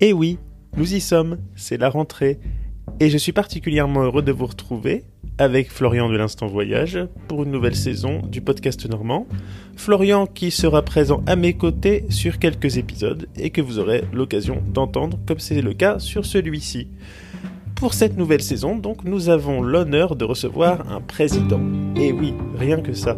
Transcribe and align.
Et 0.00 0.12
oui, 0.12 0.38
nous 0.76 0.94
y 0.94 1.00
sommes, 1.00 1.38
c'est 1.54 1.76
la 1.76 1.88
rentrée. 1.88 2.38
Et 3.00 3.10
je 3.10 3.18
suis 3.18 3.32
particulièrement 3.32 4.02
heureux 4.02 4.22
de 4.22 4.32
vous 4.32 4.46
retrouver 4.46 5.04
avec 5.38 5.70
Florian 5.70 6.08
de 6.08 6.16
l'Instant 6.16 6.46
Voyage 6.46 6.98
pour 7.28 7.44
une 7.44 7.50
nouvelle 7.50 7.74
saison 7.74 8.20
du 8.26 8.40
podcast 8.40 8.88
normand. 8.88 9.26
Florian 9.76 10.26
qui 10.26 10.50
sera 10.50 10.82
présent 10.82 11.22
à 11.26 11.36
mes 11.36 11.54
côtés 11.54 12.04
sur 12.08 12.38
quelques 12.38 12.76
épisodes 12.76 13.28
et 13.36 13.50
que 13.50 13.60
vous 13.60 13.78
aurez 13.78 14.04
l'occasion 14.12 14.62
d'entendre 14.66 15.18
comme 15.26 15.38
c'est 15.38 15.62
le 15.62 15.74
cas 15.74 15.98
sur 15.98 16.26
celui-ci. 16.26 16.88
Pour 17.74 17.94
cette 17.94 18.16
nouvelle 18.16 18.42
saison, 18.42 18.76
donc, 18.76 19.04
nous 19.04 19.28
avons 19.28 19.60
l'honneur 19.60 20.16
de 20.16 20.24
recevoir 20.24 20.90
un 20.90 21.00
président. 21.00 21.60
Et 21.96 22.12
oui, 22.12 22.32
rien 22.56 22.80
que 22.80 22.94
ça. 22.94 23.16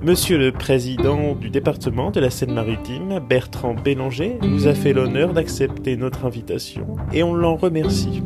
Monsieur 0.00 0.38
le 0.38 0.52
Président 0.52 1.34
du 1.34 1.50
département 1.50 2.12
de 2.12 2.20
la 2.20 2.30
Seine-Maritime, 2.30 3.18
Bertrand 3.28 3.74
Bélanger, 3.74 4.38
nous 4.42 4.68
a 4.68 4.74
fait 4.74 4.92
l'honneur 4.92 5.32
d'accepter 5.32 5.96
notre 5.96 6.24
invitation 6.24 6.86
et 7.12 7.24
on 7.24 7.34
l'en 7.34 7.56
remercie. 7.56 8.22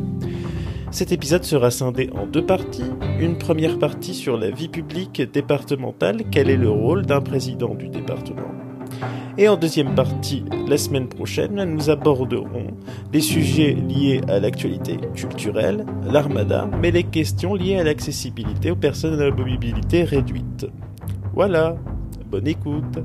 Cet 0.91 1.11
épisode 1.11 1.43
sera 1.43 1.71
scindé 1.71 2.11
en 2.13 2.27
deux 2.27 2.45
parties. 2.45 2.91
Une 3.19 3.39
première 3.39 3.79
partie 3.79 4.13
sur 4.13 4.37
la 4.37 4.51
vie 4.51 4.67
publique 4.67 5.23
départementale, 5.33 6.21
quel 6.29 6.51
est 6.51 6.57
le 6.57 6.69
rôle 6.69 7.07
d'un 7.07 7.21
président 7.21 7.73
du 7.73 7.89
département. 7.89 8.51
Et 9.39 9.49
en 9.49 9.57
deuxième 9.57 9.95
partie, 9.95 10.45
la 10.67 10.77
semaine 10.77 11.07
prochaine, 11.07 11.63
nous 11.63 11.89
aborderons 11.89 12.67
les 13.11 13.21
sujets 13.21 13.73
liés 13.73 14.21
à 14.27 14.39
l'actualité 14.39 14.99
culturelle, 15.15 15.87
l'armada, 16.07 16.69
mais 16.79 16.91
les 16.91 17.03
questions 17.03 17.55
liées 17.55 17.79
à 17.79 17.83
l'accessibilité 17.83 18.69
aux 18.69 18.75
personnes 18.75 19.19
à 19.19 19.25
la 19.25 19.31
mobilité 19.31 20.03
réduite. 20.03 20.67
Voilà, 21.33 21.75
bonne 22.27 22.47
écoute. 22.47 22.99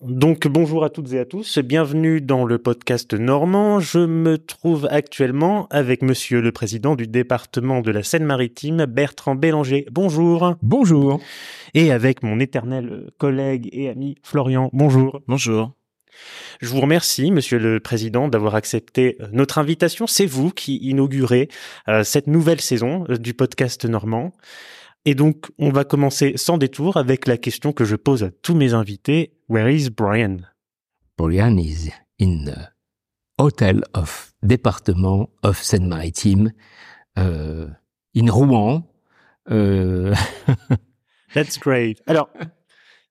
Donc 0.00 0.48
bonjour 0.48 0.82
à 0.82 0.88
toutes 0.88 1.12
et 1.12 1.18
à 1.18 1.26
tous, 1.26 1.58
bienvenue 1.58 2.22
dans 2.22 2.46
le 2.46 2.56
podcast 2.56 3.12
normand. 3.12 3.80
Je 3.80 3.98
me 3.98 4.38
trouve 4.38 4.88
actuellement 4.90 5.66
avec 5.68 6.00
monsieur 6.00 6.40
le 6.40 6.52
président 6.52 6.96
du 6.96 7.06
département 7.06 7.82
de 7.82 7.90
la 7.90 8.02
Seine-Maritime, 8.02 8.86
Bertrand 8.86 9.34
Bélanger. 9.34 9.84
Bonjour. 9.92 10.54
Bonjour. 10.62 11.20
Et 11.74 11.92
avec 11.92 12.22
mon 12.22 12.40
éternel 12.40 13.10
collègue 13.18 13.68
et 13.72 13.90
ami 13.90 14.16
Florian. 14.22 14.70
Bonjour. 14.72 15.20
Bonjour. 15.28 15.72
Je 16.60 16.68
vous 16.68 16.80
remercie, 16.80 17.30
Monsieur 17.30 17.58
le 17.58 17.80
Président, 17.80 18.28
d'avoir 18.28 18.54
accepté 18.54 19.16
euh, 19.20 19.28
notre 19.32 19.58
invitation. 19.58 20.06
C'est 20.06 20.26
vous 20.26 20.50
qui 20.50 20.76
inaugurez 20.76 21.48
euh, 21.88 22.04
cette 22.04 22.26
nouvelle 22.26 22.60
saison 22.60 23.04
euh, 23.08 23.16
du 23.16 23.34
podcast 23.34 23.84
normand. 23.84 24.32
Et 25.04 25.14
donc, 25.14 25.46
on 25.58 25.70
va 25.70 25.84
commencer 25.84 26.34
sans 26.36 26.56
détour 26.56 26.96
avec 26.96 27.26
la 27.26 27.36
question 27.36 27.72
que 27.72 27.84
je 27.84 27.96
pose 27.96 28.22
à 28.24 28.30
tous 28.30 28.54
mes 28.54 28.72
invités. 28.72 29.34
Where 29.48 29.70
is 29.70 29.90
Brian? 29.90 30.38
Brian 31.18 31.58
is 31.58 31.90
in 32.18 32.44
the 32.44 32.72
Hotel 33.38 33.82
of 33.92 34.32
Département 34.42 35.28
of 35.42 35.62
Seine-Maritime, 35.62 36.52
uh, 37.18 37.66
in 38.14 38.30
Rouen. 38.30 38.84
Uh... 39.50 40.14
That's 41.34 41.58
great. 41.58 42.00
Alors, 42.06 42.30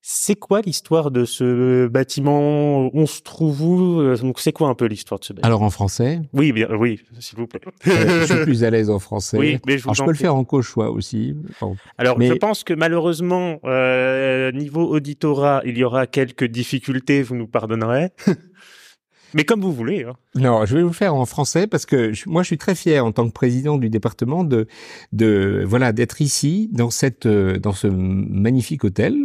c'est 0.05 0.35
quoi 0.35 0.59
l'histoire 0.59 1.11
de 1.11 1.23
ce 1.23 1.87
bâtiment 1.87 2.93
On 2.93 3.05
se 3.05 3.21
trouve 3.21 3.61
où 3.61 4.01
euh, 4.01 4.17
Donc 4.17 4.41
c'est 4.41 4.51
quoi 4.51 4.67
un 4.67 4.75
peu 4.75 4.83
l'histoire 4.83 5.17
de 5.17 5.23
ce 5.23 5.31
bâtiment? 5.31 5.47
Alors 5.47 5.61
en 5.61 5.69
français? 5.69 6.19
Oui, 6.33 6.51
bien, 6.51 6.67
oui, 6.71 6.99
s'il 7.19 7.39
vous 7.39 7.47
plaît. 7.47 7.61
je 7.85 8.25
suis 8.25 8.43
plus 8.43 8.65
à 8.65 8.69
l'aise 8.69 8.89
en 8.89 8.99
français. 8.99 9.37
Oui, 9.37 9.59
mais 9.65 9.77
je, 9.77 9.85
Alors, 9.85 9.95
je 9.95 10.03
peux 10.03 10.11
le 10.11 10.17
faire 10.17 10.35
en 10.35 10.43
cauchois 10.43 10.91
aussi. 10.91 11.37
Bon. 11.61 11.77
Alors 11.97 12.19
mais... 12.19 12.27
je 12.27 12.33
pense 12.33 12.65
que 12.65 12.73
malheureusement, 12.73 13.61
euh, 13.63 14.51
niveau 14.51 14.85
auditorat, 14.89 15.61
il 15.63 15.77
y 15.77 15.85
aura 15.85 16.05
quelques 16.05 16.47
difficultés. 16.47 17.21
Vous 17.21 17.35
nous 17.35 17.47
pardonnerez. 17.47 18.09
Mais 19.33 19.45
comme 19.45 19.61
vous 19.61 19.73
voulez. 19.73 20.03
Hein. 20.03 20.15
Non, 20.35 20.65
je 20.65 20.77
vais 20.77 20.83
vous 20.83 20.93
faire 20.93 21.15
en 21.15 21.25
français 21.25 21.67
parce 21.67 21.85
que 21.85 22.13
je, 22.13 22.29
moi, 22.29 22.43
je 22.43 22.47
suis 22.47 22.57
très 22.57 22.75
fier 22.75 23.03
en 23.05 23.11
tant 23.11 23.27
que 23.27 23.33
président 23.33 23.77
du 23.77 23.89
département 23.89 24.43
de, 24.43 24.67
de 25.11 25.63
voilà, 25.67 25.91
d'être 25.91 26.21
ici 26.21 26.69
dans 26.71 26.89
cette, 26.89 27.27
dans 27.27 27.73
ce 27.73 27.87
magnifique 27.87 28.83
hôtel 28.83 29.15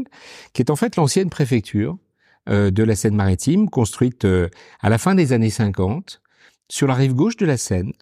qui 0.52 0.62
est 0.62 0.70
en 0.70 0.76
fait 0.76 0.96
l'ancienne 0.96 1.30
préfecture 1.30 1.98
euh, 2.48 2.70
de 2.70 2.82
la 2.82 2.96
Seine-Maritime, 2.96 3.69
construite 3.69 4.24
euh, 4.24 4.48
à 4.80 4.88
la 4.88 4.98
fin 4.98 5.14
des 5.14 5.32
années 5.32 5.50
50 5.50 6.22
sur 6.69 6.86
la 6.86 6.94
rive 6.94 7.14
gauche 7.14 7.36
de 7.36 7.46
la 7.46 7.56
Seine 7.56 7.92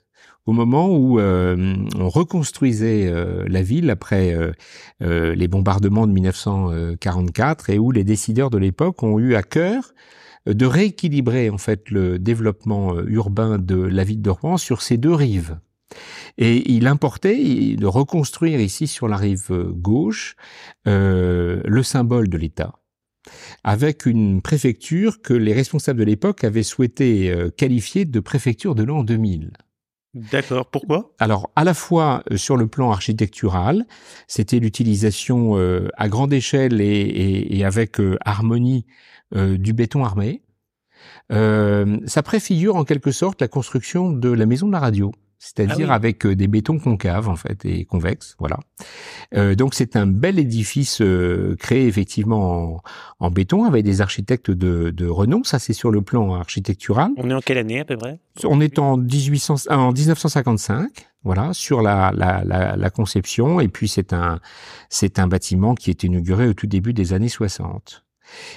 au 0.47 0.53
moment 0.53 0.89
où 0.89 1.19
euh, 1.19 1.77
on 1.99 2.09
reconstruisait 2.09 3.09
euh, 3.09 3.45
la 3.49 3.63
ville 3.63 3.91
après 3.91 4.33
euh, 5.01 5.35
les 5.35 5.49
bombardements 5.49 6.07
de 6.07 6.13
1944 6.13 7.71
et 7.71 7.79
où 7.79 7.91
les 7.91 8.05
décideurs 8.05 8.51
de 8.51 8.59
l'époque 8.59 9.03
ont 9.03 9.19
eu 9.19 9.35
à 9.35 9.43
cœur 9.43 9.93
de 10.47 10.67
rééquilibrer 10.67 11.51
en 11.51 11.59
fait 11.59 11.91
le 11.91 12.19
développement 12.19 12.99
urbain 13.01 13.59
de 13.59 13.77
la 13.77 14.05
ville 14.05 14.23
de 14.23 14.31
Rouen 14.31 14.57
sur 14.57 14.83
ces 14.83 14.97
deux 14.97 15.15
rives. 15.15 15.59
Et 16.39 16.71
il 16.73 16.87
importait 16.87 17.77
de 17.77 17.87
reconstruire 17.87 18.61
ici 18.61 18.87
sur 18.87 19.09
la 19.09 19.17
rive 19.17 19.51
gauche 19.73 20.37
euh, 20.87 21.61
le 21.65 21.83
symbole 21.83 22.29
de 22.29 22.37
l'État, 22.37 22.75
avec 23.65 24.07
une 24.07 24.43
préfecture 24.43 25.23
que 25.23 25.33
les 25.33 25.53
responsables 25.53 26.01
de 26.01 26.05
l'époque 26.05 26.45
avaient 26.45 26.63
souhaité 26.63 27.31
euh, 27.31 27.51
qualifier 27.51 28.05
de 28.05 28.21
préfecture 28.21 28.75
de 28.75 28.83
l'an 28.83 29.03
2000. 29.05 29.53
D'accord. 30.17 30.71
Pourquoi? 30.71 31.13
Alors, 31.19 31.51
à 31.57 31.65
la 31.65 31.75
fois 31.75 32.23
euh, 32.31 32.39
sur 32.39 32.57
le 32.57 32.67
plan 32.67 32.91
architectural, 32.91 33.85
c'était 34.29 34.59
l'utilisation 34.59 35.59
euh, 35.59 35.89
à 35.99 36.09
grande 36.09 36.33
échelle 36.33 36.81
et, 36.81 36.85
et, 36.85 37.59
et 37.59 37.65
avec 37.65 38.01
euh, 38.01 38.17
harmonie 38.25 38.87
du 39.35 39.73
béton 39.73 40.05
armé. 40.05 40.43
ça 41.31 42.23
préfigure 42.23 42.77
en 42.77 42.85
quelque 42.85 43.11
sorte 43.11 43.41
la 43.41 43.49
construction 43.49 44.13
de 44.13 44.31
la 44.31 44.47
maison 44.47 44.67
de 44.67 44.73
la 44.73 44.81
radio 44.81 45.13
c'est-à-dire 45.39 45.91
ah 45.91 45.93
oui. 45.93 45.97
avec 45.97 46.27
des 46.27 46.49
bétons 46.49 46.79
concaves 46.79 47.29
en 47.29 47.37
fait 47.37 47.65
et 47.65 47.85
convexes, 47.85 48.37
voilà. 48.39 48.59
Euh, 49.35 49.55
donc 49.55 49.75
c'est 49.75 49.95
un 49.97 50.07
bel 50.07 50.39
édifice 50.39 51.01
euh, 51.03 51.57
créé 51.59 51.87
effectivement 51.87 52.77
en, 52.77 52.83
en, 53.21 53.31
béton 53.31 53.65
avec 53.65 53.85
des 53.85 54.01
architectes 54.01 54.51
de, 54.51 54.91
de 54.91 55.07
renom. 55.07 55.45
Ça 55.45 55.59
c'est 55.59 55.73
sur 55.73 55.91
le 55.91 56.01
plan 56.01 56.35
architectural. 56.35 57.11
On 57.17 57.29
est 57.31 57.35
en 57.35 57.41
quelle 57.41 57.59
année 57.59 57.81
à 57.81 57.85
peu 57.85 57.97
près? 57.97 58.19
On 58.45 58.61
est 58.61 58.79
en 58.79 58.97
1800, 58.97 59.71
en 59.71 59.93
1955. 59.93 61.07
Voilà, 61.23 61.53
sur 61.53 61.83
la, 61.83 62.13
la, 62.15 62.45
la, 62.45 62.77
la 62.77 62.91
conception, 62.91 63.59
et 63.59 63.67
puis 63.67 63.89
c'est 63.89 64.13
un, 64.13 64.39
c'est 64.91 65.19
un 65.19 65.27
bâtiment 65.27 65.75
qui 65.75 65.91
est 65.91 66.05
inauguré 66.05 66.47
au 66.47 66.55
tout 66.55 66.69
début 66.69 66.93
des 66.93 67.15
années 67.15 67.29
60. 67.29 68.06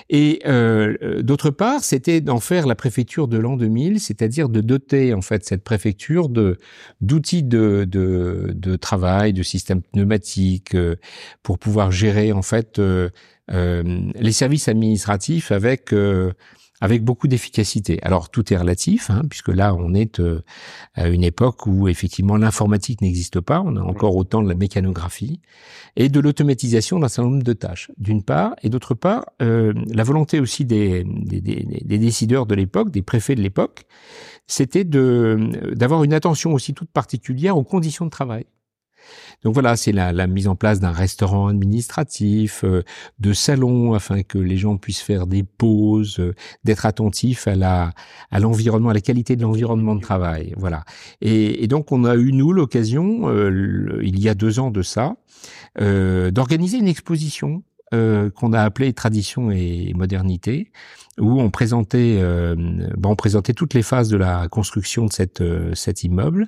Et 0.10 0.42
euh, 0.46 1.22
d'autre 1.22 1.50
part, 1.50 1.84
c'était 1.84 2.22
d'en 2.22 2.40
faire 2.40 2.68
la 2.68 2.76
préfecture 2.76 3.28
de 3.28 3.38
l'an 3.38 3.58
2000, 3.58 4.00
c'est-à-dire 4.00 4.50
de 4.50 4.62
doter 4.62 5.14
en 5.14 5.22
fait 5.22 5.46
cette 5.46 5.64
préfecture 5.64 6.30
d'outils 6.30 7.44
de, 7.44 8.76
travail, 8.80 9.34
de 9.34 9.44
systèmes 9.44 9.82
pneumatiques 9.82 10.76
euh, 10.76 10.96
pour 11.44 11.60
pouvoir 11.60 11.92
gérer 11.92 12.32
en 12.32 12.42
fait 12.42 12.80
euh, 12.80 13.10
les 13.50 14.32
services 14.32 14.68
administratifs 14.68 15.52
avec 15.52 15.92
avec 16.82 17.04
beaucoup 17.04 17.28
d'efficacité. 17.28 18.00
Alors 18.04 18.30
tout 18.30 18.54
est 18.54 18.58
relatif, 18.58 19.10
hein, 19.10 19.24
puisque 19.30 19.50
là 19.50 19.76
on 19.76 19.94
est 19.94 20.20
euh, 20.20 20.42
à 20.94 21.08
une 21.10 21.24
époque 21.24 21.68
où 21.68 21.88
effectivement 21.88 22.38
l'informatique 22.38 23.02
n'existe 23.02 23.40
pas, 23.42 23.62
on 23.62 23.76
a 23.76 23.82
encore 23.82 24.16
autant 24.16 24.42
de 24.42 24.50
la 24.50 24.56
mécanographie 24.56 25.42
et 25.96 26.10
de 26.10 26.20
l'automatisation 26.20 27.00
d'un 27.00 27.08
certain 27.08 27.30
nombre 27.30 27.44
de 27.44 27.54
tâches, 27.54 27.92
d'une 27.98 28.24
part, 28.24 28.56
et 28.64 28.70
d'autre 28.70 28.94
part 28.94 29.26
euh, 29.42 29.74
la 29.88 30.04
volonté 30.04 30.40
aussi 30.40 30.66
des, 30.66 31.04
des, 31.04 31.42
des, 31.42 31.66
des 31.84 31.98
décideurs 31.98 32.46
de 32.46 32.56
l'époque, 32.56 32.92
des 32.92 33.02
préfets 33.02 33.36
de 33.36 33.42
l'époque, 33.42 33.86
c'était 34.48 34.84
de 34.84 35.74
d'avoir 35.74 36.04
une 36.04 36.14
attention 36.14 36.54
aussi 36.54 36.74
toute 36.74 36.90
particulière 36.90 37.58
aux 37.58 37.64
conditions 37.64 38.06
de 38.06 38.10
travail. 38.10 38.46
Donc 39.44 39.54
voilà, 39.54 39.76
c'est 39.76 39.92
la, 39.92 40.12
la, 40.12 40.28
mise 40.28 40.48
en 40.48 40.56
place 40.56 40.80
d'un 40.80 40.92
restaurant 40.92 41.48
administratif, 41.48 42.64
euh, 42.64 42.84
de 43.20 43.34
salons 43.34 43.94
afin 43.94 44.24
que 44.24 44.38
les 44.38 44.58
gens 44.58 44.78
puissent 44.78 45.02
faire 45.02 45.28
des 45.28 45.44
pauses, 45.44 46.20
euh, 46.20 46.34
d'être 46.64 46.86
attentifs 46.86 47.48
à 47.48 47.56
la 47.56 47.94
à 48.32 48.40
l'environnement, 48.40 48.90
à 48.90 48.94
la 48.94 49.02
qualité 49.02 49.36
de 49.36 49.42
l'environnement 49.42 49.96
de 49.96 50.02
travail. 50.02 50.54
Voilà. 50.58 50.84
Et, 51.22 51.64
et, 51.64 51.68
donc 51.68 51.92
on 51.92 52.04
a 52.06 52.16
eu 52.16 52.32
nous 52.32 52.52
l'occasion, 52.52 53.30
euh, 53.30 54.00
il 54.04 54.20
y 54.20 54.30
a 54.30 54.36
deux 54.36 54.60
ans 54.60 54.72
de 54.72 54.82
ça, 54.82 55.16
euh, 55.82 56.32
d'organiser 56.32 56.78
une 56.78 56.88
exposition 56.88 57.64
euh, 57.94 58.30
qu'on 58.30 58.54
a 58.54 58.62
appelé 58.62 58.94
Tradition 58.94 59.52
et 59.52 59.94
modernité, 59.96 60.72
où 61.20 61.40
on 61.40 61.50
présentait, 61.50 62.18
euh, 62.20 62.56
on 63.04 63.16
présentait 63.16 63.54
toutes 63.54 63.74
les 63.74 63.84
phases 63.84 64.10
de 64.10 64.18
la 64.18 64.48
construction 64.48 65.06
de 65.06 65.14
cette, 65.14 65.42
euh, 65.42 65.74
cet 65.76 66.04
immeuble, 66.04 66.48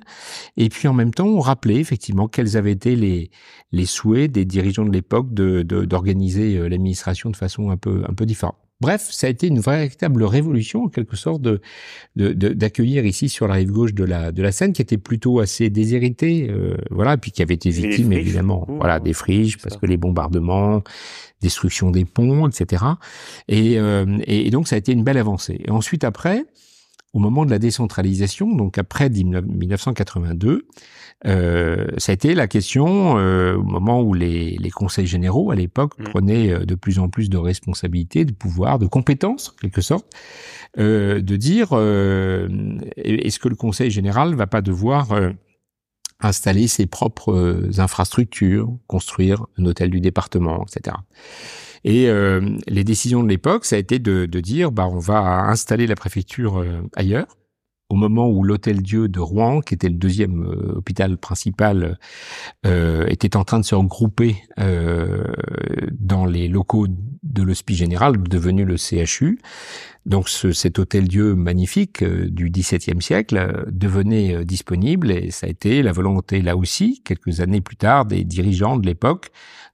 et 0.56 0.68
puis 0.68 0.88
en 0.88 0.94
même 0.94 1.12
temps, 1.12 1.26
on 1.26 1.40
rappelait 1.40 1.76
effectivement 1.76 2.28
quels 2.28 2.56
avaient 2.56 2.72
été 2.72 2.96
les, 2.96 3.30
les 3.72 3.86
souhaits 3.86 4.30
des 4.30 4.44
dirigeants 4.44 4.84
de 4.84 4.92
l'époque 4.92 5.32
de, 5.34 5.62
d'organiser 5.62 6.56
euh, 6.56 6.68
l'administration 6.68 7.30
de 7.30 7.36
façon 7.36 7.70
un 7.70 7.76
peu, 7.76 8.04
un 8.08 8.14
peu 8.14 8.26
différente. 8.26 8.61
Bref, 8.82 9.06
ça 9.12 9.28
a 9.28 9.30
été 9.30 9.46
une 9.46 9.60
véritable 9.60 10.24
révolution 10.24 10.82
en 10.82 10.88
quelque 10.88 11.14
sorte 11.14 11.40
de 11.40 11.60
d'accueillir 12.16 13.06
ici 13.06 13.28
sur 13.28 13.46
la 13.46 13.54
rive 13.54 13.70
gauche 13.70 13.94
de 13.94 14.02
la 14.02 14.32
de 14.32 14.42
la 14.42 14.50
Seine, 14.50 14.72
qui 14.72 14.82
était 14.82 14.98
plutôt 14.98 15.38
assez 15.38 15.70
déshéritée, 15.70 16.48
euh, 16.50 16.76
voilà, 16.90 17.16
puis 17.16 17.30
qui 17.30 17.42
avait 17.42 17.54
été 17.54 17.70
victime 17.70 18.12
évidemment, 18.12 18.66
voilà, 18.68 18.98
des 18.98 19.12
friches 19.12 19.58
parce 19.58 19.76
que 19.76 19.86
les 19.86 19.96
bombardements, 19.96 20.82
destruction 21.40 21.92
des 21.92 22.04
ponts, 22.04 22.48
etc. 22.48 22.84
Et, 23.46 23.78
euh, 23.78 24.18
et, 24.26 24.50
donc 24.50 24.66
ça 24.66 24.74
a 24.74 24.78
été 24.78 24.90
une 24.90 25.04
belle 25.04 25.18
avancée. 25.18 25.60
Et 25.64 25.70
ensuite 25.70 26.02
après, 26.02 26.44
au 27.12 27.18
moment 27.18 27.44
de 27.44 27.50
la 27.50 27.58
décentralisation, 27.58 28.54
donc 28.54 28.78
après 28.78 29.10
1982, 29.10 30.66
euh, 31.26 31.86
ça 31.98 32.10
a 32.10 32.14
été 32.14 32.34
la 32.34 32.48
question 32.48 33.18
euh, 33.18 33.54
au 33.54 33.62
moment 33.62 34.00
où 34.00 34.14
les, 34.14 34.56
les 34.56 34.70
conseils 34.70 35.06
généraux 35.06 35.50
à 35.50 35.54
l'époque 35.54 35.98
mmh. 35.98 36.04
prenaient 36.04 36.52
euh, 36.52 36.64
de 36.64 36.74
plus 36.74 36.98
en 36.98 37.08
plus 37.08 37.28
de 37.28 37.36
responsabilités, 37.36 38.24
de 38.24 38.32
pouvoir, 38.32 38.78
de 38.78 38.86
compétences 38.86 39.50
en 39.50 39.60
quelque 39.60 39.82
sorte, 39.82 40.06
euh, 40.78 41.20
de 41.20 41.36
dire 41.36 41.68
euh, 41.72 42.48
est-ce 42.96 43.38
que 43.38 43.48
le 43.48 43.56
conseil 43.56 43.90
général 43.90 44.34
va 44.34 44.46
pas 44.46 44.62
devoir 44.62 45.08
installer 46.20 46.66
ses 46.66 46.86
propres 46.86 47.68
infrastructures, 47.78 48.72
construire 48.86 49.44
un 49.58 49.66
hôtel 49.66 49.90
du 49.90 50.00
département, 50.00 50.64
etc. 50.64 50.96
Et 51.84 52.08
euh, 52.08 52.56
les 52.68 52.84
décisions 52.84 53.22
de 53.22 53.28
l'époque, 53.28 53.64
ça 53.64 53.76
a 53.76 53.78
été 53.78 53.98
de, 53.98 54.26
de, 54.26 54.40
dire, 54.40 54.70
bah, 54.70 54.88
on 54.88 54.98
va 54.98 55.48
installer 55.48 55.86
la 55.86 55.96
préfecture 55.96 56.58
euh, 56.58 56.82
ailleurs. 56.94 57.26
Au 57.88 57.94
moment 57.94 58.30
où 58.30 58.42
l'Hôtel 58.42 58.80
Dieu 58.80 59.08
de 59.08 59.20
Rouen, 59.20 59.60
qui 59.60 59.74
était 59.74 59.90
le 59.90 59.96
deuxième 59.96 60.44
euh, 60.44 60.76
hôpital 60.76 61.18
principal, 61.18 61.98
était 62.64 63.36
en 63.36 63.44
train 63.44 63.60
de 63.60 63.64
se 63.64 63.74
regrouper 63.74 64.36
dans 64.56 66.24
les 66.24 66.48
locaux 66.48 66.86
de 66.88 67.42
l'Hospice 67.42 67.76
Général, 67.76 68.22
devenu 68.22 68.64
le 68.64 68.76
CHU. 68.76 69.38
Donc 70.06 70.30
ce, 70.30 70.52
cet 70.52 70.78
hôtel 70.78 71.06
Dieu 71.06 71.34
magnifique 71.34 72.02
du 72.02 72.50
XVIIe 72.50 73.02
siècle 73.02 73.66
devenait 73.70 74.44
disponible 74.46 75.10
et 75.10 75.30
ça 75.30 75.46
a 75.46 75.50
été 75.50 75.82
la 75.82 75.92
volonté 75.92 76.40
là 76.40 76.56
aussi, 76.56 77.02
quelques 77.04 77.40
années 77.40 77.60
plus 77.60 77.76
tard, 77.76 78.06
des 78.06 78.24
dirigeants 78.24 78.78
de 78.78 78.86
l'époque, 78.86 79.30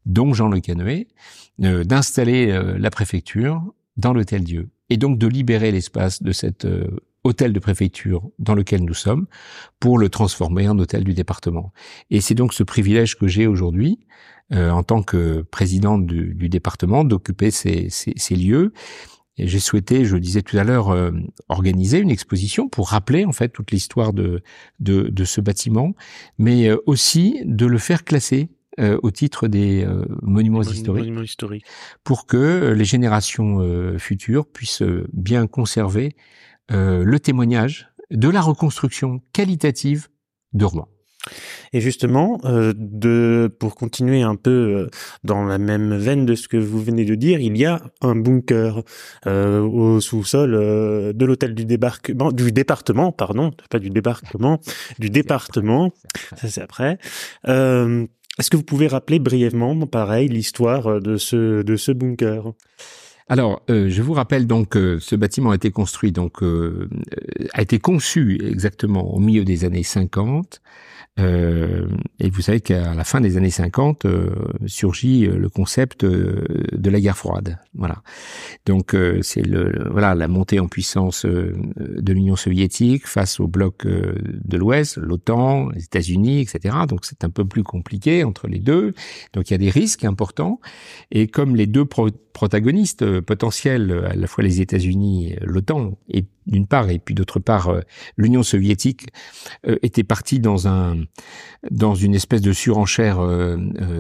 dont 0.07 0.33
Jean 0.33 0.49
Le 0.49 0.61
Canoë, 0.61 1.07
euh, 1.07 1.48
d'installer 1.59 2.51
euh, 2.51 2.79
la 2.79 2.91
préfecture 2.91 3.63
dans 3.97 4.13
l'hôtel 4.13 4.45
Dieu 4.45 4.69
et 4.91 4.97
donc 4.97 5.19
de 5.19 5.27
libérer 5.27 5.73
l'espace 5.73 6.23
de 6.23 6.33
cet 6.33 6.65
euh, 6.65 6.87
hôtel 7.25 7.53
de 7.53 7.59
préfecture 7.59 8.29
dans 8.39 8.55
lequel 8.55 8.85
nous 8.85 8.95
sommes 8.95 9.27
pour 9.81 9.99
le 9.99 10.09
transformer 10.09 10.69
en 10.69 10.79
hôtel 10.79 11.05
du 11.05 11.15
département. 11.15 11.73
Et 12.11 12.21
c'est 12.21 12.35
donc 12.35 12.55
ce 12.55 12.63
privilège 12.63 13.17
que 13.17 13.27
j'ai 13.27 13.47
aujourd'hui 13.47 13.99
en 14.51 14.83
tant 14.83 15.03
que 15.03 15.43
président 15.43 15.99
du, 15.99 16.33
du 16.35 16.49
département 16.49 17.05
d'occuper 17.05 17.51
ces, 17.51 17.91
ces, 17.91 18.15
ces, 18.17 18.35
lieux. 18.35 18.73
J'ai 19.37 19.59
souhaité, 19.59 20.07
je 20.07 20.15
le 20.15 20.21
disais 20.21 20.41
tout 20.41 20.57
à 20.57 20.65
l'heure, 20.65 20.97
organiser 21.51 21.99
une 21.99 22.11
exposition 22.11 22.67
pour 22.67 22.89
rappeler 22.89 23.27
en 23.27 23.33
fait 23.33 23.51
toute 23.51 23.73
l'histoire 23.73 24.15
de, 24.15 24.43
de, 24.81 25.11
de, 25.11 25.25
ce 25.25 25.43
bâtiment, 25.43 25.93
mais 26.39 26.71
aussi 26.87 27.43
de 27.45 27.67
le 27.67 27.77
faire 27.77 28.05
classer 28.05 28.49
euh, 28.79 28.99
au 29.03 29.11
titre 29.11 29.49
des 29.49 29.85
euh, 29.85 30.05
monuments, 30.23 30.63
historiques, 30.63 31.65
pour 32.05 32.27
que 32.27 32.37
euh, 32.37 32.75
les 32.75 32.85
générations 32.85 33.59
futures 33.99 34.47
puissent 34.47 34.83
bien 35.13 35.47
conserver 35.47 36.15
le 36.71 37.17
témoignage 37.19 37.89
de 38.11 38.29
la 38.29 38.41
reconstruction 38.41 39.21
qualitative 39.33 40.09
de 40.53 40.65
Rouen. 40.65 40.89
Et 41.73 41.81
justement, 41.81 42.41
de, 42.45 43.55
pour 43.59 43.75
continuer 43.75 44.23
un 44.23 44.37
peu 44.37 44.89
dans 45.25 45.45
la 45.45 45.59
même 45.59 45.97
veine 45.97 46.25
de 46.25 46.35
ce 46.35 46.49
que 46.49 46.57
vous 46.57 46.83
venez 46.83 47.05
de 47.05 47.15
dire, 47.15 47.41
il 47.41 47.57
y 47.57 47.65
a 47.67 47.83
un 48.01 48.15
bunker 48.15 48.83
au 49.27 50.01
sous-sol 50.01 50.53
de 51.15 51.25
l'hôtel 51.25 51.55
du 51.55 51.65
débarquement, 51.65 52.33
du 52.33 52.53
département, 52.53 53.13
pardon, 53.13 53.51
pas 53.71 53.79
du 53.79 53.91
débarquement, 53.91 54.61
du 54.99 55.11
département. 55.11 55.91
Ça 56.37 56.49
c'est 56.49 56.63
après. 56.63 56.99
Est-ce 58.39 58.51
que 58.51 58.57
vous 58.57 58.63
pouvez 58.63 58.87
rappeler 58.87 59.19
brièvement, 59.19 59.75
pareil, 59.87 60.29
l'histoire 60.29 60.87
euh, 60.87 61.01
de 61.01 61.17
ce, 61.17 61.63
de 61.63 61.77
ce 61.77 61.91
bunker? 61.91 62.53
Alors, 63.29 63.63
euh, 63.69 63.91
je 63.91 64.01
vous 64.01 64.15
rappelle 64.15 64.47
donc 64.47 64.71
que 64.71 64.99
ce 64.99 65.15
bâtiment 65.15 65.51
a 65.51 65.55
été 65.55 65.71
construit, 65.71 66.13
donc 66.13 66.43
euh, 66.43 66.89
a 67.53 67.61
été 67.61 67.79
conçu 67.79 68.39
exactement 68.43 69.15
au 69.15 69.19
milieu 69.19 69.45
des 69.45 69.65
années 69.65 69.83
50 69.83 70.63
euh, 71.19 71.87
et 72.21 72.31
vous 72.31 72.43
savez 72.43 72.61
qu'à 72.61 72.95
la 72.95 73.05
fin 73.05 73.21
des 73.21 73.37
années 73.37 73.51
50 73.51 74.05
euh, 74.05 74.31
surgit 74.67 75.27
euh, 75.27 75.37
le 75.37 75.49
concept 75.49 76.05
de 76.05 76.91
la 76.91 77.01
guerre 77.01 77.17
froide. 77.17 77.59
Voilà. 77.75 78.03
Donc 78.67 78.95
c'est 79.23 79.43
le, 79.43 79.89
voilà 79.91 80.15
la 80.15 80.29
montée 80.29 80.61
en 80.61 80.69
puissance 80.69 81.25
de 81.25 82.13
l'Union 82.13 82.37
soviétique 82.37 83.07
face 83.07 83.41
au 83.41 83.47
bloc 83.47 83.87
de 83.87 84.57
l'Ouest, 84.57 84.97
l'OTAN, 84.97 85.71
les 85.71 85.85
États-Unis, 85.85 86.41
etc. 86.41 86.77
Donc 86.89 87.05
c'est 87.05 87.25
un 87.25 87.31
peu 87.31 87.45
plus 87.45 87.63
compliqué 87.63 88.25
entre 88.25 88.49
les 88.49 88.59
deux. 88.59 88.95
Donc 89.33 89.51
il 89.51 89.53
y 89.53 89.55
a 89.55 89.59
des 89.59 89.71
risques 89.71 90.05
importants. 90.05 90.61
Et 91.11 91.29
comme 91.29 91.57
les 91.57 91.67
deux 91.67 91.85
protagonistes 92.39 93.21
potentiels, 93.21 94.05
à 94.09 94.15
la 94.15 94.29
fois 94.29 94.45
les 94.45 94.61
États-Unis, 94.61 95.35
l'OTAN, 95.41 95.99
et 96.09 96.25
d'une 96.49 96.67
part, 96.67 96.89
et 96.91 96.99
puis 96.99 97.15
d'autre 97.15 97.39
part, 97.39 97.69
euh, 97.69 97.81
l'Union 98.17 98.43
soviétique 98.43 99.09
euh, 99.67 99.77
était 99.83 100.05
partie 100.05 100.41
dans 100.41 100.67
un 100.67 100.97
dans 101.71 101.97
une 101.97 102.15
espèce 102.15 102.41
de 102.41 102.53
surenchère 102.53 103.19
euh, 103.19 103.57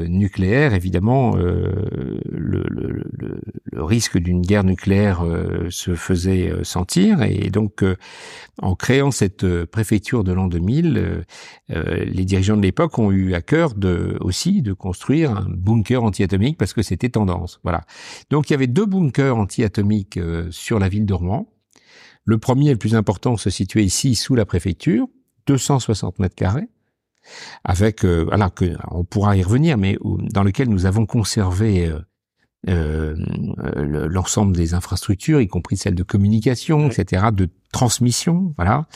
nucléaire. 0.06 0.74
Évidemment, 0.74 1.34
le, 1.34 1.84
le, 2.30 2.62
le, 2.68 3.84
risque 3.84 4.16
d'une 4.16 4.42
guerre 4.42 4.64
nucléaire 4.64 5.24
se 5.68 5.94
faisait 5.94 6.52
sentir, 6.62 7.22
et 7.22 7.50
donc 7.50 7.84
en 8.60 8.74
créant 8.74 9.10
cette 9.10 9.64
préfecture 9.66 10.24
de 10.24 10.32
l'an 10.32 10.46
2000, 10.46 11.24
les 11.68 12.24
dirigeants 12.24 12.56
de 12.56 12.62
l'époque 12.62 12.98
ont 12.98 13.10
eu 13.10 13.34
à 13.34 13.40
cœur 13.40 13.74
de 13.74 14.16
aussi 14.20 14.62
de 14.62 14.72
construire 14.72 15.32
un 15.32 15.46
bunker 15.48 16.02
antiatomique 16.02 16.58
parce 16.58 16.72
que 16.72 16.82
c'était 16.82 17.08
tendance. 17.08 17.60
Voilà. 17.62 17.84
Donc 18.30 18.50
il 18.50 18.52
y 18.52 18.54
avait 18.54 18.66
deux 18.66 18.86
bunkers 18.86 19.36
antiatomiques 19.36 20.18
sur 20.50 20.78
la 20.78 20.88
ville 20.88 21.06
de 21.06 21.14
Rouen. 21.14 21.48
Le 22.28 22.36
premier, 22.36 22.72
le 22.72 22.76
plus 22.76 22.94
important, 22.94 23.38
se 23.38 23.48
situait 23.48 23.84
ici 23.84 24.14
sous 24.14 24.34
la 24.34 24.44
préfecture, 24.44 25.08
260 25.46 26.18
mètres 26.18 26.34
carrés, 26.34 26.68
avec, 27.64 28.04
euh, 28.04 28.24
voilà, 28.24 28.50
que, 28.50 28.76
on 28.90 29.02
pourra 29.02 29.34
y 29.34 29.42
revenir, 29.42 29.78
mais 29.78 29.96
dans 30.34 30.42
lequel 30.42 30.68
nous 30.68 30.84
avons 30.84 31.06
conservé 31.06 31.86
euh, 31.86 32.00
euh, 32.68 33.14
l'ensemble 34.08 34.54
des 34.54 34.74
infrastructures, 34.74 35.40
y 35.40 35.48
compris 35.48 35.78
celles 35.78 35.94
de 35.94 36.02
communication, 36.02 36.90
etc., 36.90 37.28
de 37.32 37.48
transmission, 37.72 38.54
voilà. 38.56 38.86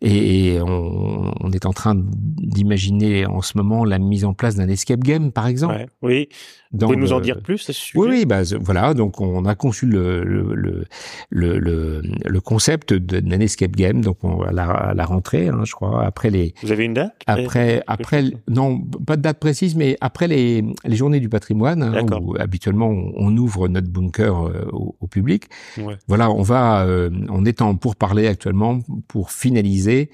Et 0.00 0.58
on, 0.60 1.32
on 1.40 1.50
est 1.52 1.66
en 1.66 1.72
train 1.72 1.94
d'imaginer 1.96 3.26
en 3.26 3.42
ce 3.42 3.56
moment 3.56 3.84
la 3.84 3.98
mise 3.98 4.24
en 4.24 4.34
place 4.34 4.56
d'un 4.56 4.68
escape 4.68 5.00
game, 5.00 5.32
par 5.32 5.46
exemple. 5.46 5.86
oui. 6.02 6.28
Vous 6.72 6.80
pouvez 6.80 6.96
nous 6.96 7.12
en 7.14 7.20
dire 7.20 7.40
plus 7.40 7.58
ce 7.58 7.72
sujet? 7.72 7.98
Oui, 7.98 8.08
oui, 8.10 8.26
bah, 8.26 8.42
voilà. 8.60 8.92
Donc, 8.92 9.20
on 9.20 9.46
a 9.46 9.54
conçu 9.54 9.86
le 9.86 10.22
le 10.22 10.54
le 10.54 11.58
le, 11.58 12.02
le 12.02 12.40
concept 12.40 12.92
d'un 12.92 13.40
escape 13.40 13.70
game. 13.70 14.02
Donc, 14.02 14.18
on, 14.22 14.42
à, 14.42 14.52
la, 14.52 14.68
à 14.68 14.94
la 14.94 15.04
rentrée, 15.06 15.48
hein, 15.48 15.62
je 15.64 15.72
crois, 15.72 16.04
après 16.04 16.28
les. 16.28 16.54
Vous 16.62 16.70
avez 16.70 16.84
une 16.84 16.94
date? 16.94 17.14
Après, 17.26 17.82
après, 17.86 18.24
non, 18.48 18.80
pas 18.80 19.16
de 19.16 19.22
date 19.22 19.38
précise, 19.38 19.76
mais 19.76 19.96
après 20.00 20.28
les 20.28 20.62
les 20.84 20.96
journées 20.96 21.20
du 21.20 21.30
patrimoine, 21.30 21.82
hein, 21.82 22.04
où 22.20 22.36
habituellement 22.38 22.90
on, 22.90 23.34
ouvre 23.38 23.68
notre 23.68 23.88
bunker 23.88 24.48
euh, 24.48 24.66
au, 24.72 25.06
public. 25.06 25.44
Ouais. 25.78 25.96
Voilà, 26.06 26.30
on 26.30 26.42
va, 26.42 26.84
euh, 26.84 27.08
on 27.30 27.44
est 27.44 27.62
en 27.62 27.76
pour 27.76 27.96
actuellement 28.16 28.80
pour 29.06 29.30
finaliser 29.30 30.10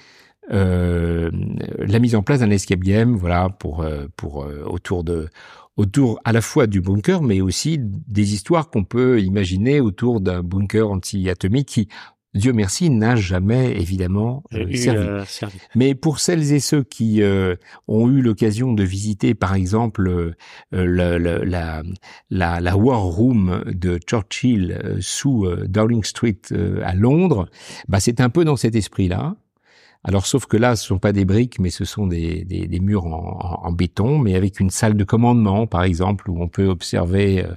euh, 0.51 1.31
la 1.79 1.99
mise 1.99 2.15
en 2.15 2.23
place 2.23 2.41
d'un 2.41 2.51
escape 2.51 2.81
game, 2.81 3.17
voilà, 3.17 3.49
pour 3.49 3.83
euh, 3.83 4.07
pour 4.17 4.45
euh, 4.45 4.63
autour 4.67 5.05
de 5.05 5.29
autour 5.77 6.21
à 6.25 6.33
la 6.33 6.41
fois 6.41 6.67
du 6.67 6.81
bunker, 6.81 7.23
mais 7.23 7.41
aussi 7.41 7.79
des 7.81 8.35
histoires 8.35 8.71
qu'on 8.71 8.85
peut 8.85 9.21
imaginer 9.21 9.81
autour 9.81 10.21
d'un 10.21 10.43
bunker 10.43 10.91
anti-atomique 10.91 11.69
qui 11.69 11.89
Dieu 12.35 12.53
merci, 12.53 12.91
n'a 12.91 13.15
jamais 13.15 13.73
évidemment 13.81 14.43
euh, 14.55 14.67
euh, 14.89 15.25
servi. 15.27 15.59
Mais 15.75 15.95
pour 15.95 16.19
celles 16.19 16.53
et 16.53 16.61
ceux 16.61 16.83
qui 16.83 17.23
euh, 17.23 17.55
ont 17.87 18.09
eu 18.09 18.23
l'occasion 18.23 18.73
de 18.73 18.83
visiter, 18.83 19.35
par 19.35 19.55
exemple, 19.55 20.35
la, 20.73 21.19
la, 21.19 21.83
la, 22.31 22.61
la, 22.61 22.77
War 22.77 23.03
Room 23.03 23.63
de 23.67 23.99
Churchill 23.99 24.97
sous 25.01 25.47
Downing 25.67 26.03
Street 26.03 26.41
à 26.83 26.95
Londres, 26.95 27.49
bah, 27.89 28.01
c'est 28.01 28.21
un 28.21 28.31
peu 28.31 28.45
dans 28.45 28.57
cet 28.57 28.75
esprit-là. 28.75 29.37
Alors, 30.05 30.27
sauf 30.27 30.47
que 30.47 30.57
là, 30.59 30.77
ce 30.77 30.87
sont 30.87 30.99
pas 30.99 31.13
des 31.13 31.25
briques, 31.25 31.59
mais 31.59 31.71
ce 31.71 31.87
sont 31.87 32.07
des, 32.07 32.45
des, 32.45 32.81
murs 32.81 33.07
en, 33.07 33.73
béton, 33.73 34.19
mais 34.19 34.35
avec 34.35 34.61
une 34.61 34.71
salle 34.71 34.97
de 34.97 35.05
commandement, 35.05 35.67
par 35.67 35.83
exemple, 35.83 36.31
où 36.31 36.43
on 36.43 36.49
peut 36.49 36.67
observer 36.67 37.43
euh, 37.43 37.55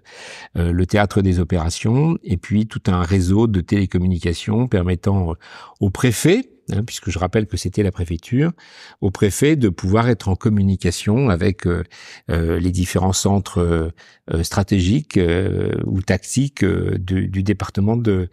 euh, 0.58 0.72
le 0.72 0.86
théâtre 0.86 1.22
des 1.22 1.40
opérations, 1.40 2.18
et 2.24 2.38
puis 2.38 2.66
tout 2.66 2.82
un 2.88 3.02
réseau 3.02 3.48
de 3.48 3.60
télécommunications 3.60 4.68
permettant 4.68 5.34
au 5.82 5.90
préfet 5.90 6.57
hein, 6.72 6.84
puisque 6.86 7.10
je 7.10 7.20
rappelle 7.20 7.48
que 7.48 7.58
c'était 7.58 7.84
la 7.84 7.92
préfecture, 7.92 8.52
au 9.02 9.12
préfet 9.12 9.56
de 9.56 9.70
pouvoir 9.70 10.10
être 10.10 10.30
en 10.30 10.36
communication 10.36 11.30
avec 11.30 11.68
euh, 11.68 11.84
euh, 12.30 12.60
les 12.60 12.72
différents 12.72 13.14
centres 13.14 13.92
stratégiques 14.44 15.18
ou 15.86 16.02
tactiques 16.02 16.66
du, 16.66 17.28
du, 17.30 17.44
département 17.44 17.96
de 17.96 18.30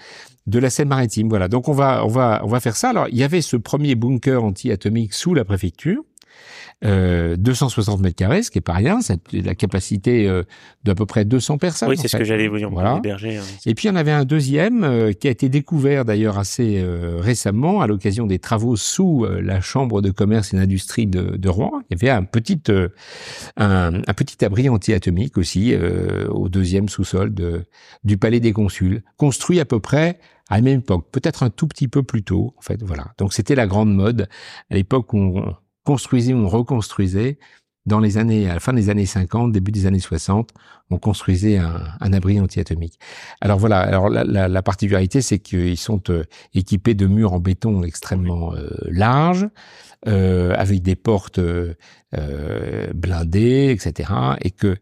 de 0.46 0.58
la 0.58 0.68
Seine-Maritime. 0.68 1.28
Voilà. 1.28 1.48
Donc 1.48 1.68
on 1.68 1.72
va 1.72 2.04
on 2.04 2.08
va 2.08 2.42
on 2.44 2.48
va 2.48 2.60
faire 2.60 2.76
ça. 2.76 2.90
Alors 2.90 3.08
il 3.08 3.16
y 3.16 3.22
avait 3.22 3.42
ce 3.42 3.56
premier 3.56 3.94
bunker 3.94 4.42
anti-atomique 4.42 5.14
sous 5.14 5.34
la 5.34 5.44
préfecture 5.44 6.02
euh, 6.84 7.36
260 7.36 8.00
mètres 8.00 8.16
carrés, 8.16 8.42
ce 8.42 8.50
qui 8.50 8.58
est 8.58 8.62
pas 8.62 8.74
rien, 8.74 9.00
c'est 9.00 9.20
la 9.32 9.54
capacité 9.54 10.28
euh, 10.28 10.42
d'à 10.84 10.94
peu 10.94 11.06
près 11.06 11.24
200 11.24 11.58
personnes. 11.58 11.88
Oui, 11.88 11.96
c'est 11.96 12.08
ce 12.08 12.16
que 12.16 12.24
j'allais 12.24 12.48
vous 12.48 12.58
dire. 12.58 12.70
Voilà. 12.70 12.96
Héberger, 12.98 13.38
hein. 13.38 13.42
Et 13.66 13.74
puis 13.74 13.88
il 13.88 13.90
y 13.90 13.94
en 13.94 13.96
avait 13.96 14.12
un 14.12 14.24
deuxième 14.24 14.84
euh, 14.84 15.12
qui 15.12 15.28
a 15.28 15.30
été 15.30 15.48
découvert 15.48 16.04
d'ailleurs 16.04 16.38
assez 16.38 16.78
euh, 16.78 17.18
récemment 17.20 17.80
à 17.80 17.86
l'occasion 17.86 18.26
des 18.26 18.38
travaux 18.38 18.76
sous 18.76 19.26
la 19.40 19.60
chambre 19.60 20.02
de 20.02 20.10
commerce 20.10 20.52
et 20.52 20.56
d'industrie 20.56 21.06
de, 21.06 21.36
de, 21.36 21.48
Rouen. 21.48 21.72
Il 21.90 21.98
y 21.98 22.04
avait 22.04 22.10
un 22.10 22.24
petit 22.24 22.60
un, 23.56 23.94
un, 24.06 24.14
petit 24.14 24.44
abri 24.44 24.68
anti-atomique 24.68 25.38
aussi 25.38 25.74
au 26.28 26.48
deuxième 26.48 26.88
sous-sol 26.88 27.32
de, 27.32 27.64
du 28.04 28.16
palais 28.16 28.40
des 28.40 28.52
consuls, 28.52 29.02
construit 29.16 29.60
à 29.60 29.64
peu 29.64 29.80
près 29.80 30.18
à 30.50 30.56
la 30.56 30.62
même 30.62 30.80
époque, 30.80 31.06
peut-être 31.10 31.42
un 31.42 31.50
tout 31.50 31.66
petit 31.66 31.88
peu 31.88 32.02
plus 32.02 32.22
tôt, 32.22 32.54
en 32.58 32.60
fait, 32.60 32.82
voilà. 32.82 33.06
Donc 33.18 33.32
c'était 33.32 33.54
la 33.54 33.66
grande 33.66 33.94
mode 33.94 34.28
à 34.70 34.74
l'époque 34.74 35.12
où 35.14 35.18
on, 35.18 35.54
construisait, 35.84 36.34
on 36.34 36.48
reconstruisait. 36.48 37.38
Dans 37.86 38.00
les 38.00 38.16
années, 38.16 38.48
à 38.48 38.54
la 38.54 38.60
fin 38.60 38.72
des 38.72 38.88
années 38.88 39.04
50, 39.04 39.52
début 39.52 39.70
des 39.70 39.84
années 39.84 40.00
60, 40.00 40.52
on 40.88 40.96
construisait 40.96 41.58
un, 41.58 41.82
un 42.00 42.12
abri 42.14 42.40
antiatomique. 42.40 42.98
Alors 43.42 43.58
voilà. 43.58 43.80
Alors 43.80 44.08
la, 44.08 44.24
la, 44.24 44.48
la 44.48 44.62
particularité, 44.62 45.20
c'est 45.20 45.38
qu'ils 45.38 45.76
sont 45.76 46.02
euh, 46.08 46.24
équipés 46.54 46.94
de 46.94 47.06
murs 47.06 47.34
en 47.34 47.40
béton 47.40 47.82
extrêmement 47.82 48.54
euh, 48.54 48.70
larges, 48.88 49.50
euh, 50.08 50.54
avec 50.56 50.80
des 50.80 50.96
portes 50.96 51.38
euh, 51.38 51.74
blindées, 52.94 53.70
etc. 53.70 54.10
Et 54.40 54.50
que 54.50 54.78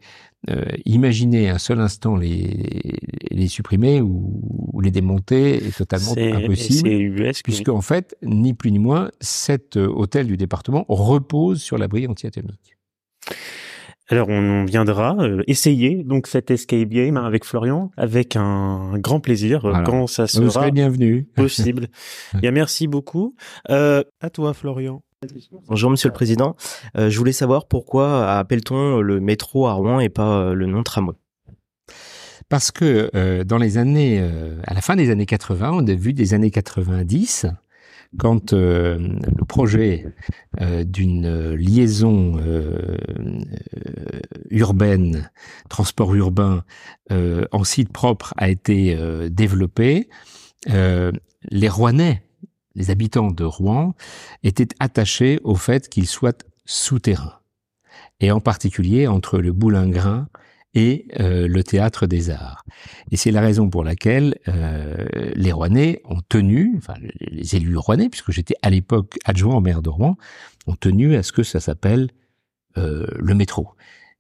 euh, 0.51 0.65
imaginez 0.85 1.49
un 1.49 1.59
seul 1.59 1.81
instant 1.81 2.17
les, 2.17 2.99
les 3.31 3.49
supprimer 3.49 4.01
ou, 4.01 4.41
ou 4.73 4.81
les 4.81 4.91
démonter 4.91 5.57
est 5.57 5.77
totalement 5.77 6.15
impossible, 6.17 7.31
puisque 7.45 7.69
en 7.69 7.81
fait, 7.81 8.17
ni 8.23 8.55
plus 8.55 8.73
ni 8.73 8.79
moins, 8.79 9.11
cet 9.21 9.77
euh, 9.77 9.87
hôtel 9.87 10.27
du 10.27 10.37
département 10.37 10.85
repose 10.89 11.63
sur 11.63 11.79
l'abri 11.79 12.07
antiatomique. 12.07 12.77
Alors 14.09 14.29
on 14.29 14.65
viendra 14.65 15.17
euh, 15.21 15.43
essayer 15.47 16.03
donc 16.03 16.27
cet 16.27 16.51
escape 16.51 16.89
game 16.89 17.17
hein, 17.17 17.25
avec 17.25 17.45
Florian 17.47 17.91
avec 17.97 18.37
un 18.37 18.99
grand 18.99 19.21
plaisir 19.21 19.65
euh, 19.65 19.83
quand 19.85 20.07
ça 20.07 20.27
sera 20.27 20.71
bienvenu. 20.71 21.25
possible. 21.35 21.89
Bien 22.35 22.51
merci 22.51 22.89
beaucoup. 22.89 23.35
Euh, 23.71 24.03
à 24.21 24.29
toi 24.29 24.53
Florian. 24.55 25.03
Bonjour 25.69 25.91
Monsieur 25.91 26.09
le 26.09 26.15
Président. 26.15 26.57
Euh, 26.97 27.09
je 27.09 27.19
voulais 27.19 27.33
savoir 27.33 27.67
pourquoi 27.67 28.39
appelle-t-on 28.39 29.01
le 29.01 29.21
métro 29.21 29.69
à 29.69 29.75
Rouen 29.75 30.01
et 30.01 30.09
pas 30.09 30.39
euh, 30.39 30.55
le 30.55 30.67
nom 30.67 30.83
tramway? 30.83 31.15
Parce 32.49 32.73
que 32.73 33.09
euh, 33.15 33.45
dans 33.45 33.59
les 33.59 33.79
années, 33.79 34.21
à 34.65 34.75
la 34.75 34.81
fin 34.81 34.97
des 34.97 35.11
années 35.11 35.27
80, 35.27 35.71
on 35.73 35.87
a 35.87 35.95
vu 35.95 36.13
des 36.13 36.35
années 36.35 36.51
90, 36.51 37.47
quand 38.19 38.53
le 38.53 39.45
projet 39.49 40.07
d'une 40.61 41.55
liaison 41.55 42.39
urbaine, 44.51 45.31
transport 45.71 46.15
urbain 46.15 46.63
en 47.11 47.65
site 47.65 47.91
propre 47.91 48.35
a 48.37 48.51
été 48.51 48.99
développé, 49.31 50.11
les 50.67 51.69
Rouennais 51.71 52.23
les 52.75 52.91
habitants 52.91 53.31
de 53.31 53.45
Rouen 53.45 53.95
étaient 54.43 54.69
attachés 54.81 55.41
au 55.45 55.55
fait 55.55 55.89
qu'il 55.89 56.07
soit 56.07 56.45
souterrain, 56.65 57.41
et 58.21 58.31
en 58.31 58.41
particulier 58.41 59.07
entre 59.07 59.39
le 59.39 59.53
Boulingrin 59.53 60.29
et 60.75 61.07
euh, 61.21 61.47
le 61.49 61.63
théâtre 61.63 62.07
des 62.07 62.31
arts. 62.31 62.65
Et 63.11 63.17
c'est 63.17 63.31
la 63.31 63.41
raison 63.41 63.69
pour 63.69 63.85
laquelle 63.85 64.39
euh, 64.49 65.07
les 65.35 65.53
Rouennais 65.53 66.01
ont 66.05 66.21
tenu, 66.29 66.75
enfin 66.79 66.95
les 67.21 67.57
élus 67.57 67.77
rouennais, 67.77 68.09
puisque 68.09 68.33
j'étais 68.33 68.55
à 68.63 68.71
l'époque 68.71 69.19
adjoint 69.25 69.57
au 69.57 69.61
maire 69.61 69.83
de 69.83 69.91
Rouen, 69.91 70.17
ont 70.67 70.77
tenu 70.77 71.15
à 71.15 71.23
ce 71.23 71.33
que 71.33 71.43
ça 71.43 71.61
s'appelle 71.61 72.11
euh, 72.79 73.07
le 73.19 73.35
métro. 73.35 73.69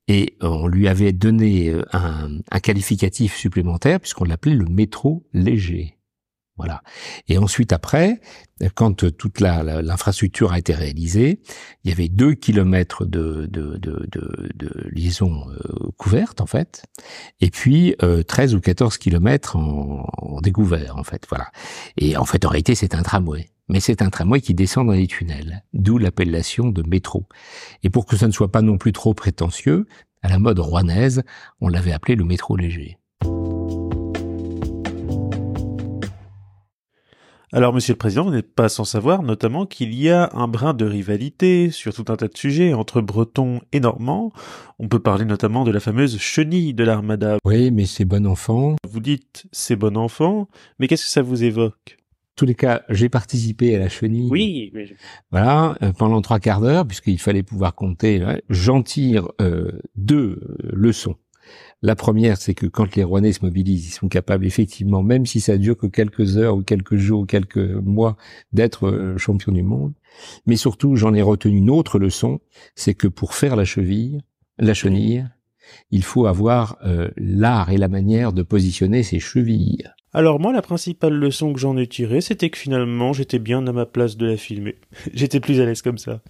Et 0.09 0.37
on 0.41 0.67
lui 0.67 0.89
avait 0.89 1.13
donné 1.13 1.75
un, 1.93 2.39
un 2.51 2.61
qualificatif 2.61 3.37
supplémentaire 3.37 4.01
puisqu'on 4.01 4.25
l'appelait 4.25 4.55
le 4.55 4.67
métro 4.67 5.25
léger. 5.33 5.97
Voilà. 6.59 6.83
Et 7.29 7.39
ensuite, 7.39 7.73
après, 7.73 8.21
quand 8.75 9.11
toute 9.17 9.41
l'infrastructure 9.41 10.53
a 10.53 10.59
été 10.59 10.75
réalisée, 10.75 11.41
il 11.83 11.91
y 11.91 11.93
avait 11.93 12.09
deux 12.09 12.35
kilomètres 12.35 13.07
de, 13.07 13.47
de, 13.47 13.79
de, 13.79 14.07
de, 14.11 14.89
liaison 14.91 15.49
euh, 15.51 15.91
couverte, 15.97 16.41
en 16.41 16.47
fait, 16.47 16.85
et 17.41 17.51
puis 17.51 17.97
euh, 18.03 18.23
13 18.23 18.55
ou 18.55 18.61
14 18.61 18.99
kilomètres 18.99 19.57
en, 19.57 20.07
en, 20.13 20.41
découvert, 20.41 20.97
en 20.97 21.05
fait. 21.05 21.27
Voilà. 21.29 21.51
Et 21.97 22.17
en 22.17 22.27
fait, 22.27 22.45
en 22.45 22.51
réalité, 22.51 22.75
c'est 22.75 22.95
un 22.95 23.03
tramway. 23.03 23.49
Mais 23.69 23.81
c'est 23.81 24.03
un 24.03 24.11
tramway 24.11 24.41
qui 24.41 24.55
descend 24.55 24.87
dans 24.87 24.93
les 24.93 25.07
tunnels, 25.07 25.65
d'où 25.73 25.97
l'appellation 25.97 26.69
de 26.69 26.83
métro. 26.87 27.27
Et 27.83 27.91
pour 27.91 28.05
que 28.05 28.17
ça 28.17 28.27
ne 28.27 28.33
soit 28.33 28.53
pas 28.53 28.61
non 28.61 28.77
plus 28.77 28.93
trop 28.93 29.15
prétentieux, 29.15 29.87
à 30.21 30.29
la 30.29 30.39
mode 30.39 30.59
rouennaise, 30.59 31.23
on 31.61 31.69
l'avait 31.69 31.93
appelé 31.93 32.15
le 32.15 32.25
métro 32.25 32.57
léger. 32.57 32.99
Alors, 37.55 37.75
Monsieur 37.75 37.93
le 37.93 37.99
Président, 37.99 38.25
vous 38.25 38.31
n'êtes 38.31 38.55
pas 38.55 38.71
sans 38.71 38.87
savoir 38.87 39.23
notamment 39.23 39.67
qu'il 39.67 39.93
y 39.93 40.09
a 40.09 40.31
un 40.33 40.49
brin 40.49 40.73
de 40.73 40.87
rivalité 40.87 41.71
sur 41.71 41.93
tout 41.93 42.07
un 42.09 42.17
tas 42.17 42.29
de 42.29 42.37
sujets 42.37 42.73
entre 42.73 43.03
Bretons 43.03 43.61
et 43.73 43.81
Normands. 43.81 44.33
On 44.79 44.89
peut 44.89 45.01
parler 45.01 45.27
notamment 45.27 45.63
de 45.65 45.71
la 45.71 45.79
fameuse 45.79 46.17
chenille 46.19 46.73
de 46.73 46.83
l'Armada. 46.83 47.37
Oui, 47.45 47.71
mais 47.71 47.85
c'est 47.85 48.07
bon 48.07 48.27
enfant. 48.27 48.77
Vous 48.89 49.01
dites 49.01 49.45
c'est 49.53 49.77
bon 49.77 49.99
enfant, 49.99 50.49
mais 50.79 50.89
qu'est-ce 50.89 51.05
que 51.05 51.11
ça 51.11 51.21
vous 51.21 51.45
évoque? 51.45 51.99
En 51.99 52.37
tous 52.37 52.47
les 52.47 52.55
cas, 52.55 52.85
j'ai 52.89 53.11
participé 53.11 53.77
à 53.77 53.79
la 53.79 53.91
chenille. 53.91 54.31
Oui. 54.31 54.71
Mais 54.73 54.87
Voilà, 55.31 55.77
euh, 55.83 55.93
pendant 55.93 56.23
trois 56.23 56.41
quarts 56.41 56.63
d'heure, 56.63 56.87
puisqu'il 56.87 57.21
fallait 57.21 57.43
pouvoir 57.43 57.75
compter. 57.75 58.25
J'en 58.49 58.83
tire 58.83 59.29
euh, 59.43 59.73
deux 59.95 60.41
leçons. 60.63 61.17
La 61.83 61.97
première, 61.97 62.37
c'est 62.37 62.55
que 62.55 62.67
quand 62.67 62.95
les 62.95 63.03
Rouennais 63.03 63.33
se 63.33 63.45
mobilisent, 63.45 63.89
ils 63.89 63.93
sont 63.93 64.09
capables 64.09 64.47
effectivement, 64.47 65.03
même 65.03 65.27
si 65.27 65.41
ça 65.41 65.59
dure 65.59 65.77
que 65.77 65.89
quelques 65.89 66.37
heures 66.37 66.57
ou 66.57 66.63
quelques 66.63 66.97
jours 66.97 67.23
ou 67.23 67.27
quelques 67.27 67.59
mois, 67.59 68.17
d'être 68.53 68.87
euh, 68.87 69.19
champion 69.19 69.51
du 69.51 69.65
monde. 69.65 69.93
Mais 70.47 70.57
surtout, 70.57 70.95
j'en 70.95 71.13
ai 71.13 71.23
retenu 71.23 71.57
une 71.57 71.71
autre 71.71 71.99
leçon, 71.99 72.41
c'est 72.77 72.95
que 72.95 73.09
pour 73.09 73.35
faire 73.35 73.57
la 73.57 73.65
cheville, 73.65 74.21
la 74.59 74.75
chenille, 74.75 75.27
il 75.91 76.05
faut 76.05 76.27
avoir 76.27 76.79
euh, 76.85 77.11
l'art 77.17 77.71
et 77.71 77.79
la 77.79 77.89
manière 77.89 78.33
de 78.33 78.43
positionner 78.43 79.03
ses 79.03 79.19
chevilles. 79.19 79.85
Alors 80.13 80.39
moi, 80.39 80.53
la 80.53 80.63
principale 80.63 81.15
leçon 81.15 81.53
que 81.53 81.59
j'en 81.59 81.77
ai 81.77 81.87
tirée, 81.87 82.21
c'était 82.21 82.51
que 82.51 82.59
finalement, 82.59 83.13
j'étais 83.13 83.39
bien 83.39 83.67
à 83.67 83.73
ma 83.73 83.87
place 83.87 84.17
de 84.17 84.27
la 84.27 84.37
filmer. 84.37 84.77
j'étais 85.15 85.41
plus 85.41 85.61
à 85.61 85.65
l'aise 85.65 85.83
comme 85.83 85.99
ça. 85.99 86.21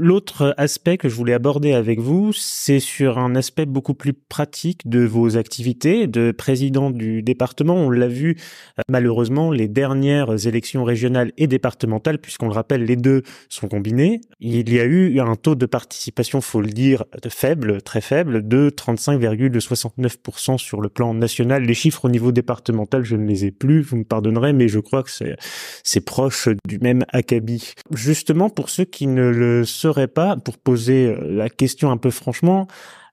L'autre 0.00 0.54
aspect 0.58 0.96
que 0.96 1.08
je 1.08 1.14
voulais 1.16 1.32
aborder 1.32 1.72
avec 1.72 1.98
vous, 1.98 2.32
c'est 2.32 2.78
sur 2.78 3.18
un 3.18 3.34
aspect 3.34 3.66
beaucoup 3.66 3.94
plus 3.94 4.12
pratique 4.12 4.88
de 4.88 5.04
vos 5.04 5.36
activités 5.36 6.06
de 6.06 6.30
président 6.30 6.90
du 6.90 7.20
département. 7.20 7.74
On 7.74 7.90
l'a 7.90 8.06
vu 8.06 8.36
euh, 8.78 8.82
malheureusement 8.88 9.50
les 9.50 9.66
dernières 9.66 10.46
élections 10.46 10.84
régionales 10.84 11.32
et 11.36 11.48
départementales, 11.48 12.18
puisqu'on 12.18 12.46
le 12.46 12.52
rappelle, 12.52 12.84
les 12.84 12.94
deux 12.94 13.24
sont 13.48 13.66
combinés. 13.66 14.20
Il 14.38 14.72
y 14.72 14.78
a 14.78 14.84
eu 14.84 15.18
un 15.18 15.34
taux 15.34 15.56
de 15.56 15.66
participation, 15.66 16.40
faut 16.40 16.60
le 16.60 16.68
dire, 16.68 17.04
faible, 17.28 17.82
très 17.82 18.00
faible, 18.00 18.46
de 18.46 18.70
35,69% 18.70 20.58
sur 20.58 20.80
le 20.80 20.88
plan 20.88 21.12
national. 21.12 21.64
Les 21.64 21.74
chiffres 21.74 22.04
au 22.04 22.08
niveau 22.08 22.30
départemental, 22.30 23.04
je 23.04 23.16
ne 23.16 23.26
les 23.26 23.46
ai 23.46 23.50
plus, 23.50 23.82
vous 23.82 23.96
me 23.96 24.04
pardonnerez, 24.04 24.52
mais 24.52 24.68
je 24.68 24.78
crois 24.78 25.02
que 25.02 25.10
c'est 25.10 26.00
proche 26.02 26.48
du 26.68 26.78
même 26.78 27.04
acabit. 27.08 27.72
Justement, 27.92 28.48
pour 28.48 28.70
ceux 28.70 28.84
qui 28.84 29.08
ne 29.08 29.28
le 29.28 29.64
pas, 30.06 30.36
pour 30.36 30.58
poser 30.58 31.06
euh, 31.06 31.32
la 31.32 31.48
question 31.48 31.90
un 31.90 31.96
peu 31.96 32.10
franchement, 32.10 32.66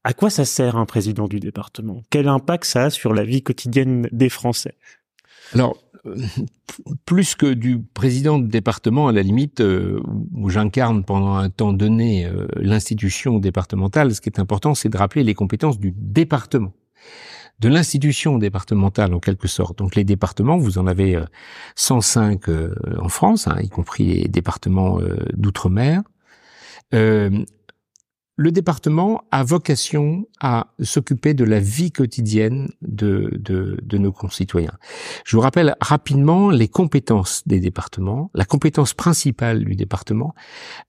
à 0.04 0.14
quoi 0.14 0.30
ça 0.30 0.46
sert 0.46 0.76
un 0.76 0.86
président 0.86 1.28
du 1.28 1.40
département? 1.40 2.02
Quel 2.10 2.28
impact 2.28 2.66
ça 2.66 2.86
a 2.86 2.90
sur 2.90 3.14
la 3.14 3.24
vie 3.24 3.42
quotidienne 3.42 4.08
des 4.12 4.30
Français? 4.30 4.76
Alors, 5.54 5.78
euh, 6.06 6.16
plus 7.06 7.36
que 7.36 7.54
du 7.54 7.80
président 7.80 8.38
de 8.38 8.48
département, 8.48 9.08
à 9.08 9.12
la 9.12 9.24
limite, 9.24 9.62
euh, 9.62 10.00
où 10.34 10.50
j'incarne 10.50 11.04
pendant 11.04 11.36
un 11.36 11.50
temps 11.50 11.74
donné 11.74 12.30
l'institution 12.56 13.40
départementale, 13.40 14.14
ce 14.14 14.22
qui 14.22 14.30
est 14.30 14.40
important, 14.40 14.76
c'est 14.76 14.90
de 14.90 14.98
rappeler 14.98 15.24
les 15.24 15.34
compétences 15.34 15.80
du 15.80 15.94
département 15.96 16.74
de 17.60 17.70
l'institution 17.70 18.38
départementale 18.38 19.14
en 19.14 19.20
quelque 19.20 19.48
sorte. 19.48 19.78
Donc 19.78 19.96
les 19.96 20.04
départements, 20.04 20.58
vous 20.58 20.78
en 20.78 20.88
avez 20.88 21.18
105 21.76 22.42
en 23.00 23.08
France, 23.08 23.48
hein, 23.48 23.58
y 23.62 23.70
compris 23.70 24.04
les 24.04 24.28
départements 24.28 25.00
d'outre-mer. 25.34 26.02
Euh, 26.94 27.44
le 28.38 28.52
département 28.52 29.24
a 29.32 29.44
vocation 29.44 30.28
à 30.42 30.74
s'occuper 30.82 31.34
de 31.34 31.46
la 31.46 31.62
vie 31.62 31.92
quotidienne 31.92 32.68
de, 32.82 33.40
nos 33.94 34.12
concitoyens. 34.12 34.78
Je 35.26 35.38
vous 35.38 35.42
rappelle 35.42 35.76
rapidement 35.80 36.50
les 36.50 36.68
compétences 36.68 37.44
des 37.48 37.62
départements. 37.62 38.30
La 38.34 38.44
compétence 38.44 38.94
principale 38.94 39.64
du 39.64 39.78
département 39.78 40.36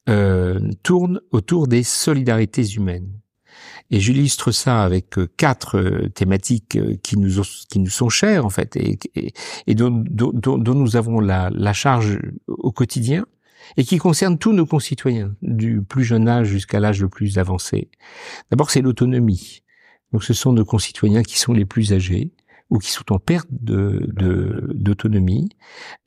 euh, 0.08 0.58
tourne 0.82 1.20
autour 1.30 1.68
des 1.68 1.84
solidarités 1.84 2.66
humaines. 2.66 3.12
Et 3.92 4.00
j'illustre 4.00 4.50
ça 4.50 4.82
avec 4.82 5.16
euh, 5.16 5.28
quatre 5.36 6.08
thématiques 6.14 6.78
qui 7.04 7.16
nous, 7.16 7.44
sont 7.88 8.08
chères 8.08 8.44
en 8.44 8.50
fait 8.50 8.76
et, 8.76 9.74
dont, 9.76 10.02
nous 10.10 10.96
avons 10.96 11.20
la 11.20 11.72
charge 11.72 12.18
au 12.48 12.72
quotidien 12.72 13.24
et 13.76 13.84
qui 13.84 13.98
concerne 13.98 14.38
tous 14.38 14.52
nos 14.52 14.66
concitoyens, 14.66 15.34
du 15.42 15.82
plus 15.82 16.04
jeune 16.04 16.28
âge 16.28 16.48
jusqu'à 16.48 16.80
l'âge 16.80 17.00
le 17.00 17.08
plus 17.08 17.38
avancé. 17.38 17.90
D'abord, 18.50 18.70
c'est 18.70 18.82
l'autonomie. 18.82 19.62
Donc, 20.12 20.24
ce 20.24 20.34
sont 20.34 20.52
nos 20.52 20.64
concitoyens 20.64 21.22
qui 21.22 21.38
sont 21.38 21.52
les 21.52 21.64
plus 21.64 21.92
âgés 21.92 22.32
ou 22.70 22.78
qui 22.78 22.90
sont 22.90 23.12
en 23.12 23.18
perte 23.18 23.48
d'autonomie 23.50 25.48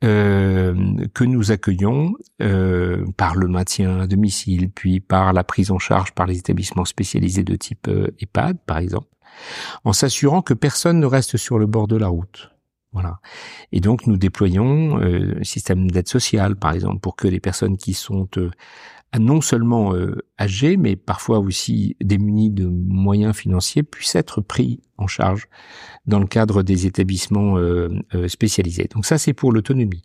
euh, 0.04 0.74
que 1.14 1.24
nous 1.24 1.52
accueillons 1.52 2.12
euh, 2.42 3.06
par 3.16 3.34
le 3.34 3.48
maintien 3.48 4.00
à 4.00 4.06
domicile, 4.06 4.70
puis 4.70 5.00
par 5.00 5.32
la 5.32 5.42
prise 5.42 5.70
en 5.70 5.78
charge 5.78 6.12
par 6.12 6.26
les 6.26 6.38
établissements 6.38 6.84
spécialisés 6.84 7.44
de 7.44 7.56
type 7.56 7.88
euh, 7.88 8.08
EHPAD, 8.20 8.58
par 8.66 8.78
exemple, 8.78 9.08
en 9.84 9.92
s'assurant 9.92 10.42
que 10.42 10.52
personne 10.54 11.00
ne 11.00 11.06
reste 11.06 11.36
sur 11.38 11.58
le 11.58 11.66
bord 11.66 11.88
de 11.88 11.96
la 11.96 12.08
route. 12.08 12.50
Voilà. 12.92 13.20
Et 13.70 13.80
donc 13.80 14.06
nous 14.06 14.16
déployons 14.16 15.00
euh, 15.00 15.38
un 15.40 15.44
système 15.44 15.90
d'aide 15.90 16.08
sociale, 16.08 16.56
par 16.56 16.72
exemple, 16.72 16.98
pour 17.00 17.14
que 17.14 17.28
les 17.28 17.38
personnes 17.38 17.76
qui 17.76 17.94
sont 17.94 18.28
euh, 18.36 18.50
non 19.18 19.40
seulement 19.40 19.94
euh, 19.94 20.24
âgés, 20.40 20.76
mais 20.76 20.96
parfois 20.96 21.38
aussi 21.38 21.96
démunis 22.00 22.50
de 22.50 22.66
moyens 22.66 23.36
financiers, 23.36 23.84
puissent 23.84 24.16
être 24.16 24.40
pris 24.40 24.80
en 25.00 25.06
charge 25.06 25.48
dans 26.06 26.18
le 26.18 26.26
cadre 26.26 26.62
des 26.62 26.86
établissements 26.86 27.56
euh, 27.58 27.88
euh, 28.14 28.28
spécialisés. 28.28 28.88
Donc 28.94 29.04
ça, 29.06 29.18
c'est 29.18 29.32
pour 29.32 29.52
l'autonomie. 29.52 30.02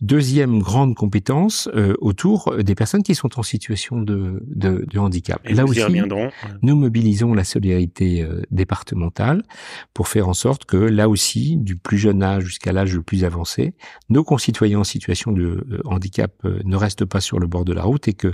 Deuxième 0.00 0.60
grande 0.60 0.94
compétence 0.94 1.68
autour 2.00 2.54
des 2.56 2.74
personnes 2.74 3.02
qui 3.02 3.14
sont 3.14 3.38
en 3.38 3.42
situation 3.42 4.00
de, 4.00 4.42
de, 4.46 4.84
de 4.88 4.98
handicap. 4.98 5.40
Et 5.44 5.54
là 5.54 5.64
aussi, 5.64 5.80
nous 6.62 6.76
mobilisons 6.76 7.34
la 7.34 7.44
solidarité 7.44 8.26
départementale 8.50 9.42
pour 9.94 10.08
faire 10.08 10.28
en 10.28 10.34
sorte 10.34 10.64
que 10.64 10.76
là 10.76 11.08
aussi, 11.08 11.56
du 11.56 11.76
plus 11.76 11.98
jeune 11.98 12.22
âge 12.22 12.44
jusqu'à 12.44 12.72
l'âge 12.72 12.94
le 12.94 13.02
plus 13.02 13.24
avancé, 13.24 13.74
nos 14.08 14.24
concitoyens 14.24 14.80
en 14.80 14.84
situation 14.84 15.32
de 15.32 15.82
handicap 15.84 16.32
ne 16.44 16.76
restent 16.76 17.04
pas 17.04 17.20
sur 17.20 17.38
le 17.38 17.46
bord 17.46 17.64
de 17.64 17.72
la 17.72 17.82
route 17.82 18.08
et 18.08 18.14
que 18.14 18.32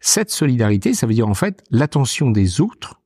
cette 0.00 0.30
solidarité, 0.30 0.94
ça 0.94 1.06
veut 1.06 1.14
dire 1.14 1.28
en 1.28 1.34
fait 1.34 1.62
l'attention 1.70 2.30
des 2.30 2.60
autres 2.60 3.00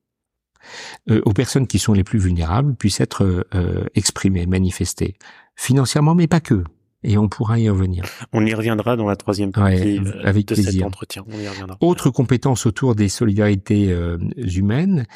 euh, 1.10 1.20
aux 1.24 1.32
personnes 1.32 1.66
qui 1.66 1.78
sont 1.78 1.92
les 1.92 2.04
plus 2.04 2.18
vulnérables 2.18 2.74
puisse 2.74 3.00
être 3.00 3.44
euh, 3.54 3.84
exprimée, 3.94 4.46
manifestée, 4.46 5.16
financièrement, 5.56 6.14
mais 6.14 6.26
pas 6.26 6.40
que. 6.40 6.64
Et 7.04 7.16
on 7.16 7.28
pourra 7.28 7.60
y 7.60 7.70
revenir. 7.70 8.04
On 8.32 8.44
y 8.44 8.52
reviendra 8.52 8.96
dans 8.96 9.06
la 9.06 9.14
troisième 9.14 9.52
partie 9.52 9.98
euh, 9.98 10.20
avec 10.24 10.48
de 10.48 10.54
plaisir. 10.54 10.72
cet 10.72 10.82
entretien. 10.82 11.24
On 11.28 11.38
y 11.38 11.46
reviendra. 11.46 11.76
Autre 11.80 12.10
compétence 12.10 12.66
autour 12.66 12.96
des 12.96 13.08
solidarités 13.08 13.96
humaines, 14.36 15.06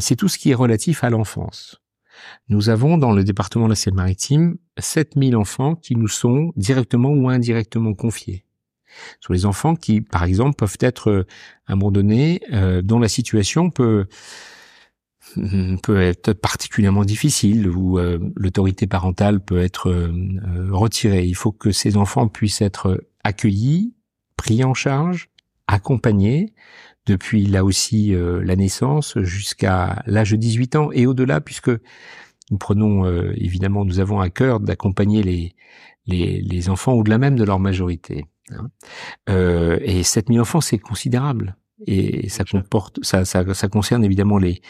c'est 0.00 0.16
tout 0.16 0.28
ce 0.28 0.38
qui 0.38 0.50
est 0.50 0.54
relatif 0.54 1.04
à 1.04 1.10
l'enfance. 1.10 1.80
Nous 2.48 2.70
avons 2.70 2.98
dans 2.98 3.12
le 3.12 3.22
département 3.22 3.66
de 3.66 3.70
la 3.70 3.76
Seine-Maritime 3.76 4.56
7000 4.78 5.36
enfants 5.36 5.76
qui 5.76 5.94
nous 5.94 6.08
sont 6.08 6.52
directement 6.56 7.10
ou 7.10 7.28
indirectement 7.28 7.94
confiés 7.94 8.44
sur 9.20 9.32
les 9.32 9.46
enfants 9.46 9.74
qui, 9.74 10.00
par 10.00 10.24
exemple, 10.24 10.54
peuvent 10.56 10.78
être 10.80 11.10
euh, 11.10 11.26
à 11.66 11.72
un 11.72 11.76
moment 11.76 11.90
donné, 11.90 12.40
euh, 12.52 12.82
dont 12.82 12.98
la 12.98 13.08
situation 13.08 13.70
peut 13.70 14.06
peut 15.82 16.00
être 16.00 16.32
particulièrement 16.32 17.04
difficile, 17.04 17.68
où 17.68 17.98
euh, 17.98 18.18
l'autorité 18.36 18.86
parentale 18.86 19.40
peut 19.40 19.60
être 19.60 20.12
retirée. 20.70 21.24
Il 21.24 21.34
faut 21.34 21.52
que 21.52 21.72
ces 21.72 21.96
enfants 21.96 22.28
puissent 22.28 22.62
être 22.62 23.04
accueillis, 23.24 23.94
pris 24.36 24.64
en 24.64 24.74
charge, 24.74 25.30
accompagnés 25.66 26.52
depuis 27.06 27.46
là 27.46 27.64
aussi 27.64 28.14
la 28.14 28.54
naissance 28.54 29.18
jusqu'à 29.18 30.02
l'âge 30.06 30.30
de 30.30 30.36
18 30.36 30.76
ans 30.76 30.92
et 30.92 31.06
au-delà, 31.06 31.40
puisque 31.40 31.70
nous 32.50 32.58
prenons 32.58 33.04
évidemment, 33.32 33.84
nous 33.84 33.98
avons 33.98 34.20
à 34.20 34.30
cœur 34.30 34.60
d'accompagner 34.60 35.22
les, 35.22 35.54
les, 36.06 36.40
les 36.40 36.68
enfants 36.68 36.92
au-delà 36.92 37.18
même 37.18 37.36
de 37.36 37.44
leur 37.44 37.58
majorité. 37.58 38.26
Hein. 38.50 38.70
Euh, 39.28 39.78
et 39.82 40.02
7000 40.02 40.40
enfants, 40.40 40.60
c'est 40.60 40.78
considérable. 40.78 41.56
Et 41.86 42.28
ça 42.28 42.44
comporte, 42.44 43.04
ça, 43.04 43.24
ça, 43.24 43.54
ça 43.54 43.68
concerne 43.68 44.04
évidemment 44.04 44.38
les, 44.38 44.62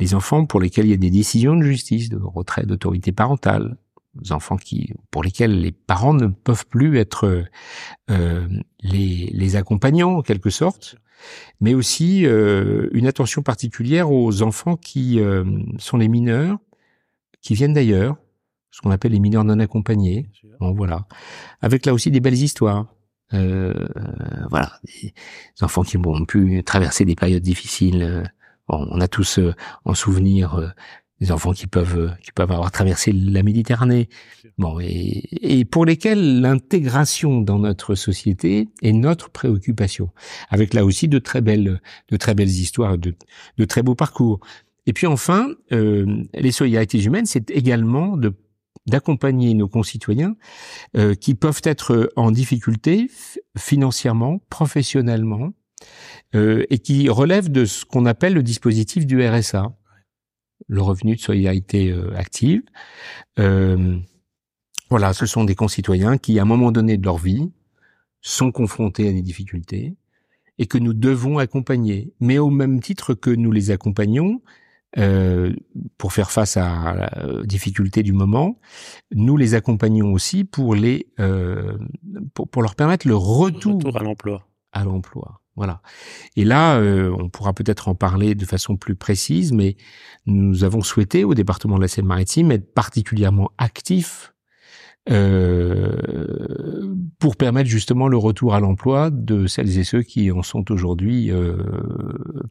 les 0.00 0.14
enfants 0.14 0.46
pour 0.46 0.60
lesquels 0.60 0.86
il 0.86 0.90
y 0.90 0.94
a 0.94 0.96
des 0.96 1.10
décisions 1.10 1.54
de 1.54 1.62
justice, 1.62 2.08
de 2.08 2.18
retrait 2.18 2.64
d'autorité 2.64 3.12
parentale, 3.12 3.76
des 4.14 4.32
enfants 4.32 4.56
qui, 4.56 4.92
pour 5.10 5.22
lesquels 5.22 5.60
les 5.60 5.72
parents 5.72 6.14
ne 6.14 6.26
peuvent 6.26 6.66
plus 6.66 6.98
être 6.98 7.44
euh, 8.10 8.48
les, 8.80 9.30
les 9.32 9.56
accompagnants 9.56 10.16
en 10.16 10.22
quelque 10.22 10.50
sorte, 10.50 10.96
mais 11.60 11.74
aussi 11.74 12.26
euh, 12.26 12.88
une 12.92 13.06
attention 13.06 13.42
particulière 13.42 14.10
aux 14.10 14.42
enfants 14.42 14.76
qui 14.76 15.20
euh, 15.20 15.44
sont 15.78 15.98
les 15.98 16.08
mineurs, 16.08 16.58
qui 17.42 17.54
viennent 17.54 17.74
d'ailleurs, 17.74 18.16
ce 18.70 18.80
qu'on 18.80 18.90
appelle 18.90 19.12
les 19.12 19.20
mineurs 19.20 19.44
non 19.44 19.58
accompagnés. 19.58 20.30
Bon, 20.60 20.72
voilà, 20.72 21.06
avec 21.60 21.86
là 21.86 21.92
aussi 21.92 22.10
des 22.10 22.20
belles 22.20 22.34
histoires. 22.34 22.94
Euh, 23.32 23.86
voilà, 24.50 24.72
des 24.84 25.12
enfants 25.60 25.82
qui 25.82 25.96
ont 25.96 26.24
pu 26.24 26.64
traverser 26.64 27.04
des 27.04 27.14
périodes 27.14 27.42
difficiles. 27.42 28.24
Euh, 28.70 28.86
on 28.90 29.00
a 29.00 29.08
tous 29.08 29.38
euh, 29.38 29.54
en 29.84 29.94
souvenir 29.94 30.54
euh, 30.56 30.68
des 31.20 31.32
enfants 31.32 31.52
qui 31.52 31.66
peuvent 31.66 32.14
qui 32.22 32.32
peuvent 32.32 32.50
avoir 32.50 32.70
traversé 32.70 33.12
la 33.12 33.42
Méditerranée. 33.42 34.08
Bon, 34.56 34.80
et, 34.80 35.28
et 35.42 35.64
pour 35.66 35.84
lesquels 35.84 36.40
l'intégration 36.40 37.42
dans 37.42 37.58
notre 37.58 37.94
société 37.94 38.68
est 38.82 38.92
notre 38.92 39.28
préoccupation, 39.30 40.10
avec 40.48 40.72
là 40.72 40.84
aussi 40.84 41.08
de 41.08 41.18
très 41.18 41.42
belles 41.42 41.80
de 42.08 42.16
très 42.16 42.34
belles 42.34 42.48
histoires, 42.48 42.96
de 42.96 43.14
de 43.58 43.64
très 43.66 43.82
beaux 43.82 43.94
parcours. 43.94 44.40
Et 44.86 44.92
puis 44.92 45.06
enfin, 45.06 45.52
euh, 45.72 46.24
les 46.34 46.52
solidarités 46.52 47.02
humaines, 47.04 47.26
c'est 47.26 47.50
également 47.50 48.16
de 48.16 48.32
d'accompagner 48.86 49.54
nos 49.54 49.68
concitoyens 49.68 50.36
euh, 50.96 51.14
qui 51.14 51.34
peuvent 51.34 51.60
être 51.64 52.10
en 52.16 52.30
difficulté 52.30 53.10
financièrement, 53.56 54.40
professionnellement, 54.48 55.52
euh, 56.34 56.64
et 56.70 56.78
qui 56.78 57.08
relèvent 57.08 57.50
de 57.50 57.64
ce 57.64 57.84
qu'on 57.84 58.06
appelle 58.06 58.34
le 58.34 58.42
dispositif 58.42 59.06
du 59.06 59.26
RSA, 59.26 59.72
le 60.68 60.82
revenu 60.82 61.16
de 61.16 61.20
solidarité 61.20 61.90
euh, 61.90 62.16
active. 62.16 62.62
voilà, 64.90 65.12
ce 65.12 65.26
sont 65.26 65.44
des 65.44 65.54
concitoyens 65.54 66.18
qui, 66.18 66.38
à 66.38 66.42
un 66.42 66.46
moment 66.46 66.72
donné 66.72 66.96
de 66.96 67.04
leur 67.04 67.18
vie, 67.18 67.50
sont 68.20 68.52
confrontés 68.52 69.08
à 69.08 69.12
des 69.12 69.22
difficultés 69.22 69.96
et 70.58 70.66
que 70.66 70.78
nous 70.78 70.92
devons 70.92 71.38
accompagner. 71.38 72.12
Mais 72.20 72.38
au 72.38 72.50
même 72.50 72.80
titre 72.80 73.14
que 73.14 73.30
nous 73.30 73.52
les 73.52 73.70
accompagnons, 73.70 74.40
euh, 74.98 75.54
pour 75.98 76.12
faire 76.12 76.32
face 76.32 76.56
à 76.56 76.94
la 76.94 77.44
difficulté 77.44 78.02
du 78.02 78.12
moment, 78.12 78.58
nous 79.12 79.36
les 79.36 79.54
accompagnons 79.54 80.12
aussi 80.12 80.42
pour 80.42 80.74
les 80.74 81.06
euh, 81.20 81.78
pour, 82.34 82.48
pour, 82.48 82.60
leur 82.62 82.74
permettre 82.74 83.06
le 83.06 83.14
retour, 83.14 83.74
retour 83.74 83.96
à 83.96 84.02
l'emploi. 84.02 84.48
À 84.72 84.84
l'emploi, 84.84 85.39
voilà. 85.60 85.82
Et 86.36 86.44
là, 86.44 86.78
euh, 86.78 87.14
on 87.18 87.28
pourra 87.28 87.52
peut-être 87.52 87.88
en 87.88 87.94
parler 87.94 88.34
de 88.34 88.46
façon 88.46 88.78
plus 88.78 88.94
précise, 88.94 89.52
mais 89.52 89.76
nous 90.24 90.64
avons 90.64 90.80
souhaité 90.80 91.22
au 91.22 91.34
département 91.34 91.76
de 91.76 91.82
la 91.82 91.88
Seine-Maritime 91.88 92.50
être 92.50 92.72
particulièrement 92.72 93.50
actifs 93.58 94.32
euh, 95.10 96.94
pour 97.18 97.36
permettre 97.36 97.68
justement 97.68 98.08
le 98.08 98.16
retour 98.16 98.54
à 98.54 98.60
l'emploi 98.60 99.10
de 99.10 99.46
celles 99.46 99.76
et 99.76 99.84
ceux 99.84 100.00
qui 100.00 100.30
en 100.30 100.42
sont 100.42 100.70
aujourd'hui 100.72 101.30
euh, 101.30 101.58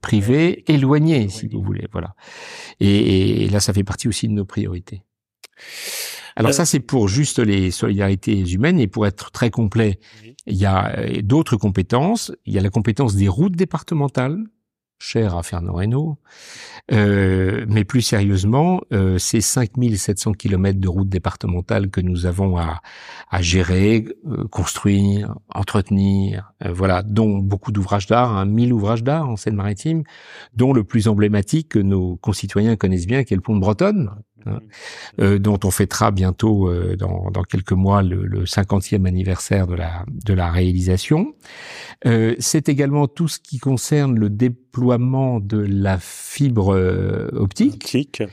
privés, 0.04 0.72
éloignés, 0.72 1.30
si 1.30 1.48
vous 1.48 1.64
voulez. 1.64 1.88
Voilà. 1.92 2.14
Et, 2.80 3.46
et, 3.46 3.50
là, 3.50 3.60
ça 3.60 3.74
fait 3.74 3.84
partie 3.84 4.08
aussi 4.08 4.28
de 4.28 4.34
nos 4.34 4.46
priorités. 4.46 5.02
Alors 6.40 6.54
ça, 6.54 6.66
c'est 6.66 6.80
pour 6.80 7.10
juste 7.10 7.40
les 7.40 7.70
solidarités 7.70 8.50
humaines. 8.50 8.80
Et 8.80 8.88
pour 8.88 9.06
être 9.06 9.30
très 9.32 9.50
complet, 9.50 10.00
il 10.48 10.56
y 10.56 10.66
a 10.66 10.98
euh, 10.98 11.22
d'autres 11.22 11.58
compétences. 11.58 12.32
Il 12.46 12.54
y 12.54 12.58
a 12.58 12.62
la 12.62 12.70
compétence 12.70 13.16
des 13.16 13.28
routes 13.28 13.56
départementales 13.56 14.46
cher 15.00 15.36
à 15.36 15.44
Fernand 15.44 15.74
Reynaud. 15.74 16.18
Euh, 16.92 17.66
mais 17.68 17.84
plus 17.84 18.02
sérieusement, 18.02 18.82
euh, 18.92 19.18
ces 19.18 19.42
5700 19.42 20.34
kilomètres 20.34 20.80
de 20.80 20.88
routes 20.88 21.10
départementales 21.10 21.90
que 21.90 22.02
nous 22.02 22.26
avons 22.26 22.58
à, 22.58 22.82
à 23.30 23.42
gérer, 23.42 24.06
euh, 24.28 24.46
construire, 24.48 25.36
entretenir, 25.54 26.52
euh, 26.66 26.74
voilà, 26.74 27.02
dont 27.02 27.38
beaucoup 27.38 27.72
d'ouvrages 27.72 28.08
d'art, 28.08 28.36
hein, 28.36 28.46
1000 28.46 28.74
ouvrages 28.74 29.04
d'art 29.04 29.30
en 29.30 29.38
Seine-Maritime, 29.38 30.04
dont 30.54 30.74
le 30.74 30.84
plus 30.84 31.08
emblématique 31.08 31.70
que 31.70 31.80
nos 31.80 32.18
concitoyens 32.18 32.76
connaissent 32.76 33.08
bien, 33.08 33.24
qui 33.24 33.34
est 33.34 33.38
le 33.38 33.42
pont 33.42 33.56
de 33.56 33.62
Bretonne, 33.62 34.12
hein, 34.46 34.60
euh, 35.20 35.40
dont 35.40 35.60
on 35.64 35.72
fêtera 35.72 36.12
bientôt 36.12 36.70
euh, 36.70 36.96
dans, 36.96 37.30
dans, 37.32 37.44
quelques 37.44 37.74
mois 37.74 38.02
le, 38.02 38.26
le, 38.26 38.46
50e 38.46 39.06
anniversaire 39.06 39.68
de 39.68 39.76
la, 39.76 40.06
de 40.08 40.34
la 40.34 40.52
réalisation. 40.52 41.34
Euh, 42.06 42.36
c'est 42.40 42.70
également 42.70 43.08
tout 43.08 43.28
ce 43.28 43.40
qui 43.40 43.58
concerne 43.58 44.18
le 44.18 44.30
déploiement 44.30 45.40
de 45.40 45.58
la 45.58 45.98
fibre 46.00 46.74
euh, 46.74 47.30
optique, 47.34 48.24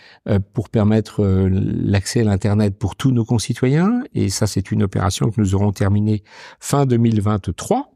pour 0.53 0.69
permettre 0.69 1.25
l'accès 1.25 2.21
à 2.21 2.25
l'Internet 2.25 2.79
pour 2.79 2.97
tous 2.97 3.11
nos 3.11 3.25
concitoyens. 3.25 4.03
Et 4.15 4.29
ça, 4.29 4.47
c'est 4.47 4.71
une 4.71 4.83
opération 4.83 5.31
que 5.31 5.41
nous 5.41 5.55
aurons 5.55 5.73
terminée 5.73 6.23
fin 6.61 6.87
2023 6.87 7.96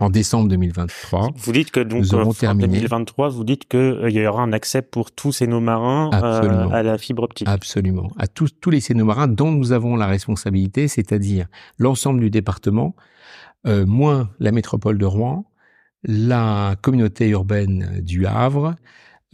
en 0.00 0.10
décembre 0.10 0.48
2023. 0.48 1.30
Vous 1.36 1.52
dites 1.52 1.70
que 1.70 1.80
donc 1.80 2.00
nous 2.00 2.14
aurons 2.14 2.30
en 2.30 2.54
2023, 2.54 3.28
vous 3.28 3.44
dites 3.44 3.68
que 3.68 3.76
euh, 3.76 4.10
il 4.10 4.16
y 4.16 4.26
aura 4.26 4.42
un 4.42 4.52
accès 4.52 4.82
pour 4.82 5.12
tous 5.12 5.32
ces 5.32 5.46
marins 5.46 6.10
euh, 6.14 6.68
à 6.70 6.82
la 6.82 6.98
fibre 6.98 7.22
optique. 7.22 7.48
Absolument, 7.48 8.10
à 8.18 8.26
tous 8.26 8.50
tous 8.60 8.70
les 8.70 8.82
marins 8.94 9.28
dont 9.28 9.50
nous 9.50 9.72
avons 9.72 9.96
la 9.96 10.06
responsabilité, 10.06 10.88
c'est-à-dire 10.88 11.46
l'ensemble 11.78 12.20
du 12.20 12.30
département, 12.30 12.96
euh, 13.66 13.86
moins 13.86 14.30
la 14.40 14.50
métropole 14.50 14.98
de 14.98 15.06
Rouen, 15.06 15.46
la 16.04 16.74
communauté 16.82 17.28
urbaine 17.28 18.00
du 18.00 18.26
Havre, 18.26 18.74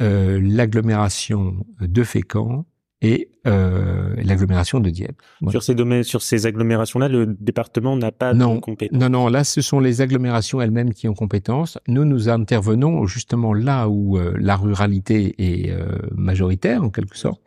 euh, 0.00 0.40
l'agglomération 0.42 1.66
de 1.80 2.04
Fécamp 2.04 2.66
et 3.00 3.30
euh, 3.46 4.14
l'agglomération 4.24 4.80
de 4.80 4.90
Dieppe. 4.90 5.22
Sur 5.50 5.62
ces 5.62 5.74
domaines, 5.74 6.02
sur 6.02 6.20
ces 6.20 6.46
agglomérations-là, 6.46 7.08
le 7.08 7.26
département 7.26 7.96
n'a 7.96 8.10
pas 8.10 8.34
non, 8.34 8.56
de 8.56 8.60
compétence. 8.60 8.98
Non, 8.98 9.08
non, 9.08 9.28
là, 9.28 9.44
ce 9.44 9.60
sont 9.60 9.78
les 9.78 10.00
agglomérations 10.00 10.60
elles-mêmes 10.60 10.92
qui 10.92 11.08
ont 11.08 11.14
compétence. 11.14 11.78
Nous, 11.86 12.04
nous 12.04 12.28
intervenons 12.28 13.06
justement 13.06 13.54
là 13.54 13.88
où 13.88 14.18
euh, 14.18 14.34
la 14.38 14.56
ruralité 14.56 15.34
est 15.38 15.70
euh, 15.70 15.92
majoritaire, 16.12 16.82
en 16.82 16.90
quelque 16.90 17.16
sorte, 17.16 17.40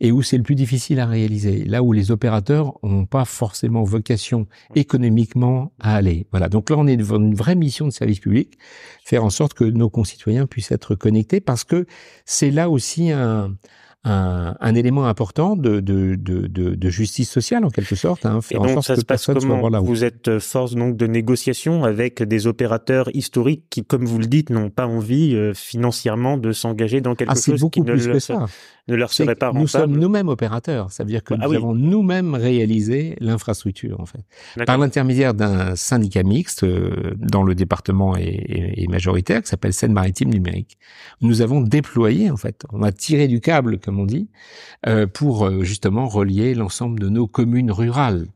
et 0.00 0.12
où 0.12 0.22
c'est 0.22 0.36
le 0.36 0.42
plus 0.42 0.54
difficile 0.54 1.00
à 1.00 1.06
réaliser. 1.06 1.64
Là 1.64 1.82
où 1.82 1.92
les 1.92 2.10
opérateurs 2.10 2.78
n'ont 2.82 3.06
pas 3.06 3.24
forcément 3.24 3.82
vocation 3.82 4.46
économiquement 4.74 5.72
à 5.80 5.96
aller. 5.96 6.26
Voilà. 6.30 6.50
Donc 6.50 6.68
là, 6.68 6.76
on 6.78 6.86
est 6.86 6.98
devant 6.98 7.16
une 7.16 7.34
vraie 7.34 7.56
mission 7.56 7.86
de 7.86 7.92
service 7.92 8.20
public, 8.20 8.58
faire 9.04 9.24
en 9.24 9.30
sorte 9.30 9.54
que 9.54 9.64
nos 9.64 9.88
concitoyens 9.88 10.46
puissent 10.46 10.72
être 10.72 10.94
connectés, 10.94 11.40
parce 11.40 11.64
que 11.64 11.86
c'est 12.26 12.50
là 12.50 12.68
aussi 12.68 13.10
un 13.10 13.56
un, 14.04 14.56
un 14.60 14.74
élément 14.74 15.06
important 15.06 15.56
de, 15.56 15.80
de, 15.80 16.14
de, 16.14 16.46
de, 16.46 16.90
justice 16.90 17.30
sociale 17.30 17.66
en 17.66 17.70
quelque 17.70 17.94
sorte. 17.94 18.24
Hein, 18.24 18.40
faire 18.40 18.62
en 18.62 18.68
sorte 18.68 18.86
ça 18.86 18.94
que 18.94 19.00
se 19.00 19.04
passe 19.04 19.26
comment? 19.26 19.82
Vous 19.82 20.04
êtes 20.04 20.28
euh, 20.28 20.40
force 20.40 20.74
donc 20.74 20.96
de 20.96 21.06
négociation 21.06 21.84
avec 21.84 22.22
des 22.22 22.46
opérateurs 22.46 23.14
historiques 23.14 23.64
qui, 23.68 23.84
comme 23.84 24.06
vous 24.06 24.18
le 24.18 24.26
dites, 24.26 24.48
n'ont 24.48 24.70
pas 24.70 24.86
envie 24.86 25.34
euh, 25.34 25.52
financièrement 25.52 26.38
de 26.38 26.52
s'engager 26.52 27.02
dans 27.02 27.14
quelque 27.14 27.32
ah, 27.32 27.40
chose 27.40 27.60
beaucoup 27.60 27.80
qui 27.80 27.90
plus 27.90 28.08
ne, 28.08 28.12
que 28.14 28.18
ça. 28.20 28.46
Ne 28.90 28.96
leur 28.96 29.12
serait 29.12 29.34
pas 29.34 29.48
rentable. 29.48 29.60
Nous 29.60 29.68
sommes 29.68 29.96
nous-mêmes 29.96 30.28
opérateurs. 30.28 30.92
Ça 30.92 31.04
veut 31.04 31.10
dire 31.10 31.24
que 31.24 31.34
ah 31.34 31.46
nous 31.46 31.54
avons 31.54 31.74
nous-mêmes 31.74 32.34
réalisé 32.34 33.16
l'infrastructure 33.20 34.00
en 34.00 34.06
fait, 34.06 34.20
par 34.66 34.78
l'intermédiaire 34.78 35.34
d'un 35.34 35.76
syndicat 35.76 36.22
mixte 36.22 36.64
euh, 36.64 37.14
dans 37.16 37.42
le 37.42 37.54
département 37.54 38.16
et, 38.16 38.86
majoritaire 38.88 39.42
qui 39.42 39.48
s'appelle 39.48 39.72
Seine-Maritime 39.72 40.30
Numérique. 40.30 40.78
Nous 41.20 41.42
avons 41.42 41.60
déployé 41.60 42.30
en 42.30 42.36
fait, 42.36 42.64
on 42.72 42.82
a 42.82 42.90
tiré 42.90 43.28
du 43.28 43.40
câble 43.40 43.78
comme 43.78 44.00
on 44.00 44.06
dit, 44.06 44.28
euh, 44.86 45.06
pour 45.06 45.46
euh, 45.46 45.62
justement 45.62 46.08
relier 46.08 46.54
l'ensemble 46.54 46.98
de 46.98 47.08
nos 47.08 47.26
communes 47.26 47.70
rurales. 47.70 48.26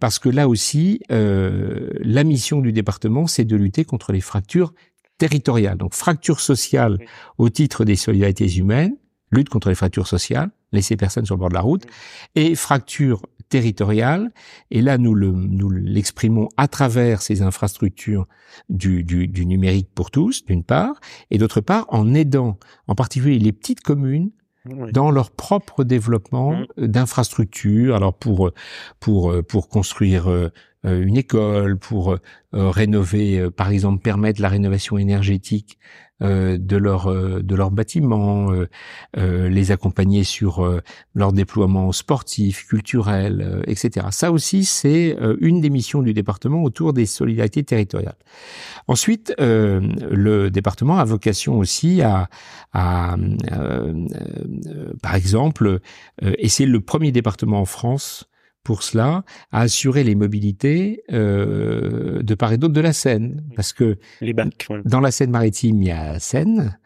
Parce 0.00 0.18
que 0.18 0.28
là 0.28 0.48
aussi, 0.48 1.00
euh, 1.12 1.90
la 2.00 2.24
mission 2.24 2.60
du 2.60 2.72
département, 2.72 3.26
c'est 3.26 3.44
de 3.44 3.56
lutter 3.56 3.84
contre 3.84 4.12
les 4.12 4.20
fractures 4.20 4.72
territoriales. 5.18 5.78
Donc 5.78 5.94
fractures 5.94 6.40
sociales 6.40 6.98
au 7.38 7.48
titre 7.48 7.84
des 7.84 7.96
solidarités 7.96 8.50
humaines, 8.56 8.96
lutte 9.30 9.48
contre 9.48 9.68
les 9.68 9.74
fractures 9.74 10.06
sociales, 10.06 10.50
laisser 10.72 10.96
personne 10.96 11.24
sur 11.24 11.34
le 11.34 11.40
bord 11.40 11.48
de 11.48 11.54
la 11.54 11.60
route, 11.60 11.86
et 12.34 12.54
fractures 12.54 13.22
territoriales. 13.48 14.30
Et 14.70 14.82
là, 14.82 14.98
nous 14.98 15.14
l'exprimons 15.14 16.48
à 16.56 16.68
travers 16.68 17.22
ces 17.22 17.42
infrastructures 17.42 18.26
du, 18.68 19.04
du 19.04 19.46
numérique 19.46 19.88
pour 19.94 20.10
tous, 20.10 20.44
d'une 20.44 20.64
part, 20.64 21.00
et 21.30 21.38
d'autre 21.38 21.60
part, 21.60 21.86
en 21.88 22.14
aidant 22.14 22.58
en 22.86 22.94
particulier 22.94 23.38
les 23.38 23.52
petites 23.52 23.80
communes 23.80 24.30
dans 24.92 25.10
leur 25.10 25.30
propre 25.30 25.84
développement 25.84 26.62
euh, 26.78 26.86
d'infrastructures. 26.86 27.94
Alors 27.94 28.14
pour 28.14 28.50
pour 29.00 29.30
euh, 29.30 29.42
pour 29.42 29.68
construire 29.68 30.28
euh, 30.28 30.50
une 30.84 31.16
école, 31.16 31.76
pour 31.76 32.16
rénover, 32.52 33.50
par 33.50 33.68
exemple, 33.68 34.00
permettre 34.00 34.40
la 34.40 34.48
rénovation 34.48 34.96
énergétique 34.96 35.76
euh, 35.82 36.07
de 36.20 36.76
leur 36.76 37.06
euh, 37.06 37.42
de 37.42 37.54
leurs 37.54 37.70
bâtiments, 37.70 38.50
euh, 39.16 39.48
les 39.48 39.70
accompagner 39.70 40.24
sur 40.24 40.80
leur 41.14 41.32
déploiement 41.32 41.92
sportif, 41.92 42.66
culturel, 42.66 43.62
etc. 43.66 44.06
Ça 44.10 44.32
aussi, 44.32 44.64
c'est 44.64 45.16
une 45.40 45.60
des 45.60 45.70
missions 45.70 46.02
du 46.02 46.12
département 46.12 46.62
autour 46.62 46.92
des 46.92 47.06
solidarités 47.06 47.62
territoriales. 47.62 48.16
Ensuite, 48.86 49.34
le 49.38 50.48
département 50.48 50.98
a 50.98 51.04
vocation 51.04 51.58
aussi 51.58 52.02
à, 52.02 52.28
à 52.72 53.16
par 55.02 55.14
exemple, 55.14 55.80
et 56.22 56.48
c'est 56.48 56.66
le 56.66 56.80
premier 56.80 57.12
département 57.12 57.60
en 57.60 57.66
France 57.66 58.27
pour 58.68 58.82
cela 58.82 59.24
à 59.50 59.62
assurer 59.62 60.04
les 60.04 60.14
mobilités 60.14 61.02
euh, 61.10 62.22
de 62.22 62.34
part 62.34 62.52
et 62.52 62.58
d'autre 62.58 62.74
de 62.74 62.82
la 62.82 62.92
Seine, 62.92 63.42
parce 63.56 63.72
que 63.72 63.96
les 64.20 64.34
bacs, 64.34 64.68
dans 64.84 65.00
la 65.00 65.10
Seine 65.10 65.30
maritime 65.30 65.80
il 65.80 65.88
y 65.88 65.90
a 65.90 66.18
Seine 66.18 66.78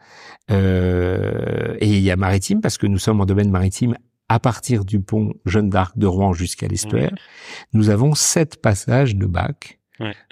euh, 0.49 1.75
et 1.81 1.89
il 1.89 1.99
y 1.99 2.09
a 2.09 2.15
maritime 2.15 2.61
parce 2.61 2.77
que 2.77 2.87
nous 2.87 2.99
sommes 2.99 3.19
en 3.19 3.25
domaine 3.25 3.51
maritime 3.51 3.97
à 4.29 4.39
partir 4.39 4.85
du 4.85 5.01
pont 5.01 5.33
Jeanne 5.45 5.69
d'Arc 5.69 5.97
de 5.97 6.07
Rouen 6.07 6.31
jusqu'à 6.31 6.69
l'estuaire. 6.69 7.13
Nous 7.73 7.89
avons 7.89 8.15
sept 8.15 8.61
passages 8.61 9.17
de 9.17 9.25
bacs 9.25 9.81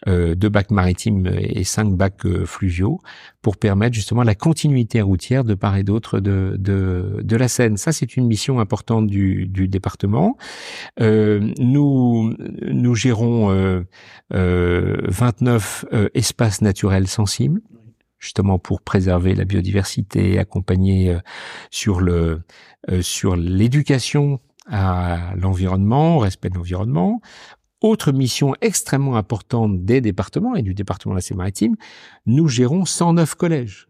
euh, 0.07 0.33
deux 0.33 0.49
bacs 0.49 0.71
maritimes 0.71 1.27
et 1.27 1.63
cinq 1.63 1.95
bacs 1.95 2.25
euh, 2.25 2.45
fluviaux 2.45 2.99
pour 3.41 3.57
permettre 3.57 3.93
justement 3.93 4.23
la 4.23 4.33
continuité 4.33 5.01
routière 5.01 5.43
de 5.43 5.53
part 5.53 5.77
et 5.77 5.83
d'autre 5.83 6.19
de, 6.19 6.55
de, 6.57 7.19
de, 7.21 7.35
la 7.35 7.47
Seine. 7.47 7.77
Ça, 7.77 7.91
c'est 7.91 8.17
une 8.17 8.25
mission 8.25 8.59
importante 8.59 9.07
du, 9.07 9.45
du 9.45 9.67
département. 9.67 10.37
Euh, 10.99 11.53
nous, 11.59 12.35
nous 12.61 12.95
gérons 12.95 13.51
euh, 13.51 13.83
29 14.31 15.85
euh, 15.93 16.09
espaces 16.13 16.61
naturels 16.61 17.07
sensibles 17.07 17.61
justement 18.17 18.59
pour 18.59 18.81
préserver 18.81 19.33
la 19.33 19.45
biodiversité, 19.45 20.37
accompagner 20.37 21.17
sur 21.71 22.01
le 22.01 22.41
sur 23.01 23.35
l'éducation 23.35 24.39
à 24.67 25.33
l'environnement, 25.35 26.17
au 26.17 26.19
respect 26.19 26.51
de 26.51 26.55
l'environnement, 26.55 27.19
autre 27.81 28.11
mission 28.11 28.53
extrêmement 28.61 29.15
importante 29.15 29.83
des 29.83 30.01
départements 30.01 30.55
et 30.55 30.61
du 30.61 30.73
département 30.73 31.13
de 31.13 31.17
la 31.17 31.21
Seine-Maritime, 31.21 31.75
nous 32.25 32.47
gérons 32.47 32.85
109 32.85 33.35
collèges. 33.35 33.87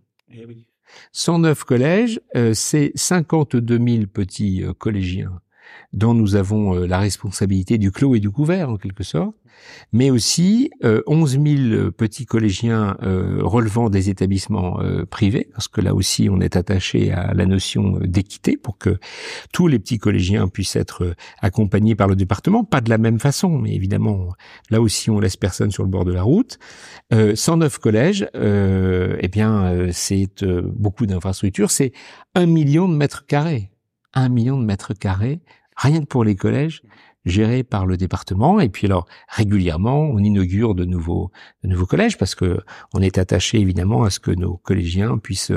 109 1.12 1.60
eh 1.62 1.66
collèges, 1.66 2.22
euh, 2.36 2.54
c'est 2.54 2.92
52 2.96 3.78
000 3.78 4.06
petits 4.08 4.64
euh, 4.64 4.74
collégiens 4.74 5.42
dont 5.94 6.14
nous 6.14 6.36
avons 6.36 6.76
euh, 6.76 6.88
la 6.88 7.00
responsabilité 7.00 7.78
du 7.78 7.92
clos 7.92 8.16
et 8.16 8.20
du 8.20 8.30
couvert 8.30 8.70
en 8.70 8.78
quelque 8.78 9.04
sorte, 9.04 9.36
mais 9.94 10.10
aussi 10.10 10.72
euh, 10.84 11.02
11 11.08 11.40
000 11.44 11.92
petits 11.92 12.26
collégiens 12.26 12.98
euh, 13.04 13.40
relevant 13.42 13.90
des 13.90 14.10
établissements 14.10 14.80
euh, 14.82 15.06
privés, 15.06 15.50
parce 15.54 15.68
que 15.68 15.82
là 15.82 15.94
aussi 15.94 16.30
on 16.30 16.40
est 16.40 16.56
attaché 16.56 17.12
à 17.12 17.34
la 17.34 17.46
notion 17.46 18.00
d'équité 18.02 18.58
pour 18.58 18.78
que 18.78 18.98
tous 19.52 19.68
les 19.68 19.80
petits 19.80 19.98
collégiens 19.98 20.48
puissent 20.48 20.76
être 20.76 21.16
accompagnés 21.42 21.96
par 21.96 22.08
le 22.08 22.16
département, 22.16 22.64
pas 22.64 22.82
de 22.82 22.90
la 22.90 22.98
même 22.98 23.20
façon, 23.20 23.58
mais 23.58 23.74
évidemment 23.74 24.30
là 24.70 24.82
aussi 24.82 25.10
on 25.10 25.20
laisse 25.20 25.38
personne 25.38 25.72
sur 25.72 25.84
le 25.84 25.90
bord 25.90 26.06
de 26.06 26.14
la 26.14 26.24
route. 26.24 26.60
109 27.12 27.78
collèges, 27.80 28.28
eh 28.34 29.28
bien 29.28 29.90
c'est 29.92 30.46
beaucoup 30.46 31.06
d'infrastructures, 31.06 31.72
c'est 31.72 31.92
un 32.36 32.46
million 32.46 32.88
de 32.88 32.96
mètres 32.96 33.26
carrés, 33.26 33.72
un 34.14 34.30
million 34.30 34.60
de 34.60 34.66
mètres 34.66 34.94
carrés 34.94 35.42
rien 35.82 36.02
que 36.02 36.06
pour 36.06 36.24
les 36.24 36.36
collèges 36.36 36.82
gérés 37.26 37.64
par 37.64 37.86
le 37.86 37.98
département. 37.98 38.60
Et 38.60 38.70
puis 38.70 38.88
alors 38.88 39.06
régulièrement, 39.28 40.02
on 40.02 40.20
inaugure 40.20 40.76
de 40.76 40.86
nouveaux, 40.86 41.32
de 41.64 41.70
nouveaux 41.70 41.86
collèges 41.86 42.18
parce 42.18 42.36
que 42.36 42.62
on 42.94 43.02
est 43.02 43.18
attaché 43.18 43.60
évidemment 43.60 44.04
à 44.04 44.10
ce 44.10 44.20
que 44.20 44.32
nos 44.32 44.58
collégiens 44.58 45.18
puissent 45.18 45.52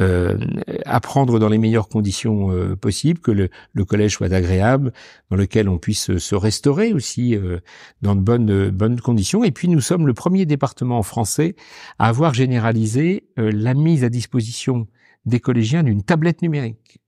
euh, 0.00 0.38
apprendre 0.84 1.38
dans 1.38 1.48
les 1.48 1.58
meilleures 1.58 1.88
conditions 1.88 2.50
euh, 2.50 2.76
possibles, 2.76 3.20
que 3.20 3.30
le, 3.30 3.48
collège 3.84 4.14
soit 4.14 4.32
agréable, 4.32 4.92
dans 5.30 5.36
lequel 5.36 5.68
on 5.68 5.78
puisse 5.78 6.16
se 6.18 6.34
restaurer 6.34 6.92
aussi 6.92 7.36
euh, 7.36 7.60
dans 8.02 8.16
de 8.16 8.20
bonnes, 8.20 8.70
bonnes 8.70 9.00
conditions. 9.00 9.44
Et 9.44 9.52
puis 9.52 9.68
nous 9.68 9.80
sommes 9.80 10.06
le 10.06 10.14
premier 10.14 10.44
département 10.44 11.02
français 11.02 11.54
à 11.98 12.08
avoir 12.08 12.34
généralisé 12.34 13.28
euh, 13.38 13.52
la 13.52 13.74
mise 13.74 14.02
à 14.02 14.08
disposition 14.08 14.88
des 15.24 15.40
collégiens 15.40 15.82
d'une 15.82 16.02
tablette 16.02 16.42
numérique. 16.42 17.00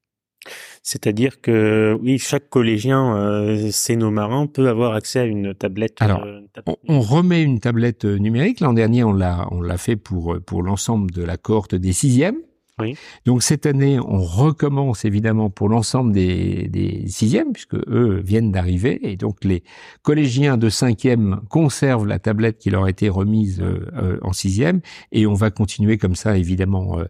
C'est-à-dire 0.83 1.40
que 1.40 1.98
oui, 2.01 2.18
chaque 2.18 2.48
collégien 2.48 3.16
euh, 3.16 4.11
marins 4.11 4.46
peut 4.46 4.68
avoir 4.68 4.94
accès 4.94 5.20
à 5.20 5.24
une 5.24 5.55
tablette. 5.55 6.01
Alors, 6.01 6.24
euh, 6.24 6.40
On, 6.87 7.01
remet 7.01 7.42
une 7.42 7.61
tablette 7.61 8.05
euh, 8.05 8.16
numérique. 8.16 8.61
L'an 8.61 8.72
dernier, 8.72 9.05
on 9.05 9.12
l'a 9.12 9.46
on 9.51 9.61
l'a 9.61 9.77
fait 9.77 9.96
pour 9.96 10.35
euh, 10.35 10.40
pour 10.40 10.62
l'ensemble 10.62 11.11
de 11.11 11.22
la 11.22 11.37
cohorte 11.37 11.74
des 11.74 11.92
sixièmes. 11.92 12.38
Donc 13.25 13.43
cette 13.43 13.67
année, 13.67 13.99
on 13.99 14.21
recommence 14.21 15.05
évidemment 15.05 15.51
pour 15.51 15.69
l'ensemble 15.69 16.12
des, 16.12 16.69
des 16.69 17.05
sixièmes, 17.09 17.53
puisque 17.53 17.75
eux 17.75 18.21
viennent 18.25 18.53
d'arriver, 18.53 18.99
et 19.03 19.17
donc 19.17 19.45
les 19.45 19.62
collégiens 20.03 20.57
de 20.57 20.69
cinquième 20.69 21.41
conservent 21.49 22.07
la 22.07 22.19
tablette 22.19 22.59
qui 22.59 22.71
leur 22.71 22.85
a 22.85 22.91
été 22.91 23.09
remise 23.09 23.61
euh, 23.61 23.87
euh, 23.97 24.19
en 24.23 24.33
sixième, 24.33 24.81
et 25.12 25.27
on 25.27 25.35
va 25.35 25.51
continuer 25.51 25.99
comme 25.99 26.14
ça 26.14 26.37
évidemment 26.37 26.99
euh, 26.99 27.05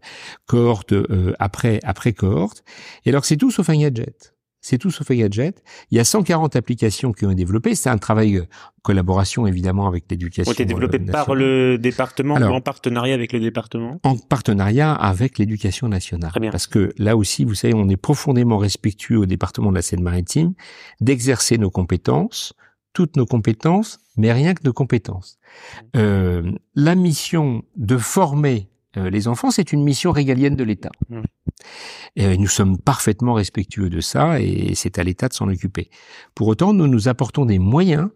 cohorte 0.47 0.95
après 1.39 1.81
après 1.83 2.13
cohorte. 2.13 2.65
Et 3.05 3.11
alors 3.11 3.25
c'est 3.25 3.37
tout 3.37 3.51
sauf 3.51 3.69
un 3.71 3.79
gadget. 3.79 4.38
C'est 4.61 4.79
tout 4.79 4.91
sauf 4.91 5.11
un 5.11 5.15
gadget. 5.15 5.63
Il 5.91 5.97
y 5.97 6.01
a 6.01 6.05
140 6.05 6.57
applications 6.57 7.13
qui 7.13 7.25
ont 7.27 7.31
été 7.31 7.39
développées. 7.39 7.75
C'est 7.75 7.91
un 7.91 7.99
travail 7.99 8.43
collaboration 8.83 9.47
évidemment 9.47 9.87
avec 9.87 10.05
l'éducation. 10.11 10.51
Ont 10.51 10.53
été 10.53 10.65
développées 10.65 10.99
par 10.99 11.35
le 11.35 11.79
département 11.79 12.35
ou 12.35 12.45
en 12.45 12.61
partenariat 12.61 13.15
avec 13.15 13.33
le 13.33 13.41
département? 13.41 14.01
En 14.03 14.17
partenariat 14.17 14.93
avec 14.93 15.39
l'éducation 15.39 15.89
nationale. 15.89 16.31
Très 16.31 16.41
bien. 16.41 16.51
Parce 16.51 16.67
que 16.67 16.93
là 16.99 17.17
aussi, 17.17 17.45
vous 17.45 17.55
savez, 17.55 17.75
on 17.75 17.89
est 17.89 17.97
profondément 17.97 18.59
respectueux 18.59 19.19
au 19.19 19.27
département 19.27 19.71
de 19.71 19.77
la 19.77 19.83
Seine-Maritime 19.83 20.55
d'exercer 21.01 21.59
nos 21.59 21.71
compétences, 21.71 22.55
toutes 22.93 23.17
nos 23.17 23.27
compétences, 23.27 24.01
mais 24.17 24.33
rien 24.33 24.55
que 24.55 24.63
nos 24.65 24.73
compétences. 24.73 25.39
Euh, 25.97 26.51
la 26.75 26.95
mission 26.95 27.63
de 27.77 27.97
former 27.97 28.69
euh, 28.69 28.78
les 28.99 29.29
enfants, 29.29 29.51
c'est 29.51 29.73
une 29.73 29.83
mission 29.83 30.13
régalienne 30.13 30.57
de 30.57 30.65
l'État. 30.65 30.91
Mmh. 31.09 31.23
Et 32.17 32.37
nous 32.37 32.49
sommes 32.49 32.79
parfaitement 32.79 33.35
respectueux 33.35 33.91
de 33.91 34.01
ça 34.01 34.41
et 34.41 34.75
c'est 34.75 34.99
à 34.99 35.05
l'État 35.05 35.29
de 35.29 35.35
s'en 35.35 35.49
occuper. 35.49 35.91
Pour 36.35 36.49
autant, 36.49 36.73
nous 36.73 36.87
nous 36.87 37.09
apportons 37.09 37.47
des 37.47 37.59
moyens 37.59 38.11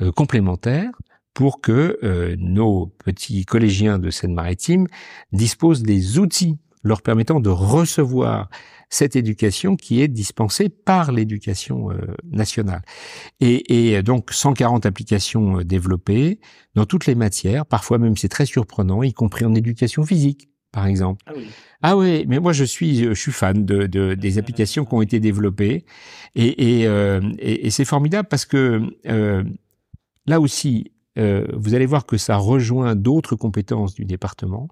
euh, 0.00 0.12
complémentaires 0.12 0.92
pour 1.34 1.60
que 1.60 1.98
euh, 2.02 2.34
nos 2.38 2.86
petits 2.86 3.44
collégiens 3.44 3.98
de 3.98 4.10
Seine-Maritime 4.10 4.86
disposent 5.32 5.82
des 5.82 6.18
outils 6.18 6.58
leur 6.86 7.02
permettant 7.02 7.40
de 7.40 7.50
recevoir 7.50 8.48
cette 8.88 9.16
éducation 9.16 9.76
qui 9.76 10.00
est 10.00 10.08
dispensée 10.08 10.68
par 10.68 11.10
l'éducation 11.10 11.90
euh, 11.90 11.96
nationale. 12.30 12.82
Et, 13.40 13.94
et, 13.94 14.02
donc 14.02 14.32
140 14.32 14.86
applications 14.86 15.62
développées 15.62 16.40
dans 16.74 16.86
toutes 16.86 17.06
les 17.06 17.16
matières, 17.16 17.66
parfois 17.66 17.98
même 17.98 18.16
c'est 18.16 18.28
très 18.28 18.46
surprenant, 18.46 19.02
y 19.02 19.12
compris 19.12 19.44
en 19.44 19.54
éducation 19.54 20.04
physique 20.04 20.48
par 20.72 20.86
exemple. 20.86 21.24
Ah 21.26 21.32
oui. 21.34 21.46
Ah 21.82 21.96
oui, 21.96 22.24
mais 22.28 22.38
moi 22.38 22.52
je 22.52 22.64
suis 22.64 23.04
je 23.04 23.14
suis 23.14 23.32
fan 23.32 23.64
de, 23.64 23.86
de 23.86 24.14
des 24.14 24.38
applications 24.42 24.84
qui 24.84 24.94
ont 24.94 25.02
été 25.02 25.20
développées 25.20 25.84
et 26.34 26.80
et, 26.80 26.86
euh, 26.86 27.20
et, 27.38 27.66
et 27.66 27.70
c'est 27.70 27.86
formidable 27.86 28.28
parce 28.28 28.44
que 28.44 28.82
euh, 29.06 29.42
là 30.26 30.38
aussi 30.38 30.92
euh, 31.18 31.46
vous 31.54 31.74
allez 31.74 31.86
voir 31.86 32.06
que 32.06 32.16
ça 32.16 32.36
rejoint 32.36 32.94
d'autres 32.94 33.36
compétences 33.36 33.94
du 33.94 34.04
département. 34.04 34.68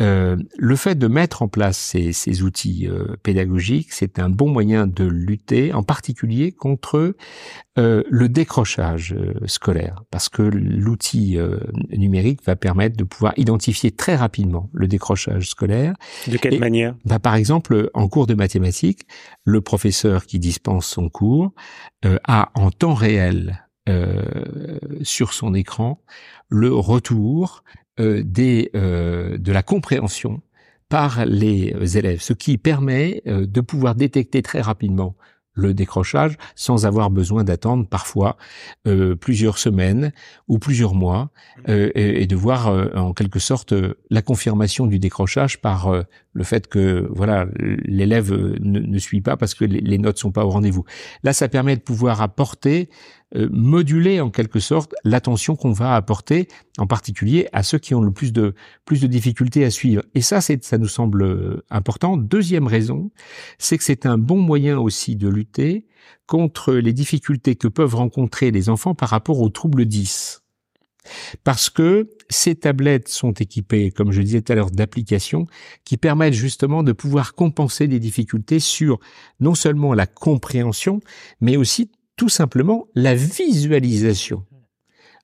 Euh, 0.00 0.36
le 0.58 0.76
fait 0.76 0.96
de 0.96 1.06
mettre 1.06 1.42
en 1.42 1.48
place 1.48 1.78
ces, 1.78 2.12
ces 2.12 2.42
outils 2.42 2.88
euh, 2.88 3.16
pédagogiques, 3.22 3.92
c'est 3.92 4.18
un 4.18 4.28
bon 4.28 4.48
moyen 4.48 4.86
de 4.86 5.04
lutter, 5.04 5.72
en 5.72 5.82
particulier 5.82 6.52
contre 6.52 7.14
euh, 7.78 8.02
le 8.08 8.28
décrochage 8.28 9.12
euh, 9.12 9.34
scolaire, 9.46 10.02
parce 10.10 10.28
que 10.28 10.42
l'outil 10.42 11.38
numérique 11.90 12.44
va 12.44 12.56
permettre 12.56 12.96
de 12.96 13.04
pouvoir 13.04 13.32
identifier 13.36 13.90
très 13.90 14.16
rapidement 14.16 14.70
le 14.72 14.88
décrochage 14.88 15.48
scolaire. 15.48 15.94
De 16.26 16.36
quelle 16.36 16.58
manière? 16.58 16.94
bah, 17.04 17.18
Par 17.18 17.34
exemple, 17.34 17.90
en 17.94 18.08
cours 18.08 18.26
de 18.26 18.34
mathématiques, 18.34 19.06
le 19.44 19.60
professeur 19.60 20.26
qui 20.26 20.38
dispense 20.38 20.86
son 20.86 21.08
cours 21.08 21.52
a 22.24 22.50
en 22.54 22.70
temps 22.70 22.94
réel 22.94 23.60
sur 25.02 25.32
son 25.32 25.54
écran 25.54 26.02
le 26.50 26.74
retour 26.74 27.62
euh, 27.98 28.22
des, 28.24 28.70
euh, 28.74 29.38
de 29.38 29.52
la 29.52 29.62
compréhension 29.62 30.42
par 30.88 31.24
les 31.24 31.96
élèves, 31.96 32.20
ce 32.20 32.32
qui 32.32 32.58
permet 32.58 33.22
de 33.26 33.60
pouvoir 33.60 33.94
détecter 33.94 34.42
très 34.42 34.60
rapidement 34.60 35.14
le 35.54 35.74
décrochage 35.74 36.36
sans 36.54 36.86
avoir 36.86 37.10
besoin 37.10 37.44
d'attendre 37.44 37.86
parfois 37.86 38.36
euh, 38.86 39.14
plusieurs 39.16 39.58
semaines 39.58 40.12
ou 40.48 40.58
plusieurs 40.58 40.94
mois 40.94 41.30
euh, 41.68 41.90
et, 41.94 42.26
de 42.26 42.36
voir 42.36 42.68
euh, 42.68 42.88
en 42.94 43.12
quelque 43.12 43.38
sorte 43.38 43.74
la 44.10 44.22
confirmation 44.22 44.86
du 44.86 44.98
décrochage 44.98 45.60
par 45.60 45.92
le 46.32 46.44
fait 46.44 46.68
que 46.68 47.08
voilà 47.10 47.46
l'élève 47.56 48.32
ne, 48.32 48.80
ne, 48.80 48.98
suit 48.98 49.20
pas 49.20 49.36
parce 49.36 49.54
que 49.54 49.64
les, 49.64 49.80
les 49.80 49.98
notes 49.98 50.18
sont 50.18 50.32
pas 50.32 50.44
au 50.44 50.50
rendez-vous. 50.50 50.84
Là, 51.22 51.32
ça 51.32 51.48
permet 51.48 51.76
de 51.76 51.82
pouvoir 51.82 52.22
apporter 52.22 52.88
moduler 53.34 54.20
en 54.20 54.30
quelque 54.30 54.60
sorte 54.60 54.94
l'attention 55.04 55.56
qu'on 55.56 55.72
va 55.72 55.94
apporter, 55.94 56.48
en 56.78 56.86
particulier 56.86 57.48
à 57.52 57.62
ceux 57.62 57.78
qui 57.78 57.94
ont 57.94 58.00
le 58.00 58.12
plus 58.12 58.32
de 58.32 58.54
plus 58.84 59.00
de 59.00 59.06
difficultés 59.06 59.64
à 59.64 59.70
suivre. 59.70 60.02
Et 60.14 60.20
ça, 60.20 60.40
c'est 60.40 60.64
ça 60.64 60.78
nous 60.78 60.88
semble 60.88 61.62
important. 61.70 62.16
Deuxième 62.16 62.66
raison, 62.66 63.10
c'est 63.58 63.78
que 63.78 63.84
c'est 63.84 64.06
un 64.06 64.18
bon 64.18 64.38
moyen 64.38 64.78
aussi 64.78 65.16
de 65.16 65.28
lutter 65.28 65.86
contre 66.26 66.74
les 66.74 66.92
difficultés 66.92 67.56
que 67.56 67.68
peuvent 67.68 67.94
rencontrer 67.94 68.50
les 68.50 68.68
enfants 68.68 68.94
par 68.94 69.10
rapport 69.10 69.40
aux 69.40 69.48
troubles 69.48 69.84
10. 69.84 70.42
Parce 71.44 71.70
que 71.70 72.10
ces 72.28 72.54
tablettes 72.54 73.08
sont 73.08 73.32
équipées, 73.32 73.90
comme 73.90 74.12
je 74.12 74.22
disais 74.22 74.42
tout 74.42 74.52
à 74.52 74.56
l'heure, 74.56 74.70
d'applications 74.70 75.46
qui 75.84 75.96
permettent 75.96 76.34
justement 76.34 76.82
de 76.82 76.92
pouvoir 76.92 77.34
compenser 77.34 77.88
des 77.88 77.98
difficultés 77.98 78.60
sur 78.60 79.00
non 79.40 79.54
seulement 79.54 79.94
la 79.94 80.06
compréhension, 80.06 81.00
mais 81.40 81.56
aussi 81.56 81.90
tout 82.20 82.28
simplement 82.28 82.86
la 82.94 83.14
visualisation, 83.14 84.44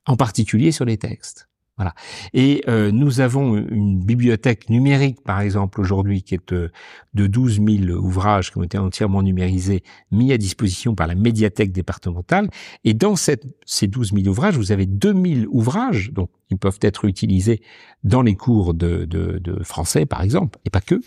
en 0.06 0.16
particulier 0.16 0.72
sur 0.72 0.86
les 0.86 0.96
textes. 0.96 1.46
Voilà. 1.76 1.94
Et 2.32 2.64
euh, 2.68 2.90
nous 2.90 3.20
avons 3.20 3.54
une 3.54 4.00
bibliothèque 4.00 4.70
numérique, 4.70 5.22
par 5.22 5.42
exemple, 5.42 5.78
aujourd'hui, 5.78 6.22
qui 6.22 6.36
est 6.36 6.52
euh, 6.54 6.70
de 7.12 7.26
12 7.26 7.60
000 7.84 7.98
ouvrages 7.98 8.50
qui 8.50 8.56
ont 8.56 8.62
été 8.62 8.78
entièrement 8.78 9.22
numérisés, 9.22 9.82
mis 10.10 10.32
à 10.32 10.38
disposition 10.38 10.94
par 10.94 11.06
la 11.06 11.14
médiathèque 11.14 11.70
départementale. 11.70 12.48
Et 12.84 12.94
dans 12.94 13.14
cette, 13.14 13.44
ces 13.66 13.88
12 13.88 14.14
000 14.14 14.28
ouvrages, 14.28 14.56
vous 14.56 14.72
avez 14.72 14.86
2 14.86 15.12
000 15.12 15.50
ouvrages, 15.50 16.12
donc 16.12 16.30
ils 16.48 16.56
peuvent 16.56 16.78
être 16.80 17.04
utilisés 17.04 17.60
dans 18.04 18.22
les 18.22 18.36
cours 18.36 18.72
de, 18.72 19.04
de, 19.04 19.38
de 19.38 19.62
français, 19.62 20.06
par 20.06 20.22
exemple, 20.22 20.58
et 20.64 20.70
pas 20.70 20.80
que, 20.80 21.02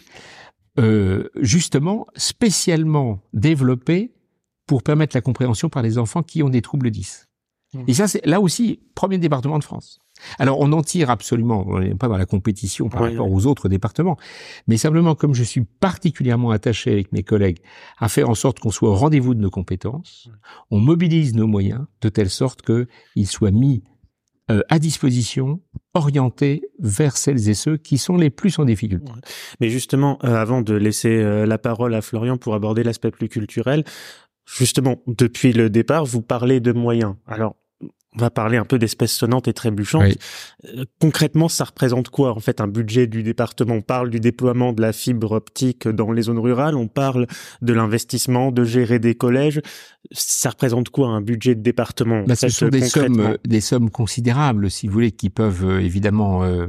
euh, 0.78 1.30
justement, 1.42 2.06
spécialement 2.16 3.24
développés 3.34 4.12
pour 4.70 4.84
permettre 4.84 5.18
la 5.18 5.22
compréhension 5.22 5.68
par 5.68 5.82
les 5.82 5.98
enfants 5.98 6.22
qui 6.22 6.44
ont 6.44 6.50
des 6.50 6.62
troubles 6.62 6.92
10. 6.92 7.28
Mmh. 7.74 7.80
Et 7.88 7.94
ça, 7.96 8.08
c'est 8.08 8.24
là 8.24 8.40
aussi, 8.40 8.80
premier 8.94 9.18
département 9.18 9.58
de 9.58 9.64
France. 9.64 9.98
Alors 10.38 10.60
on 10.60 10.72
en 10.74 10.84
tire 10.84 11.10
absolument, 11.10 11.66
on 11.68 11.80
n'est 11.80 11.96
pas 11.96 12.08
dans 12.08 12.18
la 12.18 12.28
compétition 12.28 12.88
par 12.88 13.02
rapport 13.02 13.32
aux 13.32 13.48
autres 13.48 13.68
départements, 13.68 14.18
mais 14.68 14.78
simplement 14.78 15.16
comme 15.16 15.34
je 15.34 15.44
suis 15.44 15.62
particulièrement 15.62 16.52
attaché 16.52 16.92
avec 16.92 17.12
mes 17.14 17.24
collègues 17.24 17.60
à 17.98 18.10
faire 18.10 18.30
en 18.30 18.36
sorte 18.36 18.60
qu'on 18.60 18.70
soit 18.70 18.90
au 18.90 18.96
rendez-vous 18.96 19.34
de 19.34 19.40
nos 19.40 19.50
compétences, 19.50 20.30
on 20.70 20.80
mobilise 20.80 21.34
nos 21.34 21.48
moyens 21.48 21.86
de 22.02 22.10
telle 22.10 22.30
sorte 22.30 22.62
qu'ils 22.62 23.28
soient 23.28 23.50
mis 23.50 23.82
euh, 24.52 24.62
à 24.70 24.80
disposition, 24.80 25.62
orientés 25.94 26.64
vers 26.80 27.18
celles 27.18 27.50
et 27.50 27.54
ceux 27.54 27.78
qui 27.78 28.00
sont 28.00 28.18
les 28.18 28.32
plus 28.32 28.58
en 28.58 28.66
difficulté. 28.66 29.12
Mais 29.60 29.70
justement, 29.70 30.18
euh, 30.24 30.36
avant 30.36 30.64
de 30.64 30.74
laisser 30.74 31.10
euh, 31.10 31.46
la 31.46 31.60
parole 31.60 31.94
à 31.94 32.02
Florian 32.02 32.38
pour 32.38 32.56
aborder 32.56 32.82
l'aspect 32.82 33.12
plus 33.12 33.30
culturel, 33.30 33.84
justement, 34.58 35.02
depuis 35.08 35.54
le 35.54 35.70
départ, 35.70 36.06
vous 36.06 36.22
parlez 36.22 36.60
de 36.60 36.72
moyens. 36.72 37.16
Alors, 37.28 37.56
on 38.16 38.20
va 38.20 38.32
parler 38.32 38.58
un 38.58 38.66
peu 38.66 38.80
d'espèces 38.80 39.12
sonnantes 39.12 39.48
et 39.48 39.54
trébuchantes. 39.54 40.18
Euh, 40.66 40.86
concrètement, 41.00 41.48
ça 41.48 41.66
représente 41.66 42.10
quoi 42.10 42.32
en 42.32 42.40
fait 42.40 42.60
un 42.60 42.68
budget 42.68 43.06
du 43.06 43.22
département? 43.22 43.76
On 43.76 43.82
parle 43.82 44.10
du 44.10 44.20
déploiement 44.20 44.74
de 44.74 44.82
la 44.82 44.94
fibre 44.94 45.32
optique 45.34 45.88
dans 45.88 46.12
les 46.12 46.24
zones 46.24 46.40
rurales, 46.40 46.76
on 46.76 46.88
parle 46.88 47.28
de 47.62 47.72
l'investissement, 47.72 48.52
de 48.52 48.64
gérer 48.64 48.98
des 48.98 49.14
collèges. 49.14 49.62
Ça 50.12 50.50
représente 50.50 50.90
quoi 50.90 51.10
un 51.10 51.22
budget 51.22 51.54
de 51.54 51.62
département 51.62 52.24
bah, 52.26 52.36
Ce 52.36 52.50
sont 52.50 52.70
des 52.70 52.82
sommes, 52.82 53.38
des 53.46 53.62
sommes 53.62 53.92
considérables, 53.92 54.72
si 54.72 54.88
vous 54.88 54.94
voulez, 54.94 55.12
qui 55.12 55.30
peuvent 55.30 55.66
euh, 55.66 55.80
évidemment 55.80 56.44
euh, 56.44 56.66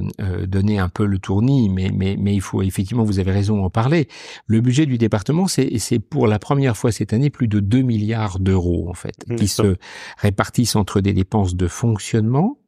donner 0.47 0.79
un 0.79 0.91
peu 0.91 1.07
le 1.07 1.19
tournis, 1.19 1.71
mais, 1.71 1.91
mais, 1.95 2.17
mais 2.19 2.35
il 2.35 2.43
faut 2.43 2.61
effectivement, 2.61 3.05
vous 3.05 3.19
avez 3.19 3.33
raison 3.33 3.65
en 3.65 3.71
parler. 3.71 4.09
Le 4.47 4.61
budget 4.61 4.85
du 4.85 4.99
département, 4.99 5.47
c'est 5.49 5.99
pour 6.01 6.27
la 6.27 6.39
première 6.39 6.77
fois 6.77 6.93
cette 6.93 7.15
année 7.15 7.31
plus 7.31 7.49
de 7.49 7.61
2 7.61 7.81
milliards 7.81 8.41
d'euros 8.41 8.89
en 8.91 8.95
fait, 8.95 9.25
qui 9.39 9.49
se 9.49 9.77
répartissent 10.19 10.77
entre 10.77 11.01
des 11.01 11.15
dépenses 11.15 11.30
dépenses 11.31 11.55
de 11.55 11.69
fonctionnement 11.69 12.59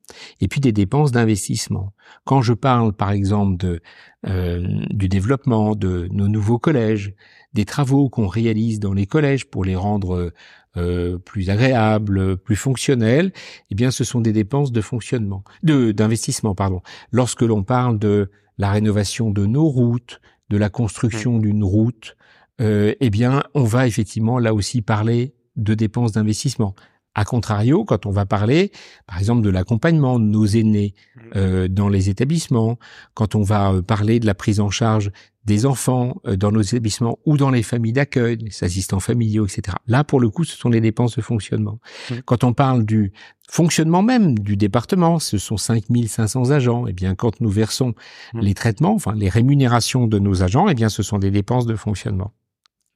et 0.41 0.47
puis 0.47 0.61
des 0.61 0.73
dépenses 0.73 1.11
d'investissement. 1.11 1.93
Quand 2.25 2.43
je 2.43 2.53
parle 2.53 2.93
par 2.93 3.11
exemple 3.11 3.57
de, 3.57 3.81
euh, 4.29 4.85
du 4.91 5.09
développement 5.09 5.75
de 5.75 6.07
nos 6.13 6.29
nouveaux 6.29 6.61
collèges, 6.61 7.13
des 7.55 7.65
travaux 7.65 8.09
qu'on 8.09 8.29
réalise 8.29 8.79
dans 8.79 8.93
les 8.93 9.07
collèges 9.07 9.47
pour 9.47 9.65
les 9.65 9.75
rendre 9.75 10.33
euh, 10.77 11.19
plus 11.19 11.51
agréables, 11.51 12.37
plus 12.37 12.55
fonctionnels, 12.57 13.33
eh 13.71 13.75
bien 13.75 13.91
ce 13.91 14.05
sont 14.05 14.21
des 14.21 14.33
dépenses 14.33 14.71
de 14.71 14.81
fonctionnement, 14.81 15.43
de 15.65 15.91
d'investissement 15.91 16.55
pardon. 16.55 16.83
Lorsque 17.11 17.43
l'on 17.43 17.65
parle 17.65 17.99
de 17.99 18.31
la 18.59 18.71
rénovation 18.71 19.31
de 19.31 19.45
nos 19.45 19.67
routes, 19.67 20.21
de 20.51 20.57
la 20.57 20.69
construction 20.69 21.39
mmh. 21.39 21.43
d'une 21.43 21.65
route, 21.65 22.17
euh, 22.61 22.95
eh 23.01 23.11
bien 23.11 23.43
on 23.55 23.65
va 23.65 23.89
effectivement 23.89 24.39
là 24.39 24.55
aussi 24.55 24.83
parler 24.83 25.35
de 25.57 25.75
dépenses 25.75 26.13
d'investissement 26.13 26.75
A 27.15 27.25
contrario, 27.25 27.85
quand 27.85 28.07
on 28.07 28.11
va 28.11 28.25
parler, 28.25 28.73
par 29.07 29.19
exemple, 29.19 29.43
de 29.43 29.51
l'accompagnement 29.51 30.19
de 30.19 30.25
nos 30.25 30.47
aînés 30.47 30.95
Mmh. 31.15 31.21
euh, 31.37 31.69
dans 31.69 31.89
les 31.89 32.09
établissements, 32.09 32.79
quand 33.15 33.35
on 33.35 33.43
va 33.43 33.73
euh, 33.73 33.83
parler 33.83 34.19
de 34.19 34.27
la 34.27 34.35
prise 34.35 34.61
en 34.61 34.71
charge 34.71 35.11
des 35.45 35.67
enfants 35.67 36.21
euh, 36.27 36.37
dans 36.37 36.51
nos 36.53 36.63
établissements 36.63 37.19
ou 37.27 37.37
dans 37.37 37.51
les 37.51 37.63
familles 37.63 37.93
d'accueil, 37.93 38.37
les 38.37 38.65
assistants 38.65 39.01
familiaux, 39.01 39.47
etc. 39.47 39.77
Là, 39.87 40.05
pour 40.05 40.21
le 40.21 40.31
coup, 40.31 40.45
ce 40.45 40.57
sont 40.57 40.71
les 40.71 40.81
dépenses 40.81 41.17
de 41.17 41.23
fonctionnement. 41.23 41.81
Mmh. 42.11 42.15
Quand 42.25 42.45
on 42.45 42.53
parle 42.55 42.85
du 42.87 43.13
fonctionnement 43.49 44.03
même 44.03 44.39
du 44.39 44.57
département, 44.57 45.19
ce 45.19 45.37
sont 45.37 45.57
5500 45.59 46.51
agents. 46.51 46.87
Eh 46.87 46.93
bien, 46.93 47.15
quand 47.15 47.41
nous 47.41 47.51
versons 47.51 47.95
Mmh. 48.35 48.41
les 48.41 48.55
traitements, 48.55 48.95
enfin 48.95 49.15
les 49.15 49.29
rémunérations 49.29 50.07
de 50.07 50.19
nos 50.19 50.43
agents, 50.43 50.69
eh 50.69 50.75
bien, 50.75 50.89
ce 50.89 51.03
sont 51.03 51.19
des 51.19 51.31
dépenses 51.31 51.67
de 51.67 51.77
fonctionnement. 51.77 52.33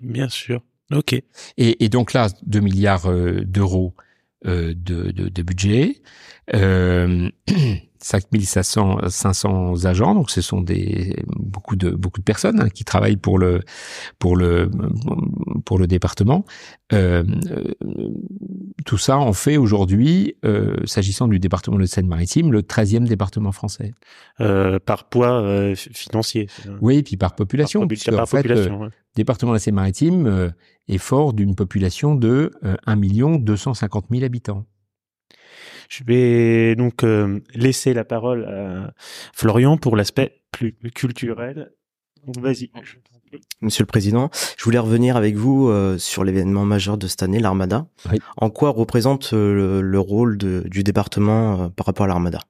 Bien 0.00 0.29
sûr. 0.29 0.62
Ok. 0.92 1.12
Et, 1.12 1.24
et 1.85 1.88
donc 1.88 2.12
là, 2.12 2.29
2 2.46 2.61
milliards 2.61 3.11
euh, 3.11 3.42
d'euros 3.44 3.94
de, 4.44 4.72
de, 4.72 5.29
de 5.29 5.42
budget, 5.42 6.03
euh, 6.55 7.31
5500 8.07 9.09
500 9.09 9.85
agents, 9.85 10.14
donc 10.14 10.31
ce 10.31 10.40
sont 10.40 10.61
des 10.61 11.16
beaucoup 11.37 11.75
de 11.75 11.90
beaucoup 11.90 12.21
de 12.21 12.25
personnes 12.25 12.61
hein, 12.61 12.69
qui 12.69 12.85
travaillent 12.85 13.16
pour 13.16 13.37
le 13.38 13.62
pour 14.21 14.37
le 14.37 14.71
pour 15.64 15.79
le 15.79 15.88
département. 15.88 16.45
Euh, 16.92 17.25
euh, 17.51 18.12
tout 18.85 18.99
ça 18.99 19.19
en 19.19 19.33
fait 19.33 19.57
aujourd'hui, 19.57 20.37
euh, 20.45 20.77
s'agissant 20.85 21.27
du 21.27 21.40
département 21.40 21.79
de 21.79 21.85
Seine-Maritime, 21.87 22.53
le 22.53 22.62
13e 22.62 23.09
département 23.09 23.51
français. 23.51 23.92
Euh, 24.40 24.79
par 24.79 25.09
poids 25.09 25.42
euh, 25.42 25.75
financier. 25.75 26.49
Oui, 26.81 27.03
puis 27.03 27.16
par 27.16 27.35
population, 27.35 27.88
Par, 27.88 28.16
par 28.16 28.29
fait, 28.29 28.37
population. 28.42 28.83
euh, 28.83 28.85
ouais. 28.87 28.90
département 29.16 29.53
de 29.53 29.59
Seine-Maritime 29.59 30.27
euh, 30.29 30.51
est 30.87 30.99
fort 30.99 31.33
d'une 31.33 31.57
population 31.57 32.14
de 32.14 32.53
euh, 32.64 32.77
1 32.87 33.38
250 33.38 34.05
000 34.12 34.25
habitants. 34.25 34.64
Je 35.88 36.05
vais 36.05 36.75
donc 36.77 37.05
euh, 37.05 37.40
laisser 37.55 37.94
la 37.94 38.05
parole 38.05 38.44
à 38.44 38.92
Florian 39.35 39.77
pour 39.77 39.96
l'aspect 39.96 40.42
plus 40.53 40.75
culturel. 40.94 41.72
Donc, 42.27 42.38
Vas-y. 42.38 42.68
prie. 42.68 43.40
Monsieur 43.61 43.83
le 43.83 43.87
Président, 43.87 44.31
je 44.57 44.64
voulais 44.64 44.79
revenir 44.79 45.16
avec 45.16 45.37
vous 45.37 45.68
euh, 45.68 45.99
sur 45.99 46.25
l'événement 46.25 46.64
majeur 46.64 46.96
de 46.99 47.07
cette 47.07 47.22
année, 47.22 47.38
l'Armada. 47.40 47.87
Oui. 48.11 48.18
En 48.37 48.51
quoi 48.51 48.70
représente 48.70 49.31
euh, 49.33 49.53
le, 49.55 49.83
le 49.83 50.01
rôle 50.01 50.38
de- 50.38 50.64
du 50.66 50.83
département 50.83 51.62
euh, 51.62 51.68
par 51.68 51.87
rapport 51.87 52.05
à 52.05 52.09
l'Armada? 52.09 52.40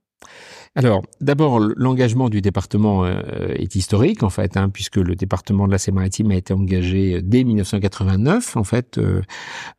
Alors, 0.76 1.02
d'abord, 1.22 1.58
l'engagement 1.58 2.28
du 2.28 2.42
département 2.42 3.06
euh, 3.06 3.48
est 3.54 3.74
historique, 3.76 4.22
en 4.22 4.28
fait, 4.28 4.58
hein, 4.58 4.68
puisque 4.68 4.96
le 4.96 5.14
département 5.14 5.66
de 5.66 5.72
la 5.72 5.78
Seine-Maritime 5.78 6.30
a 6.32 6.36
été 6.36 6.52
engagé 6.52 7.22
dès 7.22 7.44
1989. 7.44 8.58
En 8.58 8.64
fait, 8.64 8.98
euh, 8.98 9.22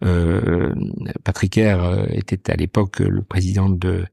euh, 0.03 0.73
Patrick 1.23 1.55
Air 1.59 1.83
euh, 1.83 2.05
était 2.09 2.51
à 2.51 2.55
l'époque 2.55 2.99
le 2.99 3.21
président 3.21 3.69
de 3.69 4.05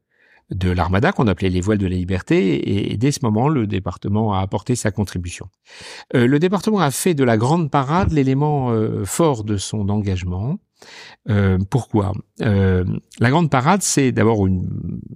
de 0.50 0.70
l'Armada, 0.70 1.12
qu'on 1.12 1.26
appelait 1.26 1.50
les 1.50 1.60
voiles 1.60 1.78
de 1.78 1.86
la 1.86 1.96
liberté, 1.96 2.92
et, 2.92 2.96
dès 2.96 3.12
ce 3.12 3.20
moment, 3.22 3.48
le 3.48 3.66
département 3.66 4.34
a 4.34 4.40
apporté 4.40 4.76
sa 4.76 4.90
contribution. 4.90 5.48
Euh, 6.14 6.26
le 6.26 6.38
département 6.38 6.80
a 6.80 6.90
fait 6.90 7.14
de 7.14 7.24
la 7.24 7.36
grande 7.36 7.70
parade 7.70 8.12
l'élément 8.12 8.70
euh, 8.70 9.04
fort 9.04 9.44
de 9.44 9.56
son 9.56 9.88
engagement. 9.88 10.58
Euh, 11.30 11.58
pourquoi? 11.70 12.12
Euh, 12.42 12.84
La 13.20 13.30
grande 13.30 13.48
parade, 13.50 13.82
c'est 13.82 14.12
d'abord 14.12 14.46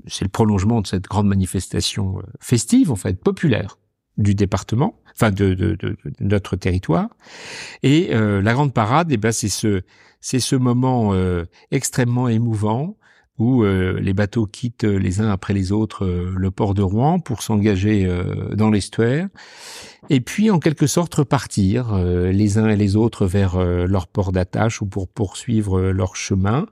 c'est 0.06 0.24
le 0.24 0.30
prolongement 0.30 0.80
de 0.80 0.86
cette 0.86 1.04
grande 1.04 1.26
manifestation 1.26 2.18
euh, 2.18 2.22
festive, 2.40 2.90
en 2.90 2.96
fait, 2.96 3.20
populaire 3.22 3.78
du 4.16 4.34
département, 4.34 5.00
enfin 5.14 5.30
de, 5.30 5.54
de, 5.54 5.76
de, 5.76 5.96
de 6.04 6.12
notre 6.20 6.56
territoire. 6.56 7.08
Et 7.82 8.08
euh, 8.12 8.42
la 8.42 8.52
grande 8.52 8.72
parade, 8.74 9.12
eh 9.12 9.16
ben, 9.16 9.30
c'est 9.30 9.48
ce, 9.48 9.82
c'est 10.20 10.40
ce 10.40 10.56
moment 10.56 11.12
euh, 11.12 11.44
extrêmement 11.70 12.28
émouvant 12.28 12.96
où 13.38 13.62
euh, 13.62 14.00
les 14.00 14.14
bateaux 14.14 14.46
quittent 14.46 14.84
les 14.84 15.20
uns 15.20 15.30
après 15.30 15.54
les 15.54 15.72
autres 15.72 16.04
euh, 16.04 16.32
le 16.36 16.50
port 16.50 16.74
de 16.74 16.82
Rouen 16.82 17.20
pour 17.20 17.42
s'engager 17.42 18.04
euh, 18.06 18.54
dans 18.54 18.70
l'estuaire, 18.70 19.28
et 20.10 20.20
puis 20.20 20.50
en 20.50 20.58
quelque 20.58 20.86
sorte 20.86 21.14
repartir 21.14 21.92
euh, 21.92 22.30
les 22.32 22.58
uns 22.58 22.68
et 22.68 22.76
les 22.76 22.96
autres 22.96 23.26
vers 23.26 23.56
euh, 23.56 23.86
leur 23.86 24.06
port 24.06 24.32
d'attache 24.32 24.80
ou 24.82 24.86
pour 24.86 25.08
poursuivre 25.08 25.78
euh, 25.78 25.92
leur 25.92 26.16
chemin. 26.16 26.66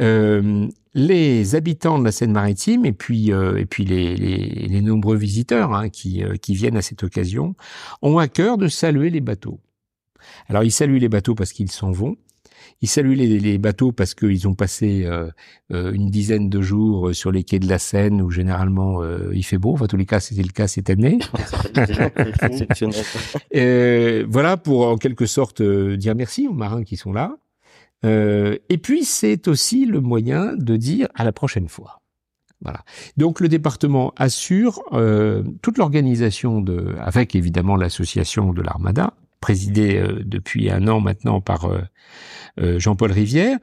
Euh, 0.00 0.68
les 0.94 1.54
habitants 1.54 1.98
de 1.98 2.04
la 2.04 2.12
Seine-Maritime 2.12 2.86
et 2.86 2.92
puis 2.92 3.30
euh, 3.30 3.58
et 3.58 3.66
puis 3.66 3.84
les, 3.84 4.80
nombreux 4.80 5.16
visiteurs 5.16 5.74
hein, 5.74 5.90
qui 5.90 6.24
euh, 6.24 6.36
qui 6.36 6.54
viennent 6.54 6.76
à 6.76 6.82
cette 6.82 7.04
occasion 7.04 7.54
ont 8.02 8.18
à 8.18 8.28
cœur 8.28 8.56
de 8.56 8.66
saluer 8.66 9.10
les 9.10 9.20
bateaux. 9.20 9.60
Alors 10.48 10.64
ils 10.64 10.72
saluent 10.72 10.98
les 10.98 11.08
bateaux 11.08 11.34
parce 11.34 11.52
qu'ils 11.52 11.70
s'en 11.70 11.92
vont. 11.92 12.16
Ils 12.82 12.88
saluent 12.88 13.14
les, 13.14 13.38
les 13.38 13.58
bateaux 13.58 13.92
parce 13.92 14.14
qu'ils 14.14 14.46
ont 14.46 14.54
passé 14.54 15.04
euh, 15.04 15.30
euh, 15.72 15.92
une 15.92 16.10
dizaine 16.10 16.50
de 16.50 16.60
jours 16.60 17.14
sur 17.14 17.32
les 17.32 17.42
quais 17.42 17.58
de 17.58 17.68
la 17.68 17.78
Seine 17.78 18.20
où 18.20 18.30
généralement 18.30 19.02
euh, 19.02 19.30
il 19.32 19.44
fait 19.44 19.58
beau. 19.58 19.72
Enfin, 19.72 19.86
en 19.86 19.88
tous 19.88 19.96
les 19.96 20.06
cas, 20.06 20.20
c'était 20.20 20.42
le 20.42 20.50
cas 20.50 20.66
cette 20.66 20.90
année. 20.90 21.18
Euh, 23.54 24.26
voilà 24.28 24.56
pour 24.56 24.86
en 24.86 24.96
quelque 24.96 25.26
sorte 25.26 25.60
euh, 25.60 25.96
dire 25.96 26.14
merci 26.14 26.46
aux 26.46 26.52
marins 26.52 26.84
qui 26.84 26.96
sont 26.96 27.12
là. 27.12 27.36
Euh, 28.04 28.56
et 28.68 28.78
puis 28.78 29.04
c'est 29.04 29.48
aussi 29.48 29.86
le 29.86 30.00
moyen 30.00 30.54
de 30.56 30.76
dire 30.76 31.08
à 31.14 31.24
la 31.24 31.32
prochaine 31.32 31.68
fois. 31.68 32.02
Voilà. 32.62 32.84
Donc 33.16 33.40
le 33.40 33.48
département 33.48 34.12
assure 34.16 34.82
euh, 34.92 35.42
toute 35.62 35.78
l'organisation 35.78 36.60
de, 36.60 36.94
avec 37.00 37.34
évidemment 37.34 37.76
l'association 37.76 38.52
de 38.52 38.62
l'Armada, 38.62 39.14
présidée 39.40 39.98
euh, 39.98 40.22
depuis 40.24 40.70
un 40.70 40.88
an 40.88 41.00
maintenant 41.00 41.40
par 41.40 41.66
euh, 41.66 41.80
euh, 42.60 42.78
Jean-Paul 42.78 43.12
Rivière, 43.12 43.58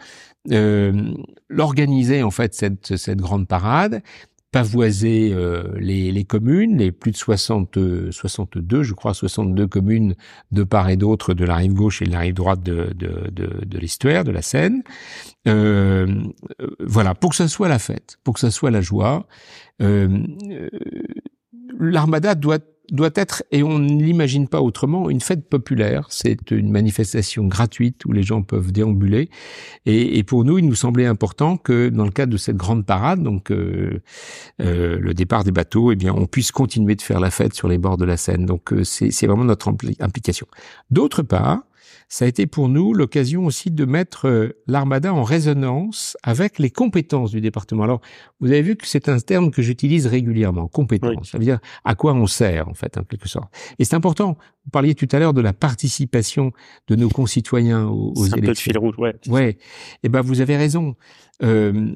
l'organiser 1.49 2.21
en 2.21 2.31
fait 2.31 2.53
cette, 2.53 2.97
cette 2.97 3.19
grande 3.19 3.47
parade, 3.47 4.01
pavoiser 4.53 5.33
euh, 5.33 5.63
les, 5.79 6.11
les 6.11 6.23
communes, 6.25 6.77
les 6.77 6.91
plus 6.91 7.11
de 7.11 7.17
60, 7.17 7.75
euh, 7.77 8.11
62, 8.11 8.83
je 8.83 8.93
crois 8.93 9.15
62 9.15 9.65
communes 9.67 10.15
de 10.51 10.63
part 10.63 10.89
et 10.89 10.95
d'autre 10.95 11.33
de 11.33 11.43
la 11.43 11.55
rive 11.55 11.73
gauche 11.73 12.03
et 12.03 12.05
de 12.05 12.11
la 12.11 12.19
rive 12.19 12.35
droite 12.35 12.61
de, 12.61 12.93
de, 12.93 13.31
de, 13.31 13.65
de 13.65 13.77
l'estuaire, 13.79 14.23
de 14.23 14.31
la 14.31 14.43
Seine. 14.43 14.83
Euh, 15.47 16.23
voilà, 16.79 17.15
pour 17.15 17.31
que 17.31 17.35
ça 17.35 17.47
soit 17.47 17.67
la 17.67 17.79
fête, 17.79 18.17
pour 18.23 18.35
que 18.35 18.39
ça 18.39 18.51
soit 18.51 18.69
la 18.69 18.81
joie. 18.81 19.25
Euh, 19.81 20.23
L'armada 21.79 22.35
doit 22.35 22.59
doit 22.91 23.11
être, 23.15 23.43
et 23.51 23.63
on 23.63 23.79
ne 23.79 24.03
l'imagine 24.03 24.47
pas 24.47 24.61
autrement, 24.61 25.09
une 25.09 25.21
fête 25.21 25.47
populaire. 25.47 26.07
C'est 26.09 26.51
une 26.51 26.69
manifestation 26.71 27.45
gratuite 27.45 28.05
où 28.05 28.11
les 28.11 28.23
gens 28.23 28.41
peuvent 28.41 28.71
déambuler. 28.71 29.29
Et, 29.85 30.17
et, 30.17 30.23
pour 30.23 30.43
nous, 30.43 30.57
il 30.57 30.65
nous 30.65 30.75
semblait 30.75 31.05
important 31.05 31.57
que 31.57 31.89
dans 31.89 32.03
le 32.03 32.11
cadre 32.11 32.33
de 32.33 32.37
cette 32.37 32.57
grande 32.57 32.85
parade, 32.85 33.23
donc 33.23 33.51
euh, 33.51 34.01
euh, 34.61 34.99
le 34.99 35.13
départ 35.13 35.43
des 35.43 35.51
bateaux, 35.51 35.91
eh 35.91 35.95
bien, 35.95 36.13
on 36.13 36.25
puisse 36.25 36.51
continuer 36.51 36.95
de 36.95 37.01
faire 37.01 37.19
la 37.19 37.31
fête 37.31 37.53
sur 37.53 37.67
les 37.67 37.77
bords 37.77 37.97
de 37.97 38.05
la 38.05 38.17
Seine. 38.17 38.45
Donc 38.45 38.73
euh, 38.73 38.83
c'est 38.83 39.25
vraiment 39.25 39.45
notre 39.45 39.69
impli 39.69 39.95
implication. 39.99 40.47
D'autre 40.91 41.21
part, 41.21 41.61
ça 42.09 42.25
a 42.25 42.27
été 42.27 42.47
pour 42.47 42.69
nous 42.69 42.93
l'occasion 42.93 43.45
aussi 43.45 43.71
de 43.71 43.85
mettre 43.85 44.27
euh, 44.27 44.49
l'armada 44.67 45.13
en 45.13 45.23
résonance 45.23 46.17
avec 46.23 46.59
les 46.59 46.69
compétences 46.69 47.31
du 47.31 47.41
département. 47.41 47.83
Alors, 47.83 48.01
vous 48.39 48.47
avez 48.47 48.61
vu 48.61 48.75
que 48.75 48.87
c'est 48.87 49.09
un 49.09 49.19
terme 49.19 49.51
que 49.51 49.61
j'utilise 49.61 50.07
régulièrement, 50.07 50.67
compétences. 50.67 51.11
Oui. 51.11 51.27
Ça 51.27 51.37
veut 51.37 51.43
dire 51.43 51.59
à 51.83 51.95
quoi 51.95 52.13
on 52.13 52.27
sert, 52.27 52.67
en 52.67 52.73
fait, 52.73 52.97
en 52.97 53.03
quelque 53.03 53.27
sorte. 53.27 53.53
Et 53.79 53.85
c'est 53.85 53.95
important. 53.95 54.37
Vous 54.65 54.71
parliez 54.71 54.95
tout 54.95 55.07
à 55.11 55.19
l'heure 55.19 55.33
de 55.33 55.41
la 55.41 55.53
participation 55.53 56.51
de 56.87 56.95
nos 56.95 57.09
concitoyens 57.09 57.85
aux, 57.87 58.13
aux 58.15 58.33
un 58.33 58.37
élections. 58.37 58.41
Peu 58.41 58.53
de 58.53 58.57
fil 58.57 58.77
rouge, 58.77 58.95
ouais. 58.97 59.15
Ouais. 59.27 59.57
Eh 60.03 60.09
ben, 60.09 60.21
vous 60.21 60.41
avez 60.41 60.57
raison. 60.57 60.95
Euh, 61.41 61.95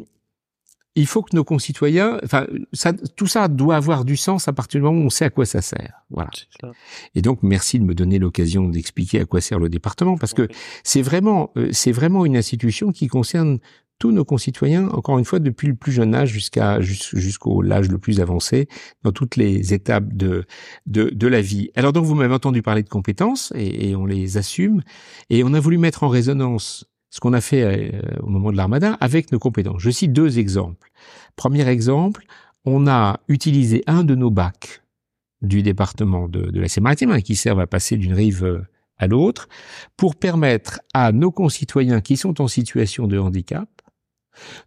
il 0.97 1.05
faut 1.05 1.21
que 1.21 1.35
nos 1.35 1.43
concitoyens, 1.43 2.19
enfin, 2.23 2.47
ça, 2.73 2.91
tout 2.91 3.27
ça 3.27 3.47
doit 3.47 3.75
avoir 3.75 4.03
du 4.03 4.17
sens 4.17 4.47
à 4.47 4.53
partir 4.53 4.79
du 4.79 4.85
moment 4.85 5.01
où 5.01 5.05
on 5.05 5.09
sait 5.11 5.25
à 5.25 5.29
quoi 5.29 5.45
ça 5.45 5.61
sert. 5.61 6.01
Voilà. 6.09 6.31
Ça. 6.59 6.71
Et 7.13 7.21
donc, 7.21 7.43
merci 7.43 7.77
de 7.79 7.85
me 7.85 7.93
donner 7.93 8.17
l'occasion 8.17 8.67
d'expliquer 8.67 9.19
à 9.21 9.25
quoi 9.25 9.39
sert 9.39 9.59
le 9.59 9.69
département, 9.69 10.17
parce 10.17 10.33
que 10.33 10.47
c'est 10.83 11.03
vraiment, 11.03 11.51
euh, 11.55 11.69
c'est 11.71 11.91
vraiment 11.91 12.25
une 12.25 12.35
institution 12.35 12.91
qui 12.91 13.07
concerne 13.07 13.59
tous 13.99 14.11
nos 14.11 14.25
concitoyens, 14.25 14.89
encore 14.89 15.19
une 15.19 15.25
fois, 15.25 15.39
depuis 15.39 15.67
le 15.67 15.75
plus 15.75 15.91
jeune 15.91 16.13
âge 16.13 16.29
jusqu'à 16.29 16.81
jusqu'au 16.81 17.61
l'âge 17.61 17.89
le 17.89 17.97
plus 17.99 18.19
avancé, 18.19 18.67
dans 19.03 19.11
toutes 19.11 19.35
les 19.35 19.73
étapes 19.73 20.13
de, 20.13 20.45
de, 20.87 21.09
de 21.09 21.27
la 21.27 21.41
vie. 21.41 21.69
Alors 21.75 21.93
donc, 21.93 22.05
vous 22.05 22.15
m'avez 22.15 22.33
entendu 22.33 22.61
parler 22.63 22.81
de 22.81 22.89
compétences, 22.89 23.53
et, 23.55 23.89
et 23.89 23.95
on 23.95 24.07
les 24.07 24.37
assume, 24.37 24.81
et 25.29 25.43
on 25.43 25.53
a 25.53 25.59
voulu 25.59 25.77
mettre 25.77 26.03
en 26.03 26.09
résonance 26.09 26.85
ce 27.17 27.19
qu'on 27.19 27.33
a 27.33 27.41
fait 27.41 27.63
euh, 27.63 27.99
au 28.21 28.27
moment 28.27 28.51
de 28.51 28.57
l'armada 28.57 28.93
avec 29.01 29.31
nos 29.31 29.39
compétences. 29.39 29.81
Je 29.81 29.89
cite 29.89 30.13
deux 30.13 30.37
exemples. 30.37 30.91
Premier 31.35 31.67
exemple, 31.67 32.23
on 32.63 32.85
a 32.85 33.19
utilisé 33.27 33.83
un 33.87 34.03
de 34.03 34.13
nos 34.13 34.29
bacs 34.29 34.83
du 35.41 35.63
département 35.63 36.29
de, 36.29 36.51
la 36.59 36.67
Seine-Maritime, 36.67 37.09
hein, 37.09 37.21
qui 37.21 37.35
servent 37.35 37.59
à 37.59 37.65
passer 37.65 37.97
d'une 37.97 38.13
rive 38.13 38.45
euh, 38.45 38.61
à 38.99 39.07
l'autre, 39.07 39.49
pour 39.95 40.15
permettre 40.15 40.79
à 40.93 41.11
nos 41.11 41.31
concitoyens 41.31 42.01
qui 42.01 42.17
sont 42.17 42.39
en 42.39 42.47
situation 42.47 43.07
de 43.07 43.17
handicap 43.17 43.67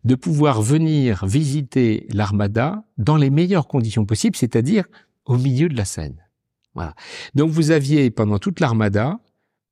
de 0.03 0.17
pouvoir 0.17 0.61
venir 0.61 1.25
visiter 1.27 2.09
l'armada 2.13 2.83
dans 2.99 3.17
les 3.17 3.31
meilleures 3.31 3.69
conditions 3.69 4.07
possibles, 4.07 4.35
c'est-à-dire 4.35 4.87
au 5.25 5.37
milieu 5.37 5.69
de 5.69 5.77
la 5.77 5.85
Seine. 5.85 6.27
Voilà. 6.75 6.97
Donc 7.37 7.51
vous 7.51 7.71
aviez 7.71 8.11
pendant 8.11 8.41
toute 8.41 8.59
l'armada 8.59 9.21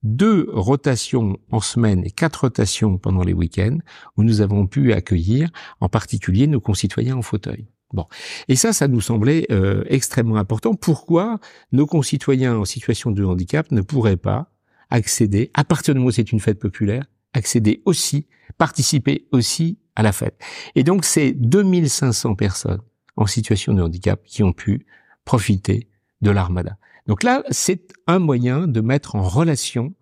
deux 0.03 0.49
rotations 0.53 1.39
en 1.51 1.61
semaine 1.61 2.05
et 2.05 2.11
quatre 2.11 2.43
rotations 2.43 2.99
pendant 2.99 3.23
les 3.23 3.33
week-ends 3.33 3.79
où 4.17 4.23
nous 4.23 4.41
avons 4.41 4.67
pu 4.67 4.93
accueillir 4.93 5.51
en 5.81 5.88
particulier 5.88 6.46
nos 6.46 6.61
concitoyens 6.61 7.17
en 7.17 7.23
fauteuil. 7.23 7.69
Bon, 7.94 8.07
et 8.49 8.57
ça, 8.57 8.73
ça 8.73 8.87
nous 8.87 9.01
semblait 9.01 9.46
euh, 9.51 9.83
extrêmement 9.88 10.37
important. 10.37 10.75
Pourquoi 10.75 11.40
nos 11.73 11.87
concitoyens 11.87 12.57
en 12.57 12.65
situation 12.65 13.11
de 13.11 13.25
handicap 13.25 13.71
ne 13.73 13.81
pourraient 13.81 14.19
pas 14.19 14.53
accéder, 14.90 15.51
à 15.55 15.65
partir 15.65 15.94
du 15.94 16.01
moment 16.01 16.09
où 16.09 16.13
c'est 16.13 16.33
une 16.33 16.40
fête 16.40 16.59
populaire, 16.59 17.05
accéder 17.33 17.83
aussi, 17.87 18.27
participer 18.59 19.27
aussi 19.33 19.79
à 19.96 20.03
la 20.03 20.13
fête? 20.13 20.38
Et 20.75 20.85
donc, 20.85 21.05
c'est 21.05 21.33
2500 21.33 22.35
personnes 22.35 22.83
en 23.17 23.27
situation 23.27 23.73
de 23.73 23.83
handicap 23.83 24.23
qui 24.25 24.42
ont 24.42 24.53
pu 24.53 24.87
profiter 25.25 25.88
de 26.21 26.31
l'armada. 26.31 26.77
Donc 27.06 27.23
là, 27.23 27.42
c'est 27.50 27.92
un 28.06 28.19
moyen 28.19 28.69
de 28.69 28.81
mettre 28.81 29.16
en 29.16 29.23
relation 29.23 29.94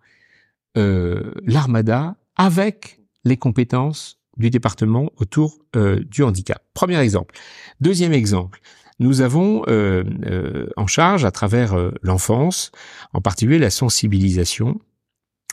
euh, 0.77 1.31
l'armada 1.45 2.17
avec 2.35 2.99
les 3.23 3.37
compétences 3.37 4.19
du 4.35 4.51
département 4.51 5.09
autour 5.15 5.57
euh, 5.75 6.03
du 6.03 6.21
handicap. 6.21 6.61
Premier 6.73 6.99
exemple. 6.99 7.35
Deuxième 7.81 8.13
exemple. 8.13 8.59
Nous 8.99 9.21
avons 9.21 9.63
euh, 9.67 10.67
en 10.75 10.85
charge, 10.85 11.23
à 11.23 11.31
travers 11.31 11.75
l'enfance, 12.01 12.71
en 13.13 13.21
particulier 13.21 13.57
la 13.59 13.69
sensibilisation 13.69 14.79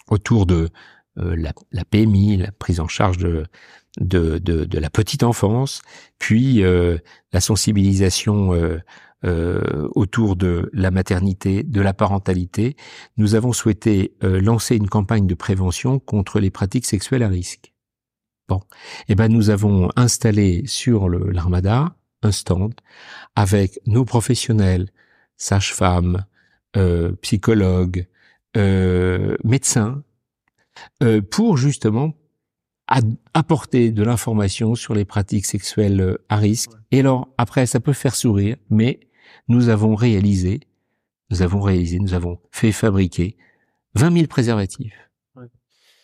autour 0.08 0.46
de 0.46 0.68
la, 1.16 1.52
la, 1.70 1.84
PMI, 1.84 2.38
la 2.38 2.52
prise 2.52 2.80
en 2.80 2.88
charge 2.88 3.18
de, 3.18 3.46
de, 4.00 4.38
de, 4.38 4.64
de 4.64 4.78
la 4.78 4.90
petite 4.90 5.22
enfance, 5.22 5.82
puis 6.18 6.62
la 6.62 7.40
sensibilisation 7.40 8.52
euh, 9.24 9.88
autour 9.94 10.36
de 10.36 10.70
la 10.72 10.90
maternité, 10.90 11.62
de 11.62 11.80
la 11.80 11.94
parentalité, 11.94 12.76
nous 13.16 13.34
avons 13.34 13.52
souhaité 13.52 14.14
euh, 14.22 14.40
lancer 14.40 14.76
une 14.76 14.88
campagne 14.88 15.26
de 15.26 15.34
prévention 15.34 15.98
contre 15.98 16.40
les 16.40 16.50
pratiques 16.50 16.86
sexuelles 16.86 17.22
à 17.22 17.28
risque. 17.28 17.72
Bon, 18.48 18.60
eh 19.08 19.14
ben 19.14 19.28
nous 19.28 19.48
avons 19.48 19.88
installé 19.96 20.64
sur 20.66 21.08
l'armada 21.08 21.96
un 22.22 22.32
stand 22.32 22.74
avec 23.36 23.80
nos 23.86 24.04
professionnels, 24.04 24.90
sages-femmes, 25.36 26.24
euh, 26.76 27.12
psychologues, 27.22 28.06
euh, 28.56 29.36
médecins, 29.44 30.02
euh, 31.02 31.22
pour 31.22 31.56
justement 31.56 32.14
apporter 33.32 33.92
de 33.92 34.02
l'information 34.02 34.74
sur 34.74 34.94
les 34.94 35.04
pratiques 35.04 35.46
sexuelles 35.46 36.18
à 36.28 36.36
risque. 36.36 36.70
Et 36.90 37.00
alors, 37.00 37.28
après, 37.38 37.64
ça 37.64 37.80
peut 37.80 37.94
faire 37.94 38.14
sourire, 38.14 38.56
mais 38.68 39.00
nous 39.48 39.68
avons 39.68 39.94
réalisé, 39.94 40.60
nous 41.30 41.42
avons 41.42 41.60
réalisé, 41.60 41.98
nous 41.98 42.14
avons 42.14 42.38
fait 42.50 42.72
fabriquer 42.72 43.36
20 43.94 44.12
000 44.12 44.26
préservatifs 44.26 44.94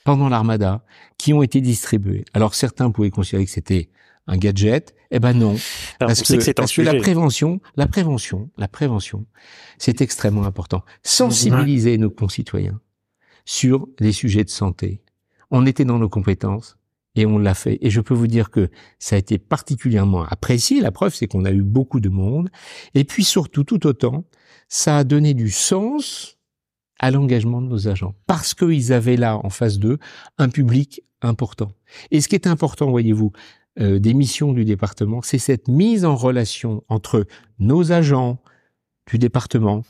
pendant 0.05 0.29
l'armada 0.29 0.85
qui 1.19 1.33
ont 1.33 1.43
été 1.43 1.61
distribués. 1.61 2.25
Alors 2.35 2.55
certains 2.55 2.91
pouvaient 2.91 3.11
considérer 3.11 3.45
que 3.45 3.51
c'était 3.51 3.91
un 4.27 4.37
gadget, 4.37 4.95
eh 5.11 5.19
ben 5.19 5.33
non, 5.33 5.57
parce, 5.99 6.23
que, 6.23 6.53
parce 6.53 6.73
que, 6.73 6.83
la 6.83 6.95
prévention, 6.95 7.61
la 7.77 7.89
prévention, 7.89 8.51
la 8.57 8.69
prévention, 8.69 9.27
c'est 9.79 10.01
extrêmement 10.01 10.45
important. 10.45 10.85
Sensibiliser 11.03 11.99
nos 11.99 12.11
concitoyens 12.11 12.81
sur 13.45 13.89
les 13.99 14.13
sujets 14.13 14.45
de 14.45 14.51
santé. 14.51 15.03
On 15.51 15.67
était 15.67 15.85
dans 15.85 15.99
nos 15.99 16.09
compétences, 16.09 16.79
et 17.21 17.27
on 17.27 17.39
l'a 17.39 17.55
fait. 17.55 17.79
Et 17.83 17.91
je 17.91 18.01
peux 18.01 18.15
vous 18.15 18.27
dire 18.27 18.51
que 18.51 18.71
ça 18.99 19.17
a 19.17 19.19
été 19.19 19.39
particulièrement 19.39 20.25
apprécié. 20.25 20.81
La 20.81 20.91
preuve, 20.91 21.15
c'est 21.15 21.27
qu'on 21.27 21.45
a 21.45 21.53
eu 21.53 21.63
beaucoup 21.63 22.01
de 22.01 22.09
monde. 22.09 22.49
Et 22.95 23.05
puis 23.05 23.25
surtout, 23.25 23.65
tout 23.65 23.87
autant, 23.87 24.25
ça 24.69 24.97
a 24.97 25.05
donné 25.05 25.35
du 25.35 25.51
sens 25.51 26.39
à 26.99 27.11
l'engagement 27.11 27.61
de 27.61 27.69
nos 27.69 27.89
agents. 27.89 28.15
Parce 28.27 28.55
qu'ils 28.55 28.93
avaient 28.93 29.17
là, 29.17 29.39
en 29.45 29.51
face 29.51 29.79
d'eux, 29.79 29.99
un 30.39 30.49
public 30.49 31.03
important. 31.23 31.73
Et 32.11 32.21
ce 32.21 32.29
qui 32.29 32.35
est 32.35 32.47
important, 32.47 32.91
voyez-vous, 32.91 33.33
euh, 33.81 33.99
des 33.99 34.15
missions 34.15 34.53
du 34.53 34.65
département, 34.65 35.23
c'est 35.23 35.39
cette 35.39 35.69
mise 35.69 36.05
en 36.05 36.17
relation 36.17 36.85
entre 36.89 37.27
nos 37.59 37.93
agents 37.93 38.43
du 39.07 39.19
département, 39.19 39.83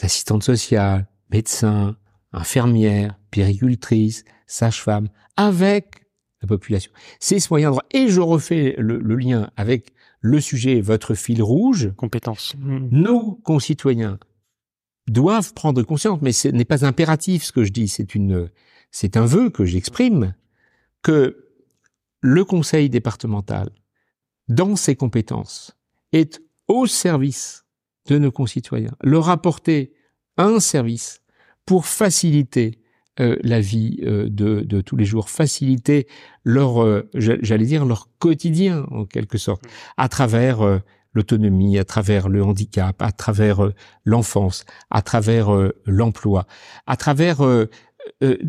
assistantes 0.00 0.42
sociales, 0.42 1.06
médecins, 1.30 1.96
infirmières, 2.32 3.18
péricultrices, 3.30 4.24
sages-femmes, 4.46 5.08
avec 5.36 6.01
la 6.42 6.48
population. 6.48 6.92
C'est 7.20 7.40
ce 7.40 7.48
moyen 7.50 7.70
de... 7.70 7.78
Et 7.92 8.08
je 8.08 8.20
refais 8.20 8.74
le, 8.78 8.98
lien 9.16 9.50
avec 9.56 9.92
le 10.20 10.40
sujet, 10.40 10.80
votre 10.80 11.14
fil 11.14 11.42
rouge. 11.42 11.92
Compétences. 11.96 12.54
Mmh. 12.58 12.88
Nos 12.90 13.32
concitoyens 13.44 14.18
doivent 15.08 15.54
prendre 15.54 15.82
conscience, 15.82 16.20
mais 16.22 16.32
ce 16.32 16.48
n'est 16.48 16.64
pas 16.64 16.84
impératif 16.84 17.44
ce 17.44 17.52
que 17.52 17.64
je 17.64 17.72
dis, 17.72 17.88
c'est 17.88 18.14
une, 18.14 18.50
c'est 18.90 19.16
un 19.16 19.26
vœu 19.26 19.50
que 19.50 19.64
j'exprime, 19.64 20.34
que 21.02 21.48
le 22.20 22.44
conseil 22.44 22.88
départemental, 22.88 23.70
dans 24.48 24.76
ses 24.76 24.94
compétences, 24.94 25.76
est 26.12 26.40
au 26.68 26.86
service 26.86 27.64
de 28.06 28.18
nos 28.18 28.30
concitoyens, 28.30 28.94
leur 29.02 29.28
apporter 29.28 29.92
un 30.36 30.60
service 30.60 31.20
pour 31.66 31.86
faciliter 31.86 32.81
euh, 33.20 33.36
la 33.42 33.60
vie 33.60 33.98
euh, 34.04 34.30
de, 34.30 34.60
de, 34.60 34.80
tous 34.80 34.96
les 34.96 35.04
jours, 35.04 35.28
faciliter 35.28 36.06
leur, 36.44 36.82
euh, 36.82 37.10
j'allais 37.12 37.66
dire, 37.66 37.84
leur 37.84 38.08
quotidien 38.18 38.86
en 38.90 39.04
quelque 39.04 39.36
sorte, 39.36 39.62
à 39.98 40.08
travers 40.08 40.80
l'autonomie, 41.12 41.78
à 41.78 41.84
travers 41.84 42.30
le 42.30 42.42
handicap, 42.42 43.02
à 43.02 43.12
travers 43.12 43.70
l'enfance, 44.06 44.64
à 44.90 45.02
travers 45.02 45.50
l'emploi, 45.84 46.46
à 46.86 46.96
travers 46.96 47.40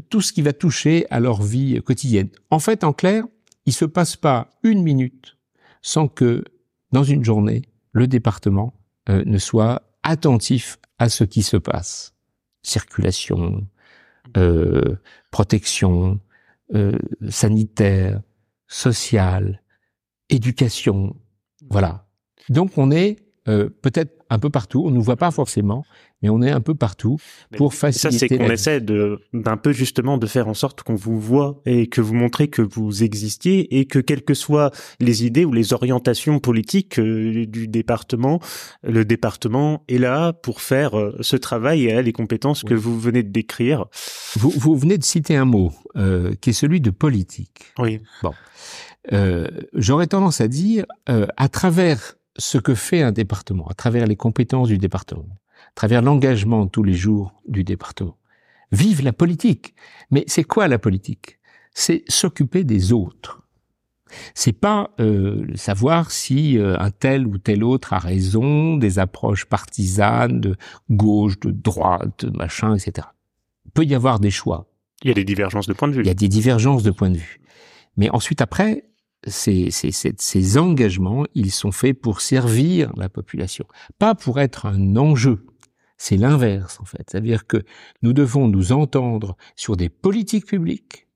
tout 0.10 0.22
ce 0.22 0.32
qui 0.32 0.42
va 0.42 0.54
toucher 0.54 1.08
à 1.10 1.20
leur 1.20 1.42
vie 1.42 1.82
quotidienne. 1.84 2.30
En 2.50 2.60
fait, 2.60 2.86
en 2.86 2.94
clair, 2.94 3.26
il 3.66 3.74
se 3.74 3.84
passe 3.84 4.16
pas 4.16 4.50
une 4.64 4.82
minute 4.82 5.38
sans 5.82 6.08
que, 6.08 6.46
dans 6.94 7.04
une 7.04 7.26
journée, 7.26 7.64
le 7.92 8.08
département 8.08 8.74
ne 9.10 9.38
soit 9.38 9.82
attentif 10.04 10.80
à 11.00 11.10
ce 11.10 11.26
qui 11.26 11.44
se 11.44 11.58
passe. 11.58 12.16
Circulation, 12.62 13.68
euh, 14.38 14.96
protection 15.32 16.20
euh, 16.74 16.98
sanitaire, 17.30 18.22
sociale, 18.68 19.62
éducation. 20.30 21.16
Voilà. 21.70 22.08
Donc 22.50 22.78
on 22.78 22.92
est 22.92 23.18
euh, 23.48 23.70
peut-être 23.70 24.23
un 24.34 24.40
peu 24.40 24.50
partout. 24.50 24.84
On 24.86 24.90
ne 24.90 24.96
nous 24.96 25.02
voit 25.04 25.16
pas 25.16 25.30
forcément, 25.30 25.86
mais 26.22 26.30
on 26.30 26.42
est 26.42 26.50
un 26.50 26.60
peu 26.60 26.74
partout 26.74 27.18
pour 27.56 27.76
faciliter. 27.76 28.18
Ça, 28.18 28.28
c'est 28.28 28.38
qu'on 28.38 28.50
essaie 28.50 28.82
de 28.82 29.20
d'un 29.32 29.58
peu 29.58 29.72
justement 29.72 30.18
de 30.18 30.26
faire 30.26 30.48
en 30.48 30.56
sorte 30.56 30.82
qu'on 30.82 30.96
vous 30.96 31.20
voit 31.20 31.62
et 31.68 31.86
que 31.88 32.02
vous 32.02 32.16
montrez 32.16 32.48
que 32.48 32.64
vous 32.64 33.04
existiez 33.04 33.78
et 33.80 33.86
que 33.86 34.00
quelles 34.00 34.24
que 34.24 34.34
soient 34.34 34.72
les 35.00 35.24
idées 35.26 35.46
ou 35.46 35.54
les 35.54 35.72
orientations 35.72 36.40
politiques 36.40 37.00
euh, 37.00 37.46
du 37.46 37.68
département, 37.68 38.40
le 38.82 39.06
département 39.06 39.84
est 39.88 40.00
là 40.00 40.34
pour 40.34 40.62
faire 40.62 40.98
euh, 40.98 41.16
ce 41.22 41.36
travail 41.36 41.86
et 41.86 41.94
a 41.94 42.02
les 42.02 42.14
compétences 42.14 42.64
que 42.64 42.74
vous 42.74 43.00
venez 43.00 43.22
de 43.22 43.30
décrire. 43.30 43.86
Vous, 44.36 44.50
vous 44.50 44.76
venez 44.76 44.98
de 44.98 45.04
citer 45.04 45.36
un 45.36 45.46
mot 45.46 45.72
qui 46.42 46.50
est 46.50 46.54
celui 46.54 46.82
de 46.82 46.90
politique. 46.90 47.66
Oui. 47.78 48.02
Bon. 48.24 48.32
J'aurais 49.76 50.08
tendance 50.08 50.42
à 50.42 50.48
dire, 50.48 50.86
à 51.06 51.50
travers 51.50 52.16
ce 52.38 52.58
que 52.58 52.76
fait 52.76 53.02
un 53.02 53.12
département, 53.12 53.68
à 53.68 53.74
travers 53.74 54.08
les 54.08 54.16
compétences 54.16 54.68
du 54.68 54.78
département, 54.78 55.28
à 55.68 55.74
travers 55.76 56.02
l'engagement 56.02 56.68
tous 56.68 56.84
les 56.84 56.94
jours 56.94 57.42
du 57.48 57.64
département. 57.64 58.18
Vive 58.72 59.04
la 59.04 59.14
politique. 59.14 59.76
Mais 60.10 60.24
c'est 60.28 60.44
quoi 60.44 60.68
la 60.68 60.80
politique? 60.80 61.40
C'est 61.74 62.04
s'occuper 62.08 62.64
des 62.64 62.92
autres. 62.92 63.44
C'est 64.36 64.54
pas 64.54 64.92
euh, 65.00 65.46
savoir 65.56 66.12
si 66.12 66.58
euh, 66.58 66.78
un 66.80 66.92
tel 66.92 67.26
ou 67.26 67.38
tel 67.38 67.64
autre 67.64 67.94
a 67.94 68.00
raison, 68.00 68.78
des 68.78 69.00
approches 69.00 69.46
partisanes, 69.46 70.40
de 70.40 70.56
gauche, 70.90 71.40
de 71.40 71.52
droite, 71.52 72.26
machin, 72.26 72.76
etc. 72.76 73.08
Il 73.66 73.72
peut 73.72 73.86
y 73.86 73.96
avoir 73.96 74.20
des 74.20 74.32
choix. 74.32 74.68
Il 75.04 75.08
y 75.08 75.12
a 75.12 75.16
des 75.16 75.26
divergences 75.26 75.68
de 75.68 75.74
point 75.74 75.88
de 75.88 75.94
vue. 75.94 76.02
Il 76.02 76.08
y 76.08 76.12
a 76.12 76.16
des 76.16 76.28
divergences 76.28 76.84
de 76.84 76.92
point 76.92 77.10
de 77.10 77.18
vue. 77.18 77.42
Mais 77.98 78.10
ensuite, 78.12 78.42
après, 78.42 78.86
ces, 79.28 79.72
ces, 79.72 79.92
ces, 79.92 80.58
engagements, 80.58 81.26
ils 81.34 81.52
sont 81.52 81.72
faits 81.72 82.00
pour 82.00 82.22
servir 82.22 82.92
la 82.98 83.10
population, 83.10 83.66
pas 84.00 84.16
pour 84.16 84.40
être 84.40 84.66
un 84.66 84.96
enjeu. 84.96 85.46
C'est 85.98 86.18
l'inverse, 86.18 86.80
en 86.82 86.86
fait. 86.86 87.04
C'est-à-dire 87.10 87.48
que 87.48 87.64
nous 88.02 88.14
devons 88.14 88.48
nous 88.48 88.72
entendre 88.72 89.38
sur 89.56 89.78
des 89.78 89.90
politiques 89.90 90.48
publiques 90.48 91.08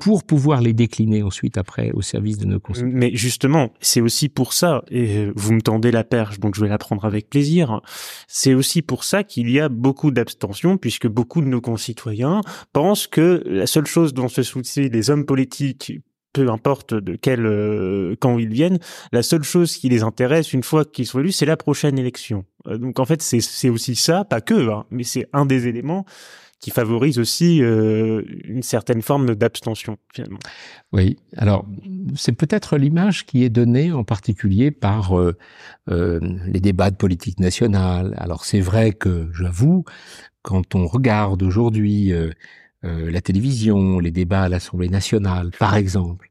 pour 0.00 0.24
pouvoir 0.24 0.60
les 0.60 0.72
décliner 0.72 1.22
ensuite 1.22 1.58
après 1.58 1.90
au 1.92 2.02
service 2.02 2.38
de 2.38 2.46
nos 2.46 2.60
concitoyens. 2.60 2.94
Mais 2.94 3.10
justement, 3.14 3.72
c'est 3.80 4.00
aussi 4.00 4.28
pour 4.28 4.52
ça, 4.52 4.82
et 4.90 5.30
vous 5.34 5.52
me 5.52 5.60
tendez 5.60 5.90
la 5.90 6.04
perche, 6.04 6.38
donc 6.38 6.54
je 6.54 6.60
vais 6.60 6.68
la 6.68 6.78
prendre 6.78 7.04
avec 7.04 7.30
plaisir, 7.30 7.80
c'est 8.28 8.54
aussi 8.54 8.82
pour 8.82 9.04
ça 9.04 9.24
qu'il 9.24 9.50
y 9.50 9.60
a 9.60 9.68
beaucoup 9.68 10.10
d'abstention, 10.10 10.76
puisque 10.76 11.06
beaucoup 11.06 11.40
de 11.40 11.46
nos 11.46 11.60
concitoyens 11.60 12.40
pensent 12.72 13.06
que 13.06 13.42
la 13.46 13.66
seule 13.66 13.86
chose 13.86 14.14
dont 14.14 14.28
se 14.28 14.42
soucient 14.42 14.88
les 14.92 15.10
hommes 15.10 15.24
politiques 15.24 15.92
peu 16.36 16.50
importe 16.50 16.92
de 16.92 17.16
quel 17.16 17.46
euh, 17.46 18.14
quand 18.20 18.38
ils 18.38 18.52
viennent, 18.52 18.78
la 19.10 19.22
seule 19.22 19.42
chose 19.42 19.74
qui 19.74 19.88
les 19.88 20.02
intéresse 20.02 20.52
une 20.52 20.62
fois 20.62 20.84
qu'ils 20.84 21.06
sont 21.06 21.20
élus, 21.20 21.32
c'est 21.32 21.46
la 21.46 21.56
prochaine 21.56 21.98
élection. 21.98 22.44
Euh, 22.66 22.76
donc 22.76 23.00
en 23.00 23.06
fait, 23.06 23.22
c'est 23.22 23.70
aussi 23.70 23.96
ça, 23.96 24.26
pas 24.26 24.42
que, 24.42 24.68
hein, 24.70 24.84
mais 24.90 25.02
c'est 25.02 25.26
un 25.32 25.46
des 25.46 25.66
éléments 25.66 26.04
qui 26.60 26.70
favorise 26.70 27.18
aussi 27.18 27.62
euh, 27.62 28.22
une 28.44 28.62
certaine 28.62 29.00
forme 29.00 29.34
d'abstention 29.34 29.96
finalement. 30.12 30.38
Oui, 30.92 31.16
alors 31.38 31.64
c'est 32.16 32.32
peut-être 32.32 32.76
l'image 32.76 33.24
qui 33.24 33.42
est 33.42 33.50
donnée 33.50 33.92
en 33.92 34.04
particulier 34.04 34.70
par 34.70 35.18
euh, 35.18 35.34
les 35.86 36.60
débats 36.60 36.90
de 36.90 36.96
politique 36.96 37.40
nationale. 37.40 38.14
Alors 38.18 38.44
c'est 38.44 38.60
vrai 38.60 38.92
que 38.92 39.30
j'avoue, 39.32 39.84
quand 40.42 40.74
on 40.74 40.86
regarde 40.86 41.42
aujourd'hui 41.42 42.12
euh, 42.86 43.10
la 43.10 43.20
télévision, 43.20 43.98
les 43.98 44.10
débats 44.10 44.44
à 44.44 44.48
l'Assemblée 44.48 44.88
nationale, 44.88 45.50
par 45.58 45.76
exemple. 45.76 46.30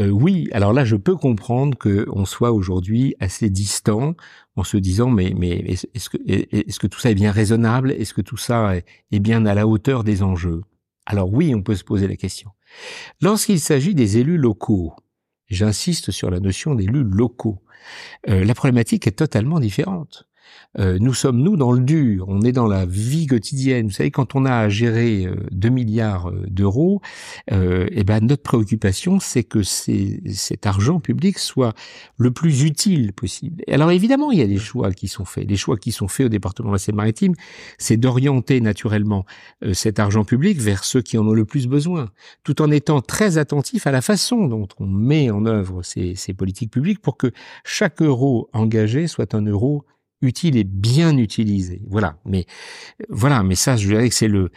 Euh, 0.00 0.08
oui, 0.08 0.48
alors 0.52 0.72
là, 0.72 0.84
je 0.84 0.96
peux 0.96 1.16
comprendre 1.16 1.76
que 1.76 2.06
on 2.12 2.24
soit 2.24 2.52
aujourd'hui 2.52 3.14
assez 3.20 3.50
distant 3.50 4.14
en 4.56 4.64
se 4.64 4.76
disant 4.76 5.10
mais 5.10 5.32
mais 5.36 5.58
est-ce 5.94 6.10
que 6.10 6.18
est-ce 6.26 6.78
que 6.78 6.86
tout 6.86 7.00
ça 7.00 7.10
est 7.10 7.14
bien 7.14 7.32
raisonnable? 7.32 7.92
Est-ce 7.92 8.14
que 8.14 8.20
tout 8.20 8.36
ça 8.36 8.74
est 8.76 9.20
bien 9.20 9.46
à 9.46 9.54
la 9.54 9.66
hauteur 9.66 10.04
des 10.04 10.22
enjeux? 10.22 10.62
Alors 11.06 11.32
oui, 11.32 11.54
on 11.54 11.62
peut 11.62 11.76
se 11.76 11.84
poser 11.84 12.08
la 12.08 12.16
question. 12.16 12.50
Lorsqu'il 13.20 13.60
s'agit 13.60 13.94
des 13.94 14.18
élus 14.18 14.38
locaux, 14.38 14.94
j'insiste 15.48 16.10
sur 16.10 16.30
la 16.30 16.40
notion 16.40 16.74
d'élus 16.74 17.04
locaux. 17.04 17.62
Euh, 18.28 18.44
la 18.44 18.54
problématique 18.54 19.06
est 19.06 19.12
totalement 19.12 19.60
différente. 19.60 20.26
Euh, 20.78 20.98
nous 21.00 21.14
sommes 21.14 21.38
nous 21.38 21.56
dans 21.56 21.72
le 21.72 21.80
dur, 21.80 22.26
on 22.28 22.42
est 22.42 22.52
dans 22.52 22.66
la 22.66 22.84
vie 22.84 23.26
quotidienne. 23.26 23.86
Vous 23.86 23.92
savez, 23.92 24.10
quand 24.10 24.34
on 24.34 24.44
a 24.44 24.54
à 24.54 24.68
gérer 24.68 25.26
2 25.50 25.68
euh, 25.68 25.70
milliards 25.70 26.28
euh, 26.28 26.44
d'euros, 26.48 27.00
euh, 27.52 27.86
eh 27.90 28.04
ben 28.04 28.20
notre 28.24 28.42
préoccupation, 28.42 29.18
c'est 29.20 29.44
que 29.44 29.62
cet 29.62 30.66
argent 30.66 31.00
public 31.00 31.38
soit 31.38 31.74
le 32.18 32.30
plus 32.30 32.62
utile 32.64 33.12
possible. 33.12 33.62
Alors 33.70 33.90
évidemment, 33.90 34.30
il 34.32 34.38
y 34.38 34.42
a 34.42 34.46
des 34.46 34.58
choix 34.58 34.92
qui 34.92 35.08
sont 35.08 35.24
faits. 35.24 35.48
Les 35.48 35.56
choix 35.56 35.76
qui 35.76 35.92
sont 35.92 36.08
faits 36.08 36.26
au 36.26 36.28
département 36.28 36.68
de 36.68 36.74
la 36.74 36.78
Seine-Maritime, 36.78 37.34
c'est 37.78 37.96
d'orienter 37.96 38.60
naturellement 38.60 39.24
cet 39.72 39.98
argent 39.98 40.24
public 40.24 40.58
vers 40.58 40.84
ceux 40.84 41.02
qui 41.02 41.18
en 41.18 41.26
ont 41.26 41.32
le 41.32 41.44
plus 41.44 41.66
besoin, 41.66 42.10
tout 42.44 42.60
en 42.60 42.70
étant 42.70 43.00
très 43.00 43.38
attentif 43.38 43.86
à 43.86 43.92
la 43.92 44.02
façon 44.02 44.46
dont 44.46 44.68
on 44.78 44.86
met 44.86 45.30
en 45.30 45.46
œuvre 45.46 45.82
ces, 45.82 46.14
ces 46.14 46.34
politiques 46.34 46.70
publiques 46.70 47.00
pour 47.00 47.16
que 47.16 47.32
chaque 47.64 48.02
euro 48.02 48.48
engagé 48.52 49.06
soit 49.06 49.34
un 49.34 49.42
euro 49.42 49.84
utile 50.22 50.56
et 50.56 50.64
bien 50.64 51.16
utilisé. 51.16 51.82
Voilà. 51.88 52.18
Mais 52.24 52.46
voilà. 53.08 53.42
Mais 53.42 53.54
ça, 53.54 53.76
je 53.76 53.88
dirais 53.88 54.08
que 54.08 54.14
c'est 54.14 54.28
le, 54.28 54.50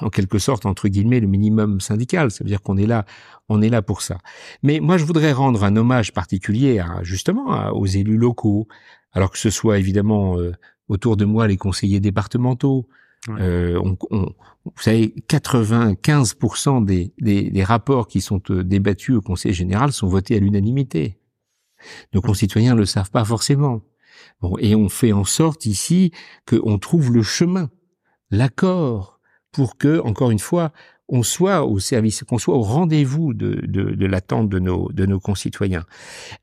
en 0.00 0.10
quelque 0.10 0.38
sorte 0.38 0.66
entre 0.66 0.88
guillemets, 0.88 1.20
le 1.20 1.26
minimum 1.26 1.80
syndical. 1.80 2.30
Ça 2.30 2.44
veut 2.44 2.48
dire 2.48 2.62
qu'on 2.62 2.76
est 2.76 2.86
là, 2.86 3.04
on 3.48 3.62
est 3.62 3.68
là 3.68 3.82
pour 3.82 4.02
ça. 4.02 4.18
Mais 4.62 4.80
moi, 4.80 4.96
je 4.96 5.04
voudrais 5.04 5.32
rendre 5.32 5.64
un 5.64 5.76
hommage 5.76 6.12
particulier 6.12 6.78
à 6.78 7.02
justement 7.02 7.70
aux 7.72 7.86
élus 7.86 8.16
locaux, 8.18 8.68
alors 9.12 9.30
que 9.30 9.38
ce 9.38 9.50
soit 9.50 9.78
évidemment 9.78 10.38
euh, 10.38 10.52
autour 10.88 11.16
de 11.16 11.24
moi 11.24 11.46
les 11.46 11.56
conseillers 11.56 12.00
départementaux. 12.00 12.88
Euh, 13.30 13.80
on, 13.82 13.96
on, 14.10 14.34
vous 14.64 14.82
savez, 14.82 15.14
95% 15.28 16.84
des, 16.84 17.14
des, 17.18 17.50
des, 17.50 17.64
rapports 17.64 18.06
qui 18.06 18.20
sont 18.20 18.42
euh, 18.50 18.62
débattus 18.62 19.16
au 19.16 19.22
Conseil 19.22 19.54
général 19.54 19.92
sont 19.92 20.08
votés 20.08 20.36
à 20.36 20.38
l'unanimité. 20.38 21.18
Nos 22.12 22.20
concitoyens 22.20 22.74
ne 22.74 22.80
le 22.80 22.86
savent 22.86 23.10
pas 23.10 23.24
forcément 23.24 23.80
et 24.58 24.74
on 24.74 24.88
fait 24.88 25.12
en 25.12 25.24
sorte 25.24 25.66
ici 25.66 26.12
qu'on 26.46 26.78
trouve 26.78 27.12
le 27.12 27.22
chemin, 27.22 27.70
l'accord, 28.30 29.20
pour 29.52 29.78
que, 29.78 30.00
encore 30.00 30.30
une 30.30 30.38
fois, 30.38 30.72
on 31.08 31.22
soit 31.22 31.64
au 31.64 31.78
service, 31.78 32.24
qu'on 32.24 32.38
soit 32.38 32.56
au 32.56 32.62
rendez-vous 32.62 33.34
de, 33.34 33.60
de, 33.66 34.06
l'attente 34.06 34.48
de 34.48 34.58
nos, 34.58 34.90
de 34.92 35.06
nos 35.06 35.20
concitoyens. 35.20 35.84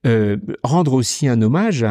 Euh, 0.05 0.37
rendre 0.63 0.93
aussi 0.93 1.27
un 1.27 1.41
hommage 1.41 1.85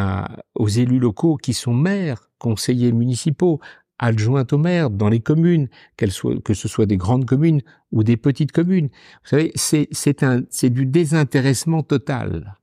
aux 0.54 0.68
élus 0.68 1.00
locaux 1.00 1.36
qui 1.36 1.52
sont 1.52 1.74
maires, 1.74 2.30
conseillers 2.38 2.92
municipaux, 2.92 3.60
adjoints 3.98 4.46
aux 4.52 4.58
maires 4.58 4.88
dans 4.90 5.08
les 5.08 5.20
communes, 5.20 5.68
soient, 6.08 6.40
que 6.40 6.54
ce 6.54 6.68
soit 6.68 6.86
des 6.86 6.96
grandes 6.96 7.26
communes 7.26 7.60
ou 7.92 8.02
des 8.02 8.16
petites 8.16 8.52
communes. 8.52 8.88
Vous 9.24 9.28
savez, 9.28 9.52
c'est, 9.56 9.88
c'est 9.92 10.70
du 10.70 10.86
désintéressement 10.86 11.82
total. 11.82 12.59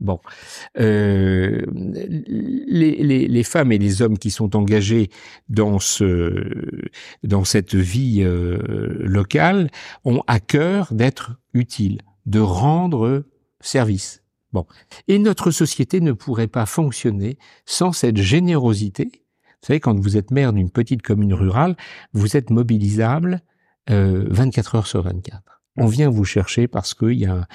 Bon, 0.00 0.18
euh, 0.78 1.60
les, 1.74 2.96
les, 3.02 3.28
les, 3.28 3.42
femmes 3.42 3.70
et 3.70 3.76
les 3.76 4.00
hommes 4.00 4.16
qui 4.16 4.30
sont 4.30 4.56
engagés 4.56 5.10
dans 5.50 5.78
ce 5.78 6.80
dans 7.22 7.44
cette 7.44 7.74
vie 7.74 8.22
euh, 8.22 8.96
locale 9.00 9.70
ont 10.04 10.22
à 10.26 10.40
cœur 10.40 10.94
d'être 10.94 11.32
utiles, 11.52 12.00
de 12.24 12.40
rendre 12.40 13.24
service. 13.60 14.22
Bon, 14.54 14.66
et 15.06 15.18
notre 15.18 15.50
société 15.50 16.00
ne 16.00 16.12
pourrait 16.12 16.48
pas 16.48 16.64
fonctionner 16.64 17.36
sans 17.66 17.92
cette 17.92 18.16
générosité. 18.16 19.10
Vous 19.12 19.66
savez, 19.66 19.80
quand 19.80 20.00
vous 20.00 20.16
êtes 20.16 20.30
maire 20.30 20.54
d'une 20.54 20.70
petite 20.70 21.02
commune 21.02 21.34
rurale, 21.34 21.76
vous 22.14 22.38
êtes 22.38 22.48
mobilisable 22.48 23.42
euh, 23.90 24.24
24 24.30 24.74
heures 24.76 24.86
sur 24.86 25.02
24 25.02 25.59
on 25.76 25.86
vient 25.86 26.10
vous 26.10 26.24
chercher 26.24 26.68
parce 26.68 26.94
qu'il 26.94 27.18
y 27.18 27.26
a 27.26 27.46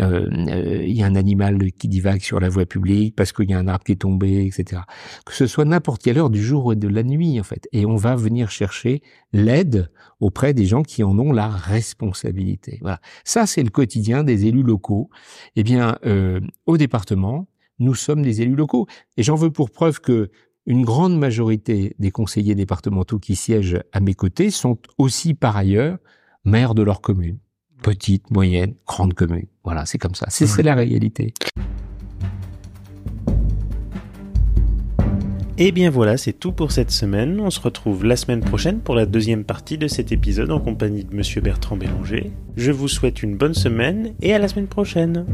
euh, 0.00 0.84
y 0.86 1.02
a 1.02 1.06
un 1.06 1.14
animal 1.14 1.70
qui 1.72 1.88
divague 1.88 2.22
sur 2.22 2.40
la 2.40 2.48
voie 2.48 2.66
publique, 2.66 3.14
parce 3.14 3.32
qu'il 3.32 3.50
y 3.50 3.54
a 3.54 3.58
un 3.58 3.68
arbre 3.68 3.84
qui 3.84 3.92
est 3.92 3.96
tombé, 3.96 4.46
etc. 4.46 4.82
Que 5.24 5.34
ce 5.34 5.46
soit 5.46 5.64
n'importe 5.64 6.02
quelle 6.02 6.18
heure 6.18 6.30
du 6.30 6.42
jour 6.42 6.66
ou 6.66 6.74
de 6.74 6.88
la 6.88 7.02
nuit, 7.02 7.38
en 7.38 7.42
fait. 7.42 7.68
Et 7.72 7.86
on 7.86 7.96
va 7.96 8.16
venir 8.16 8.50
chercher 8.50 9.02
l'aide 9.32 9.90
auprès 10.20 10.54
des 10.54 10.64
gens 10.64 10.82
qui 10.82 11.04
en 11.04 11.18
ont 11.18 11.32
la 11.32 11.48
responsabilité. 11.48 12.78
Voilà. 12.80 13.00
Ça, 13.24 13.46
c'est 13.46 13.62
le 13.62 13.70
quotidien 13.70 14.24
des 14.24 14.46
élus 14.46 14.62
locaux. 14.62 15.10
Eh 15.56 15.62
bien, 15.62 15.98
euh, 16.04 16.40
au 16.66 16.76
département, 16.76 17.48
nous 17.78 17.94
sommes 17.94 18.22
des 18.22 18.42
élus 18.42 18.56
locaux. 18.56 18.86
Et 19.16 19.22
j'en 19.22 19.36
veux 19.36 19.50
pour 19.50 19.70
preuve 19.70 20.00
que 20.00 20.30
une 20.64 20.84
grande 20.84 21.18
majorité 21.18 21.94
des 21.98 22.12
conseillers 22.12 22.54
départementaux 22.54 23.18
qui 23.18 23.34
siègent 23.34 23.82
à 23.92 24.00
mes 24.00 24.14
côtés 24.14 24.50
sont 24.50 24.78
aussi 24.96 25.34
par 25.34 25.56
ailleurs 25.56 25.98
maires 26.44 26.74
de 26.74 26.82
leur 26.82 27.00
commune 27.00 27.38
petite, 27.82 28.30
moyenne, 28.30 28.74
grande 28.86 29.14
commune. 29.14 29.46
Voilà, 29.64 29.84
c'est 29.84 29.98
comme 29.98 30.14
ça. 30.14 30.26
C'est 30.28 30.62
la 30.62 30.74
réalité. 30.74 31.34
Et 35.58 35.68
eh 35.68 35.72
bien 35.72 35.90
voilà, 35.90 36.16
c'est 36.16 36.32
tout 36.32 36.50
pour 36.50 36.72
cette 36.72 36.90
semaine. 36.90 37.38
On 37.38 37.50
se 37.50 37.60
retrouve 37.60 38.04
la 38.04 38.16
semaine 38.16 38.40
prochaine 38.40 38.80
pour 38.80 38.94
la 38.94 39.06
deuxième 39.06 39.44
partie 39.44 39.78
de 39.78 39.86
cet 39.86 40.10
épisode 40.10 40.50
en 40.50 40.58
compagnie 40.58 41.04
de 41.04 41.14
Monsieur 41.14 41.40
Bertrand 41.40 41.76
Bélanger. 41.76 42.32
Je 42.56 42.72
vous 42.72 42.88
souhaite 42.88 43.22
une 43.22 43.36
bonne 43.36 43.54
semaine 43.54 44.14
et 44.22 44.32
à 44.34 44.38
la 44.38 44.48
semaine 44.48 44.66
prochaine. 44.66 45.26